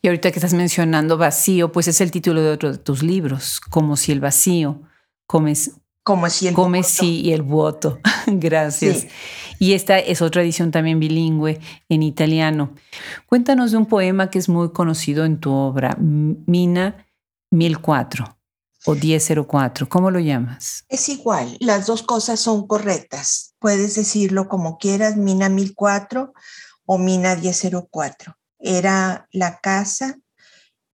Y 0.00 0.08
ahorita 0.08 0.30
que 0.30 0.38
estás 0.38 0.54
mencionando 0.54 1.18
vacío, 1.18 1.72
pues 1.72 1.88
es 1.88 2.00
el 2.00 2.10
título 2.10 2.40
de 2.40 2.50
otro 2.50 2.72
de 2.72 2.78
tus 2.78 3.02
libros, 3.02 3.60
como 3.60 3.96
si 3.96 4.12
el 4.12 4.20
vacío, 4.20 4.82
comes, 5.26 5.72
como 6.04 6.30
si 6.30 6.48
el 6.48 6.54
come 6.54 6.82
y 7.02 7.32
el 7.32 7.42
vuoto. 7.42 7.98
Gracias. 8.26 9.06
Y 9.58 9.72
esta 9.72 9.98
es 9.98 10.22
otra 10.22 10.42
edición 10.42 10.70
también 10.70 11.00
bilingüe 11.00 11.60
en 11.88 12.02
italiano. 12.02 12.74
Cuéntanos 13.26 13.72
de 13.72 13.76
un 13.76 13.86
poema 13.86 14.30
que 14.30 14.38
es 14.38 14.48
muy 14.48 14.72
conocido 14.72 15.24
en 15.24 15.40
tu 15.40 15.52
obra, 15.52 15.96
Mina 15.98 17.04
1004 17.50 18.38
o 18.86 18.94
1004, 18.94 19.88
¿cómo 19.88 20.10
lo 20.10 20.20
llamas? 20.20 20.84
Es 20.88 21.08
igual, 21.08 21.56
las 21.60 21.86
dos 21.86 22.02
cosas 22.02 22.40
son 22.40 22.66
correctas. 22.66 23.54
Puedes 23.58 23.96
decirlo 23.96 24.48
como 24.48 24.78
quieras, 24.78 25.16
Mina 25.16 25.48
1004 25.48 26.32
o 26.86 26.98
Mina 26.98 27.34
1004. 27.34 28.37
Era 28.58 29.28
la 29.32 29.58
casa, 29.60 30.18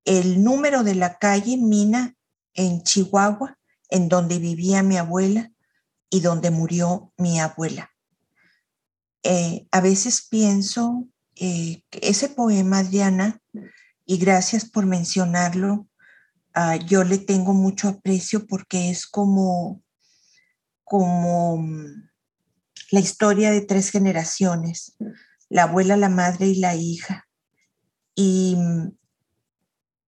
el 0.05 0.43
número 0.43 0.85
de 0.85 0.95
la 0.95 1.19
calle 1.19 1.57
Mina 1.57 2.15
en 2.55 2.83
Chihuahua, 2.83 3.59
en 3.89 4.09
donde 4.09 4.39
vivía 4.39 4.83
mi 4.83 4.97
abuela 4.97 5.51
y 6.11 6.21
donde 6.21 6.51
murió 6.51 7.13
mi 7.17 7.41
abuela. 7.41 7.91
Eh, 9.23 9.67
a 9.71 9.81
veces 9.81 10.27
pienso 10.31 11.09
eh, 11.37 11.83
que 11.91 12.01
ese 12.03 12.29
poema, 12.29 12.81
Adriana, 12.81 13.41
y 14.05 14.19
gracias 14.19 14.67
por 14.67 14.85
mencionarlo, 14.85 15.89
Ah, 16.57 16.77
yo 16.77 17.03
le 17.03 17.19
tengo 17.19 17.53
mucho 17.53 17.89
aprecio 17.89 18.47
porque 18.47 18.89
es 18.89 19.09
como, 19.09 19.83
como 20.85 21.57
mm, 21.57 22.11
la 22.93 23.01
historia 23.01 23.51
de 23.51 23.61
tres 23.61 23.91
generaciones, 23.91 24.97
la 25.49 25.65
abuela, 25.65 25.97
la 25.97 26.09
madre 26.09 26.47
y 26.47 26.55
la 26.55 26.77
hija. 26.77 27.24
Y 28.15 28.57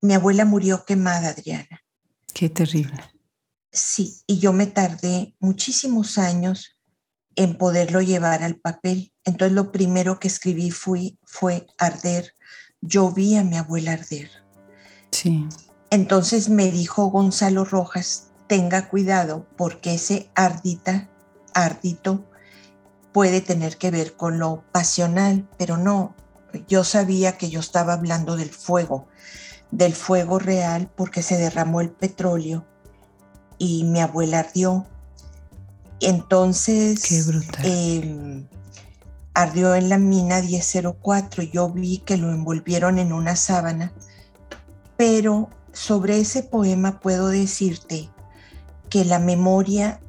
mi 0.00 0.14
abuela 0.14 0.44
murió 0.44 0.84
quemada, 0.84 1.28
Adriana. 1.28 1.82
Qué 2.32 2.48
terrible. 2.48 3.02
Sí, 3.72 4.22
y 4.26 4.38
yo 4.38 4.52
me 4.52 4.66
tardé 4.66 5.34
muchísimos 5.40 6.18
años 6.18 6.78
en 7.34 7.58
poderlo 7.58 8.00
llevar 8.00 8.42
al 8.42 8.56
papel. 8.56 9.12
Entonces 9.24 9.54
lo 9.54 9.72
primero 9.72 10.18
que 10.18 10.28
escribí 10.28 10.70
fue, 10.70 11.18
fue 11.24 11.66
arder. 11.78 12.32
Yo 12.80 13.10
vi 13.10 13.36
a 13.36 13.44
mi 13.44 13.56
abuela 13.56 13.92
arder. 13.92 14.30
Sí. 15.10 15.46
Entonces 15.90 16.48
me 16.48 16.70
dijo 16.70 17.06
Gonzalo 17.06 17.64
Rojas, 17.64 18.30
tenga 18.46 18.88
cuidado 18.88 19.46
porque 19.56 19.94
ese 19.94 20.30
ardita, 20.34 21.08
ardito, 21.54 22.24
puede 23.12 23.40
tener 23.40 23.76
que 23.78 23.90
ver 23.90 24.14
con 24.14 24.38
lo 24.38 24.64
pasional, 24.72 25.48
pero 25.58 25.76
no, 25.76 26.14
yo 26.68 26.84
sabía 26.84 27.36
que 27.38 27.50
yo 27.50 27.60
estaba 27.60 27.94
hablando 27.94 28.36
del 28.36 28.50
fuego, 28.50 29.06
del 29.70 29.94
fuego 29.94 30.38
real 30.38 30.90
porque 30.94 31.22
se 31.22 31.36
derramó 31.36 31.80
el 31.80 31.90
petróleo 31.90 32.66
y 33.58 33.84
mi 33.84 34.00
abuela 34.00 34.40
ardió. 34.40 34.86
Entonces, 36.00 37.10
em, 37.62 38.46
ardió 39.34 39.74
en 39.74 39.88
la 39.88 39.98
mina 39.98 40.42
1004, 40.42 41.42
yo 41.42 41.70
vi 41.70 41.98
que 41.98 42.16
lo 42.16 42.30
envolvieron 42.30 42.98
en 42.98 43.12
una 43.12 43.36
sábana, 43.36 43.92
pero 44.96 45.50
sobre 45.72 46.20
ese 46.20 46.42
poema 46.42 47.00
puedo 47.00 47.28
decirte 47.28 48.10
que 48.88 49.04
la 49.04 49.18
memoria 49.18 50.00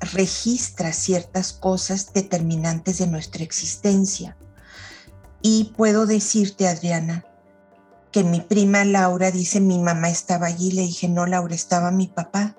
registra 0.00 0.92
ciertas 0.92 1.52
cosas 1.52 2.12
determinantes 2.12 2.98
de 2.98 3.06
nuestra 3.06 3.44
existencia. 3.44 4.36
Y 5.42 5.72
puedo 5.76 6.06
decirte, 6.06 6.68
Adriana, 6.68 7.24
que 8.12 8.22
mi 8.22 8.40
prima 8.40 8.84
Laura 8.84 9.30
dice, 9.30 9.60
mi 9.60 9.78
mamá 9.78 10.08
estaba 10.10 10.46
allí. 10.46 10.70
Le 10.70 10.82
dije, 10.82 11.08
no, 11.08 11.26
Laura, 11.26 11.54
estaba 11.54 11.90
mi 11.90 12.06
papá. 12.06 12.56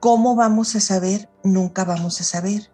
¿Cómo 0.00 0.34
vamos 0.34 0.74
a 0.74 0.80
saber? 0.80 1.28
Nunca 1.44 1.84
vamos 1.84 2.20
a 2.20 2.24
saber. 2.24 2.70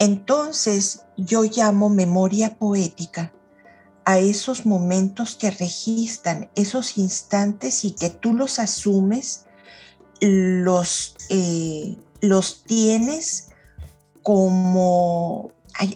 Entonces 0.00 1.02
yo 1.16 1.44
llamo 1.44 1.90
memoria 1.90 2.58
poética 2.58 3.32
a 4.04 4.18
esos 4.18 4.66
momentos 4.66 5.36
que 5.36 5.50
registran 5.50 6.50
esos 6.56 6.96
instantes 6.96 7.84
y 7.84 7.92
que 7.92 8.08
tú 8.08 8.32
los 8.32 8.58
asumes, 8.58 9.44
los, 10.20 11.16
eh, 11.28 11.96
los 12.20 12.64
tienes 12.64 13.50
como... 14.22 15.52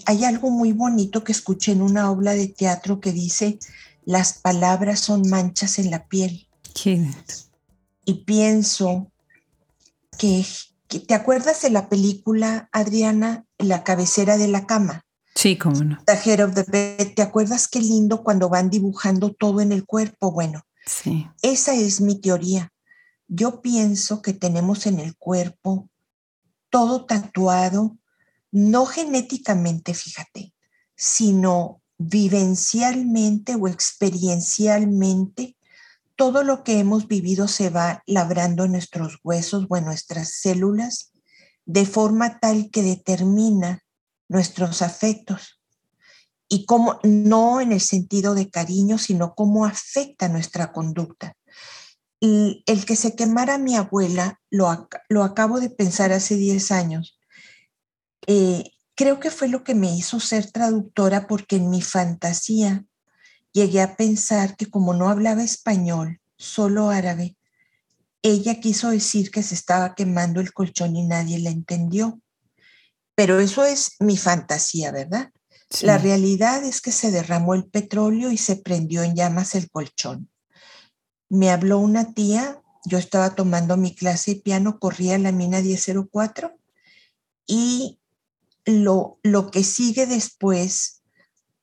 Hay, 0.06 0.24
algo 0.24 0.50
muy 0.50 0.72
bonito 0.72 1.24
que 1.24 1.32
escuché 1.32 1.72
en 1.72 1.82
una 1.82 2.10
obra 2.10 2.32
de 2.32 2.48
teatro 2.48 3.00
que 3.00 3.12
dice, 3.12 3.58
las 4.06 4.32
palabras 4.32 5.00
son 5.00 5.28
manchas 5.28 5.78
en 5.78 5.90
la 5.90 6.06
piel. 6.06 6.48
Y 8.06 8.14
pienso 8.24 9.12
que, 10.18 10.46
que, 10.88 11.00
¿te 11.00 11.12
acuerdas 11.12 11.60
de 11.60 11.68
la 11.68 11.90
película, 11.90 12.70
Adriana, 12.72 13.44
La 13.58 13.84
cabecera 13.84 14.38
de 14.38 14.48
la 14.48 14.66
cama? 14.66 15.04
Sí, 15.34 15.58
cómo 15.58 15.84
no. 15.84 15.98
The 16.06 16.18
Head 16.24 16.44
of 16.44 16.54
the 16.54 16.62
Bed. 16.62 17.14
¿Te 17.14 17.22
acuerdas 17.22 17.68
qué 17.68 17.80
lindo 17.80 18.22
cuando 18.22 18.48
van 18.48 18.70
dibujando 18.70 19.32
todo 19.32 19.60
en 19.60 19.72
el 19.72 19.84
cuerpo? 19.84 20.32
Bueno, 20.32 20.62
sí. 20.86 21.28
esa 21.42 21.74
es 21.74 22.00
mi 22.00 22.18
teoría. 22.20 22.72
Yo 23.28 23.60
pienso 23.60 24.22
que 24.22 24.32
tenemos 24.32 24.86
en 24.86 25.00
el 25.00 25.14
cuerpo 25.16 25.90
todo 26.70 27.04
tatuado, 27.04 27.98
no 28.54 28.86
genéticamente, 28.86 29.94
fíjate, 29.94 30.54
sino 30.94 31.82
vivencialmente 31.98 33.56
o 33.56 33.66
experiencialmente, 33.66 35.56
todo 36.14 36.44
lo 36.44 36.62
que 36.62 36.78
hemos 36.78 37.08
vivido 37.08 37.48
se 37.48 37.68
va 37.68 38.04
labrando 38.06 38.64
en 38.64 38.70
nuestros 38.70 39.18
huesos 39.24 39.66
o 39.68 39.76
en 39.76 39.84
nuestras 39.84 40.34
células 40.40 41.10
de 41.66 41.84
forma 41.84 42.38
tal 42.38 42.70
que 42.70 42.84
determina 42.84 43.82
nuestros 44.28 44.82
afectos 44.82 45.60
y 46.46 46.64
cómo, 46.64 47.00
no 47.02 47.60
en 47.60 47.72
el 47.72 47.80
sentido 47.80 48.36
de 48.36 48.50
cariño, 48.50 48.98
sino 48.98 49.34
cómo 49.34 49.66
afecta 49.66 50.28
nuestra 50.28 50.70
conducta. 50.70 51.36
El, 52.20 52.62
el 52.66 52.84
que 52.84 52.94
se 52.94 53.16
quemara 53.16 53.58
mi 53.58 53.74
abuela, 53.74 54.40
lo, 54.48 54.88
lo 55.08 55.24
acabo 55.24 55.58
de 55.58 55.70
pensar 55.70 56.12
hace 56.12 56.36
10 56.36 56.70
años, 56.70 57.18
eh, 58.26 58.70
creo 58.94 59.20
que 59.20 59.30
fue 59.30 59.48
lo 59.48 59.64
que 59.64 59.74
me 59.74 59.94
hizo 59.94 60.20
ser 60.20 60.50
traductora 60.50 61.26
porque 61.26 61.56
en 61.56 61.70
mi 61.70 61.82
fantasía 61.82 62.84
llegué 63.52 63.80
a 63.80 63.96
pensar 63.96 64.56
que 64.56 64.66
como 64.66 64.94
no 64.94 65.08
hablaba 65.08 65.42
español, 65.42 66.20
solo 66.36 66.90
árabe, 66.90 67.36
ella 68.22 68.60
quiso 68.60 68.90
decir 68.90 69.30
que 69.30 69.42
se 69.42 69.54
estaba 69.54 69.94
quemando 69.94 70.40
el 70.40 70.52
colchón 70.52 70.96
y 70.96 71.06
nadie 71.06 71.38
la 71.38 71.50
entendió. 71.50 72.20
Pero 73.14 73.38
eso 73.38 73.64
es 73.64 73.96
mi 74.00 74.16
fantasía, 74.16 74.90
¿verdad? 74.90 75.30
La 75.82 75.98
realidad 75.98 76.64
es 76.64 76.80
que 76.80 76.92
se 76.92 77.10
derramó 77.10 77.54
el 77.54 77.64
petróleo 77.64 78.30
y 78.30 78.38
se 78.38 78.56
prendió 78.56 79.02
en 79.02 79.14
llamas 79.14 79.54
el 79.54 79.70
colchón. 79.70 80.30
Me 81.28 81.50
habló 81.50 81.78
una 81.78 82.12
tía, 82.12 82.62
yo 82.84 82.98
estaba 82.98 83.34
tomando 83.34 83.76
mi 83.76 83.94
clase 83.94 84.34
de 84.34 84.40
piano, 84.40 84.78
corría 84.78 85.16
a 85.16 85.18
la 85.18 85.32
mina 85.32 85.60
1004 85.60 86.56
y 87.46 87.98
lo, 88.64 89.18
lo 89.22 89.50
que 89.50 89.64
sigue 89.64 90.06
después 90.06 91.02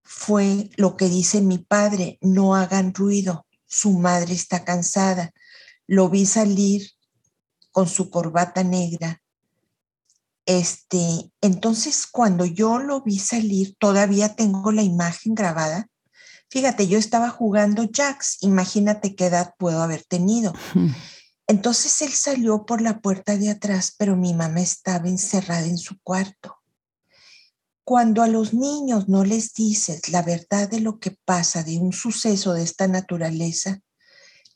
fue 0.04 0.70
lo 0.76 0.98
que 0.98 1.10
dice 1.10 1.42
mi 1.42 1.58
padre, 1.58 2.18
no 2.22 2.56
hagan 2.56 2.94
ruido, 2.94 3.46
su 3.66 3.92
madre 3.94 4.34
está 4.34 4.66
cansada. 4.66 5.32
Lo 5.88 6.10
vi 6.10 6.26
salir 6.26 6.92
con 7.72 7.88
su 7.88 8.10
corbata 8.10 8.64
negra. 8.64 9.22
Este, 10.46 11.32
entonces 11.40 12.08
cuando 12.08 12.46
yo 12.46 12.80
lo 12.80 13.02
vi 13.02 13.20
salir, 13.20 13.76
todavía 13.80 14.36
tengo 14.36 14.72
la 14.72 14.82
imagen 14.82 15.34
grabada. 15.34 15.88
Fíjate, 16.50 16.88
yo 16.88 16.98
estaba 16.98 17.30
jugando 17.30 17.84
jacks, 17.84 18.38
imagínate 18.42 19.16
qué 19.16 19.28
edad 19.28 19.54
puedo 19.58 19.82
haber 19.82 20.04
tenido. 20.04 20.54
Entonces 21.48 22.02
él 22.02 22.12
salió 22.12 22.66
por 22.66 22.82
la 22.82 23.00
puerta 23.00 23.38
de 23.38 23.50
atrás, 23.50 23.96
pero 23.98 24.16
mi 24.16 24.34
mamá 24.34 24.62
estaba 24.62 25.08
encerrada 25.08 25.66
en 25.66 25.78
su 25.78 26.00
cuarto. 26.02 26.61
Cuando 27.84 28.22
a 28.22 28.28
los 28.28 28.54
niños 28.54 29.10
no 29.10 29.24
les 29.24 29.54
dices 29.54 30.10
la 30.10 30.22
verdad 30.22 30.70
de 30.70 30.80
lo 30.80 31.00
que 31.00 31.18
pasa 31.26 31.64
de 31.64 31.78
un 31.78 31.94
suceso 31.94 32.54
de 32.54 32.64
esta 32.64 32.88
naturaleza, 32.88 33.82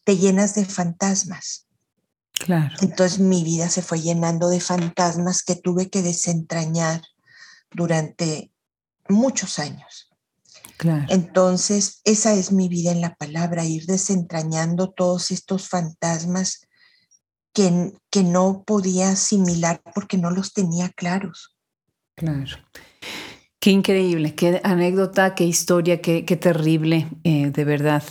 te 0.03 0.17
llenas 0.17 0.55
de 0.55 0.65
fantasmas. 0.65 1.67
Claro. 2.31 2.75
Entonces 2.81 3.19
mi 3.19 3.43
vida 3.43 3.69
se 3.69 3.81
fue 3.81 4.01
llenando 4.01 4.49
de 4.49 4.59
fantasmas 4.59 5.43
que 5.43 5.55
tuve 5.55 5.89
que 5.89 6.01
desentrañar 6.01 7.01
durante 7.71 8.51
muchos 9.09 9.59
años. 9.59 10.09
Claro. 10.77 11.05
Entonces, 11.09 12.01
esa 12.03 12.33
es 12.33 12.51
mi 12.51 12.67
vida 12.67 12.91
en 12.91 12.99
la 12.99 13.15
palabra, 13.15 13.63
ir 13.63 13.85
desentrañando 13.85 14.91
todos 14.91 15.31
estos 15.31 15.69
fantasmas 15.69 16.67
que, 17.53 17.93
que 18.09 18.23
no 18.23 18.63
podía 18.65 19.09
asimilar 19.09 19.81
porque 19.93 20.17
no 20.17 20.31
los 20.31 20.53
tenía 20.53 20.89
claros. 20.89 21.55
Claro. 22.15 22.57
Qué 23.65 23.71
increíble, 23.71 24.35
qué 24.35 24.61
anécdota, 24.63 25.33
qué 25.33 25.43
historia, 25.43 25.99
qué, 25.99 26.21
terrible, 26.39 27.07
eh, 27.23 27.49
de 27.49 27.65
verdad. 27.65 28.03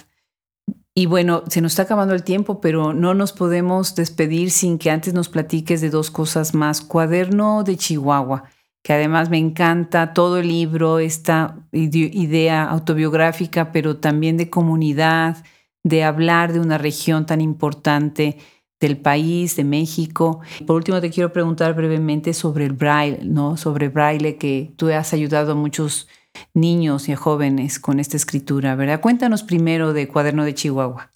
Y 0.97 1.07
bueno, 1.07 1.45
se 1.47 1.61
nos 1.61 1.71
está 1.71 1.83
acabando 1.83 2.13
el 2.13 2.25
tiempo, 2.25 2.61
pero 2.61 2.93
no 2.93 3.15
nos 3.15 3.33
podemos 3.33 3.95
despedir 3.95 4.51
sin 4.51 4.79
que 4.79 4.91
antes 4.91 5.15
nos 5.15 5.29
platiques 5.29 5.81
de 5.81 5.91
dos 5.91 6.11
cosas 6.11 6.55
más. 6.55 6.81
Cuaderno 6.81 7.63
de 7.63 7.77
Chihuahua, 7.77 8.51
que 8.83 8.95
además 8.95 9.31
me 9.31 9.39
encanta 9.39 10.13
todo 10.13 10.39
el 10.39 10.49
libro, 10.49 10.99
esta 10.99 11.57
idea 11.71 12.65
autobiográfica, 12.65 13.71
pero 13.71 13.99
también 13.99 14.37
de 14.37 14.51
comunidad, 14.51 15.37
de 15.85 16.03
hablar 16.03 16.53
de 16.53 16.59
una 16.59 16.79
región 16.79 17.27
tan 17.27 17.41
importante 17.41 18.39
del 18.87 18.99
país, 18.99 19.57
de 19.57 19.65
México. 19.65 20.41
Por 20.67 20.77
último, 20.77 21.01
te 21.01 21.11
quiero 21.11 21.33
preguntar 21.33 21.75
brevemente 21.75 22.35
sobre 22.35 22.67
el 22.67 22.73
braille, 22.73 23.25
¿no? 23.25 23.57
Sobre 23.57 23.89
braille, 23.89 24.37
que 24.37 24.75
tú 24.77 24.89
has 24.91 25.13
ayudado 25.13 25.53
a 25.53 25.55
muchos 25.55 26.07
niños 26.53 27.09
y 27.09 27.15
jóvenes 27.15 27.79
con 27.79 27.99
esta 27.99 28.17
escritura, 28.17 28.75
¿verdad? 28.75 29.01
Cuéntanos 29.01 29.43
primero 29.43 29.93
de 29.93 30.07
Cuaderno 30.07 30.45
de 30.45 30.55
Chihuahua. 30.55 31.11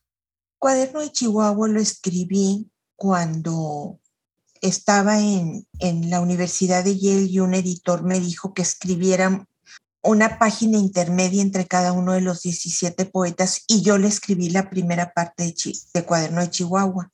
Cuaderno 0.59 1.01
de 1.01 1.13
Chihuahua 1.13 1.69
lo 1.69 1.81
escribí 1.81 2.71
cuando 2.97 4.01
estaba 4.61 5.21
en, 5.21 5.67
en 5.79 6.11
la 6.11 6.21
Universidad 6.21 6.85
de 6.85 6.99
Yale 6.99 7.25
y 7.25 7.39
un 7.41 7.55
editor 7.55 8.03
me 8.03 8.19
dijo 8.19 8.55
que 8.55 8.63
escribiera 8.63 9.47
una 10.03 10.39
página 10.39 10.79
intermedia 10.79 11.43
entre 11.43 11.67
cada 11.67 11.93
uno 11.93 12.13
de 12.13 12.23
los 12.23 12.43
17 12.43 13.05
poetas 13.07 13.65
y 13.67 13.83
yo 13.83 13.99
le 13.99 14.09
escribí 14.09 14.49
la 14.49 14.71
primera 14.71 15.13
parte 15.13 15.55
de 15.93 16.05
Cuaderno 16.05 16.41
de 16.41 16.51
Chihuahua 16.51 17.13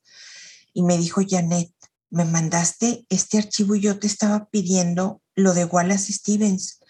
y 0.75 0.83
me 0.83 0.99
dijo 0.99 1.22
Janet, 1.27 1.72
me 2.11 2.25
mandaste 2.25 3.07
este 3.09 3.39
archivo 3.39 3.75
y 3.75 3.81
yo 3.81 3.99
te 3.99 4.07
estaba 4.07 4.51
pidiendo 4.51 5.22
lo 5.35 5.55
de 5.55 5.64
Wallace 5.64 6.12
Stevens. 6.12 6.81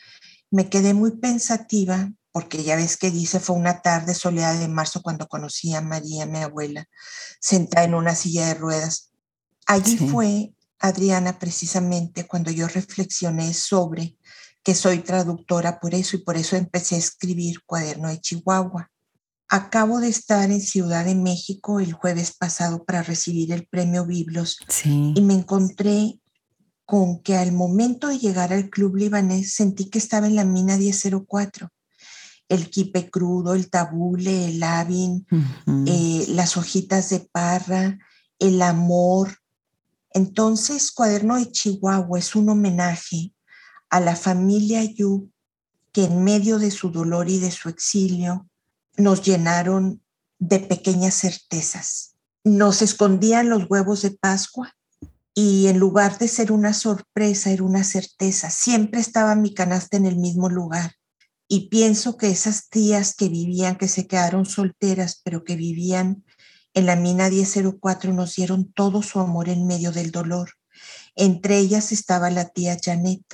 Me 0.51 0.69
quedé 0.69 0.95
muy 0.95 1.13
pensativa 1.19 2.11
porque 2.33 2.65
ya 2.65 2.75
ves 2.75 2.97
que 2.97 3.13
dice 3.13 3.39
fue 3.39 3.55
una 3.55 3.81
tarde 3.81 4.15
soleada 4.15 4.59
de 4.59 4.67
marzo 4.67 5.03
cuando 5.03 5.29
conocí 5.29 5.73
a 5.73 5.81
María, 5.81 6.27
mi 6.27 6.39
abuela, 6.39 6.89
sentada 7.41 7.85
en 7.85 7.95
una 7.95 8.17
silla 8.17 8.47
de 8.49 8.55
ruedas. 8.55 9.13
Allí 9.67 9.97
fue, 9.97 10.53
Adriana, 10.81 11.39
precisamente 11.39 12.27
cuando 12.27 12.51
yo 12.51 12.67
reflexioné 12.67 13.55
sobre 13.55 14.19
que 14.65 14.75
soy 14.75 14.99
traductora 14.99 15.79
por 15.79 15.95
eso 15.95 16.17
y 16.17 16.21
por 16.21 16.37
eso 16.37 16.57
empecé 16.57 16.97
a 16.97 16.99
escribir 16.99 17.63
Cuaderno 17.65 18.09
de 18.09 18.21
Chihuahua. 18.21 18.91
Acabo 19.49 20.01
de 20.01 20.09
estar 20.09 20.51
en 20.51 20.61
Ciudad 20.61 21.05
de 21.05 21.15
México 21.15 21.79
el 21.79 21.93
jueves 21.93 22.35
pasado 22.35 22.85
para 22.85 23.03
recibir 23.03 23.53
el 23.53 23.67
premio 23.67 24.07
Biblos 24.07 24.59
y 24.85 25.21
me 25.21 25.35
encontré 25.35 26.19
con 26.87 27.23
que 27.23 27.37
al 27.37 27.53
momento 27.53 28.09
de 28.09 28.19
llegar 28.19 28.53
al 28.53 28.71
club 28.71 28.97
libanés 28.97 29.55
sentí 29.55 29.91
que 29.91 29.99
estaba 29.99 30.27
en 30.27 30.37
la 30.37 30.45
mina 30.45 30.77
1004. 30.77 31.69
El 32.49 32.69
kipe 32.69 33.11
crudo, 33.11 33.55
el 33.55 33.71
tabule, 33.71 34.49
el 34.49 34.61
labin, 34.61 35.27
eh, 35.87 36.25
las 36.29 36.57
hojitas 36.57 37.11
de 37.11 37.21
parra, 37.21 37.99
el 38.39 38.61
amor. 38.61 39.39
Entonces, 40.11 40.93
Cuaderno 40.93 41.37
de 41.37 41.51
Chihuahua 41.51 42.19
es 42.19 42.35
un 42.35 42.51
homenaje 42.51 43.33
a 43.89 44.01
la 44.01 44.17
familia 44.17 44.85
Yu 44.85 45.31
que 45.93 46.05
en 46.05 46.25
medio 46.25 46.59
de 46.59 46.71
su 46.71 46.91
dolor 46.91 47.29
y 47.29 47.39
de 47.39 47.51
su 47.51 47.69
exilio 47.69 48.49
nos 48.97 49.23
llenaron 49.23 50.03
de 50.39 50.61
pequeñas 50.61 51.15
certezas. 51.15 52.17
Nos 52.45 52.83
escondían 52.83 53.49
los 53.49 53.69
huevos 53.71 54.03
de 54.03 54.11
Pascua 54.11 54.75
y 55.35 55.67
en 55.67 55.79
lugar 55.79 56.19
de 56.19 56.29
ser 56.29 56.53
una 56.53 56.73
sorpresa, 56.73 57.51
era 57.51 57.65
una 57.65 57.83
certeza. 57.83 58.51
Siempre 58.51 59.01
estaba 59.01 59.35
mi 59.35 59.53
canasta 59.53 59.97
en 59.97 60.07
el 60.07 60.17
mismo 60.17 60.49
lugar. 60.49 60.95
Y 61.49 61.69
pienso 61.69 62.17
que 62.17 62.31
esas 62.31 62.69
tías 62.69 63.15
que 63.15 63.29
vivían, 63.29 63.77
que 63.77 63.89
se 63.89 64.07
quedaron 64.07 64.47
solteras, 64.47 65.21
pero 65.25 65.45
que 65.45 65.57
vivían 65.57 66.25
en 66.73 66.87
la 66.87 66.97
mina 66.97 67.29
1004, 67.29 68.13
nos 68.13 68.37
dieron 68.37 68.73
todo 68.73 69.03
su 69.03 69.21
amor 69.21 69.49
en 69.49 69.67
medio 69.67 69.93
del 69.93 70.11
dolor. 70.11 70.53
Entre 71.17 71.59
ellas 71.59 71.93
estaba 71.93 72.31
la 72.31 72.49
tía 72.49 72.77
Janet. 72.83 73.25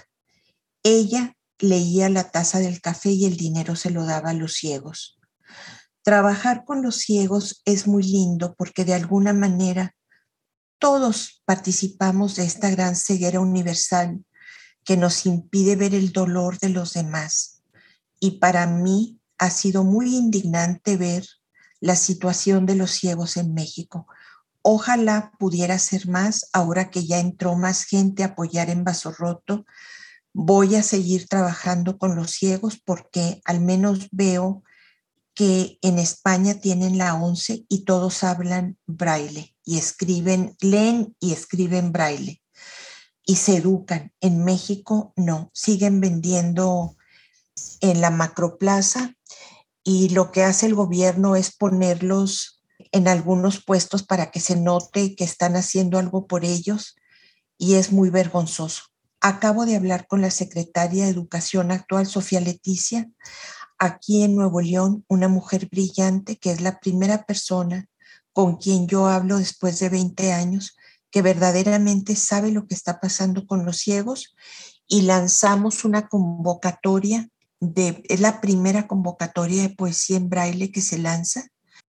Ella 0.83 1.37
leía 1.59 2.09
la 2.09 2.31
taza 2.31 2.59
del 2.59 2.81
café 2.81 3.11
y 3.11 3.27
el 3.27 3.37
dinero 3.37 3.77
se 3.77 3.91
lo 3.91 4.05
daba 4.05 4.31
a 4.31 4.35
los 4.35 4.55
ciegos. 4.55 5.20
Trabajar 6.03 6.65
con 6.65 6.83
los 6.83 6.97
ciegos 6.97 7.63
es 7.65 7.87
muy 7.87 8.03
lindo 8.03 8.55
porque 8.57 8.85
de 8.85 8.95
alguna 8.95 9.33
manera 9.33 9.95
todos 10.79 11.43
participamos 11.45 12.37
de 12.37 12.45
esta 12.45 12.71
gran 12.71 12.97
ceguera 12.97 13.41
universal 13.41 14.25
que 14.83 14.97
nos 14.97 15.27
impide 15.27 15.77
ver 15.77 15.95
el 15.95 16.13
dolor 16.13 16.59
de 16.59 16.71
los 16.71 16.95
demás. 16.95 17.63
Y 18.19 18.39
para 18.39 18.67
mí 18.67 19.21
ha 19.39 19.51
sido 19.51 19.85
muy 19.85 20.17
indignante 20.17 20.97
ver 20.97 21.27
la 21.81 21.97
situación 21.97 22.67
de 22.67 22.77
los 22.77 22.91
ciegos 22.93 23.37
en 23.37 23.53
México. 23.53 24.07
Ojalá 24.63 25.33
pudiera 25.39 25.79
ser 25.79 26.09
más 26.09 26.49
ahora 26.53 26.91
que 26.91 27.07
ya 27.07 27.19
entró 27.19 27.57
más 27.57 27.85
gente 27.85 28.23
a 28.23 28.29
apoyar 28.29 28.71
en 28.71 28.85
Vaso 28.85 29.13
Roto. 29.13 29.65
Voy 30.33 30.77
a 30.77 30.83
seguir 30.83 31.27
trabajando 31.29 31.99
con 31.99 32.17
los 32.17 32.33
ciegos 32.33 32.81
porque 32.83 33.41
al 33.45 33.61
menos 33.61 34.09
veo 34.13 34.63
que 35.41 35.79
en 35.81 35.99
España 35.99 36.61
tienen 36.61 36.99
la 36.99 37.15
11 37.15 37.65
y 37.67 37.85
todos 37.87 38.25
hablan 38.25 38.77
braille 38.87 39.57
y 39.65 39.79
escriben, 39.79 40.55
leen 40.61 41.17
y 41.19 41.33
escriben 41.33 41.93
braille 41.93 42.43
y 43.25 43.37
se 43.37 43.57
educan. 43.57 44.13
En 44.21 44.45
México 44.45 45.15
no, 45.17 45.51
siguen 45.55 46.03
vendiendo 46.03 46.95
en 47.81 48.03
la 48.03 48.11
macroplaza 48.11 49.15
y 49.83 50.11
lo 50.11 50.31
que 50.31 50.45
hace 50.45 50.67
el 50.67 50.75
gobierno 50.75 51.37
es 51.37 51.57
ponerlos 51.57 52.63
en 52.93 53.09
algunos 53.09 53.65
puestos 53.65 54.03
para 54.03 54.31
que 54.31 54.41
se 54.41 54.57
note 54.57 55.17
que 55.17 55.25
están 55.25 55.57
haciendo 55.57 55.99
algo 55.99 56.27
por 56.27 56.45
ellos 56.45 56.97
y 57.57 57.77
es 57.77 57.93
muy 57.93 58.11
vergonzoso. 58.11 58.83
Acabo 59.23 59.65
de 59.65 59.77
hablar 59.77 60.07
con 60.07 60.21
la 60.21 60.31
secretaria 60.31 61.05
de 61.05 61.11
Educación 61.11 61.71
actual, 61.73 62.07
Sofía 62.07 62.41
Leticia, 62.41 63.09
aquí 63.81 64.23
en 64.23 64.37
Nuevo 64.37 64.61
León, 64.61 65.05
una 65.09 65.27
mujer 65.27 65.69
brillante 65.69 66.37
que 66.37 66.53
es 66.53 66.61
la 66.61 66.79
primera 66.79 67.25
persona 67.25 67.89
con 68.33 68.57
quien 68.57 68.87
yo 68.87 69.09
hablo 69.09 69.39
después 69.39 69.81
de 69.81 69.89
20 69.89 70.33
años 70.33 70.77
que 71.11 71.23
verdaderamente 71.23 72.15
sabe 72.15 72.53
lo 72.53 72.67
que 72.69 72.75
está 72.75 73.01
pasando 73.01 73.47
con 73.47 73.65
los 73.65 73.79
ciegos 73.79 74.37
y 74.87 75.03
lanzamos 75.03 75.85
una 75.85 76.09
convocatoria 76.09 77.29
de, 77.59 78.03
es 78.09 78.21
la 78.21 78.41
primera 78.41 78.87
convocatoria 78.87 79.63
de 79.63 79.71
poesía 79.71 80.19
en 80.19 80.29
braille 80.29 80.71
que 80.71 80.83
se 80.83 80.99
lanza. 80.99 81.49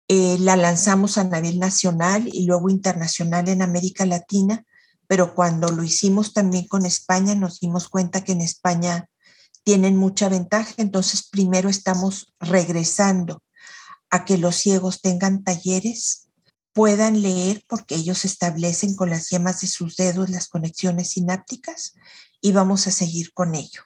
Eh, 0.08 0.36
la 0.38 0.56
lanzamos 0.56 1.18
a 1.18 1.24
nivel 1.24 1.58
nacional 1.58 2.28
y 2.32 2.46
luego 2.46 2.68
internacional 2.68 3.48
en 3.48 3.62
América 3.62 4.06
Latina, 4.06 4.64
pero 5.06 5.34
cuando 5.34 5.68
lo 5.70 5.82
hicimos 5.82 6.32
también 6.32 6.66
con 6.68 6.84
España 6.84 7.34
nos 7.34 7.60
dimos 7.60 7.88
cuenta 7.88 8.22
que 8.22 8.32
en 8.32 8.40
España 8.40 9.08
tienen 9.66 9.96
mucha 9.96 10.28
ventaja, 10.28 10.72
entonces 10.76 11.28
primero 11.28 11.68
estamos 11.68 12.32
regresando 12.38 13.42
a 14.10 14.24
que 14.24 14.38
los 14.38 14.54
ciegos 14.54 15.00
tengan 15.00 15.42
talleres 15.42 16.28
puedan 16.72 17.20
leer 17.20 17.64
porque 17.66 17.96
ellos 17.96 18.24
establecen 18.24 18.94
con 18.94 19.10
las 19.10 19.28
yemas 19.30 19.62
de 19.62 19.66
sus 19.66 19.96
dedos 19.96 20.30
las 20.30 20.46
conexiones 20.46 21.08
sinápticas 21.08 21.94
y 22.40 22.52
vamos 22.52 22.86
a 22.86 22.92
seguir 22.92 23.32
con 23.32 23.56
ello. 23.56 23.82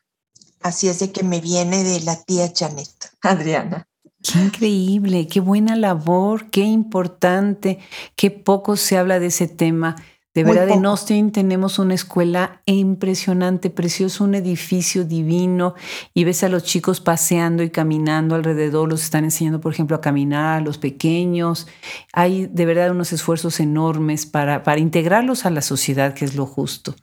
Así 0.61 0.87
es 0.87 0.99
de 0.99 1.12
que 1.12 1.22
me 1.22 1.41
viene 1.41 1.83
de 1.83 2.01
la 2.01 2.22
tía 2.24 2.53
Janet, 2.55 3.12
Adriana. 3.22 3.89
Qué 4.22 4.39
increíble, 4.39 5.28
qué 5.28 5.41
buena 5.41 5.76
labor, 5.76 6.51
qué 6.51 6.61
importante, 6.61 7.78
qué 8.16 8.31
poco 8.31 8.76
se 8.76 8.99
habla 8.99 9.18
de 9.18 9.28
ese 9.28 9.49
tema. 9.49 9.97
De 10.33 10.45
verdad, 10.45 10.68
en 10.70 10.87
Austin 10.87 11.33
tenemos 11.33 11.81
una 11.81 11.95
escuela 11.95 12.62
impresionante, 12.64 13.68
precioso, 13.68 14.22
un 14.22 14.37
edificio 14.37 15.05
divino 15.05 15.74
y 16.14 16.22
ves 16.22 16.45
a 16.45 16.49
los 16.49 16.62
chicos 16.62 17.01
paseando 17.01 17.64
y 17.64 17.70
caminando 17.70 18.37
alrededor, 18.37 18.89
los 18.89 19.03
están 19.03 19.24
enseñando, 19.24 19.61
por 19.61 19.72
ejemplo, 19.72 19.97
a 19.97 20.01
caminar, 20.01 20.61
a 20.61 20.64
los 20.64 20.78
pequeños. 20.78 21.66
Hay 22.12 22.47
de 22.47 22.64
verdad 22.64 22.93
unos 22.93 23.12
esfuerzos 23.12 23.59
enormes 23.59 24.24
para, 24.24 24.62
para 24.62 24.78
integrarlos 24.78 25.47
a 25.47 25.51
la 25.51 25.62
sociedad, 25.62 26.14
que 26.14 26.24
es 26.24 26.37
lo 26.37 26.47
justo. 26.47 26.95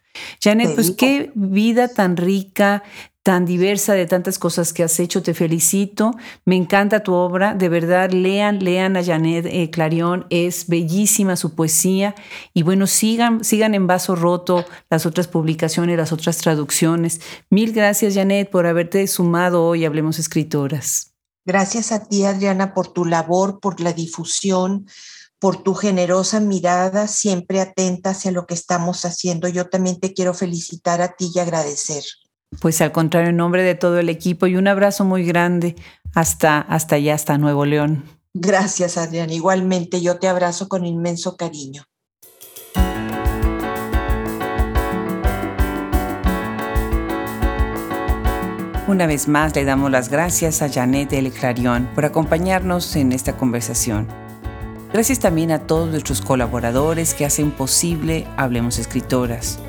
Janet, 0.42 0.76
pues 0.76 0.92
qué 0.92 1.32
vida 1.36 1.88
tan 1.88 2.18
rica, 2.18 2.84
tan 3.28 3.46
diversa 3.46 3.94
de 3.94 4.06
tantas 4.06 4.40
cosas 4.40 4.72
que 4.72 4.84
has 4.84 5.00
hecho. 5.02 5.22
Te 5.22 5.34
felicito. 5.34 6.12
Me 6.46 6.56
encanta 6.56 7.04
tu 7.04 7.14
obra. 7.14 7.56
De 7.56 7.68
verdad, 7.68 8.10
lean, 8.12 8.64
lean 8.64 8.96
a 8.96 9.04
Janet 9.04 9.46
eh, 9.48 9.70
Clarion. 9.70 10.26
Es 10.30 10.68
bellísima 10.68 11.36
su 11.36 11.54
poesía. 11.54 12.16
Y 12.54 12.64
bueno, 12.64 12.88
sigan, 12.88 13.44
sigan 13.44 13.76
en 13.76 13.86
vaso 13.86 14.16
roto 14.16 14.64
las 14.90 15.06
otras 15.06 15.28
publicaciones, 15.28 15.98
las 15.98 16.14
otras 16.14 16.38
traducciones. 16.38 17.20
Mil 17.50 17.74
gracias, 17.74 18.14
Janet, 18.14 18.50
por 18.50 18.66
haberte 18.66 19.06
sumado 19.08 19.66
hoy. 19.66 19.84
Hablemos 19.84 20.20
Escritoras. 20.20 21.14
Gracias 21.46 21.92
a 21.92 22.06
ti, 22.06 22.24
Adriana, 22.24 22.74
por 22.74 22.94
tu 22.94 23.04
labor, 23.04 23.60
por 23.60 23.82
la 23.82 23.92
difusión 23.92 24.86
por 25.40 25.64
tu 25.64 25.74
generosa 25.76 26.40
mirada, 26.40 27.08
siempre 27.08 27.62
atenta 27.62 28.12
hacia 28.12 28.32
lo 28.32 28.46
que 28.46 28.54
estamos 28.54 29.06
haciendo. 29.06 29.48
Yo 29.48 29.70
también 29.70 30.00
te 30.00 30.14
quiero 30.14 30.34
felicitar 30.34 31.02
a 31.02 31.16
ti 31.16 31.30
y 31.34 31.40
agradecer. 31.40 32.04
Pues 32.62 32.82
al 32.82 32.92
contrario, 32.92 33.30
en 33.30 33.38
nombre 33.38 33.62
de 33.64 33.76
todo 33.76 34.00
el 34.00 34.10
equipo 34.10 34.48
y 34.48 34.56
un 34.56 34.68
abrazo 34.68 35.04
muy 35.06 35.24
grande 35.26 35.76
hasta, 36.16 36.60
hasta 36.60 36.96
allá, 36.96 37.14
hasta 37.14 37.38
Nuevo 37.38 37.66
León. 37.66 38.06
Gracias, 38.34 38.98
Adrián. 38.98 39.30
Igualmente, 39.30 40.02
yo 40.02 40.18
te 40.18 40.28
abrazo 40.28 40.68
con 40.68 40.86
inmenso 40.86 41.36
cariño. 41.36 41.84
Una 48.88 49.06
vez 49.06 49.28
más 49.28 49.54
le 49.54 49.66
damos 49.66 49.92
las 49.92 50.08
gracias 50.08 50.62
a 50.62 50.70
Janet 50.70 51.12
L. 51.12 51.30
Clarion 51.32 51.90
por 51.94 52.06
acompañarnos 52.06 52.96
en 52.96 53.12
esta 53.12 53.36
conversación. 53.36 54.27
Gracias 54.94 55.20
también 55.20 55.52
a 55.52 55.60
todos 55.60 55.90
nuestros 55.90 56.22
colaboradores 56.22 57.14
que 57.14 57.26
hacen 57.26 57.52
posible 57.52 58.26
Hablemos 58.38 58.80
Escritoras, 58.80 59.60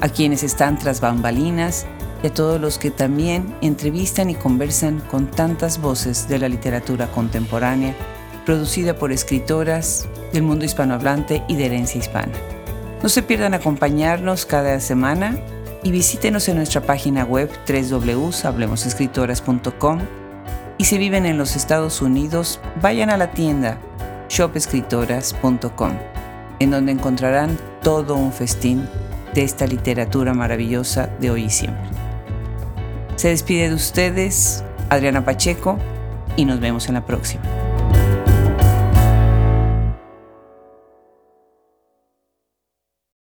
a 0.00 0.08
quienes 0.08 0.44
están 0.44 0.78
tras 0.78 1.00
bambalinas 1.00 1.84
y 2.22 2.28
a 2.28 2.34
todos 2.34 2.60
los 2.60 2.78
que 2.78 2.92
también 2.92 3.56
entrevistan 3.60 4.30
y 4.30 4.36
conversan 4.36 5.00
con 5.10 5.28
tantas 5.28 5.80
voces 5.80 6.28
de 6.28 6.38
la 6.38 6.48
literatura 6.48 7.10
contemporánea, 7.10 7.96
producida 8.46 8.96
por 8.96 9.10
escritoras 9.10 10.06
del 10.32 10.44
mundo 10.44 10.64
hispanohablante 10.64 11.42
y 11.48 11.56
de 11.56 11.66
herencia 11.66 11.98
hispana. 11.98 12.34
No 13.02 13.08
se 13.08 13.24
pierdan 13.24 13.54
acompañarnos 13.54 14.46
cada 14.46 14.78
semana 14.78 15.40
y 15.82 15.90
visítenos 15.90 16.48
en 16.48 16.54
nuestra 16.56 16.82
página 16.82 17.24
web 17.24 17.50
www.hablemosescritoras.com 17.68 19.98
y 20.78 20.84
si 20.84 20.98
viven 20.98 21.26
en 21.26 21.36
los 21.36 21.56
Estados 21.56 22.00
Unidos, 22.00 22.60
vayan 22.80 23.10
a 23.10 23.16
la 23.16 23.32
tienda 23.32 23.80
shopescritoras.com, 24.28 25.92
en 26.58 26.70
donde 26.70 26.92
encontrarán 26.92 27.58
todo 27.82 28.14
un 28.14 28.32
festín 28.32 28.88
de 29.34 29.42
esta 29.42 29.66
literatura 29.66 30.34
maravillosa 30.34 31.08
de 31.20 31.30
hoy 31.30 31.44
y 31.44 31.50
siempre. 31.50 31.88
Se 33.16 33.28
despide 33.28 33.68
de 33.68 33.74
ustedes 33.74 34.64
Adriana 34.90 35.24
Pacheco 35.24 35.78
y 36.36 36.44
nos 36.44 36.60
vemos 36.60 36.88
en 36.88 36.94
la 36.94 37.04
próxima. 37.04 37.67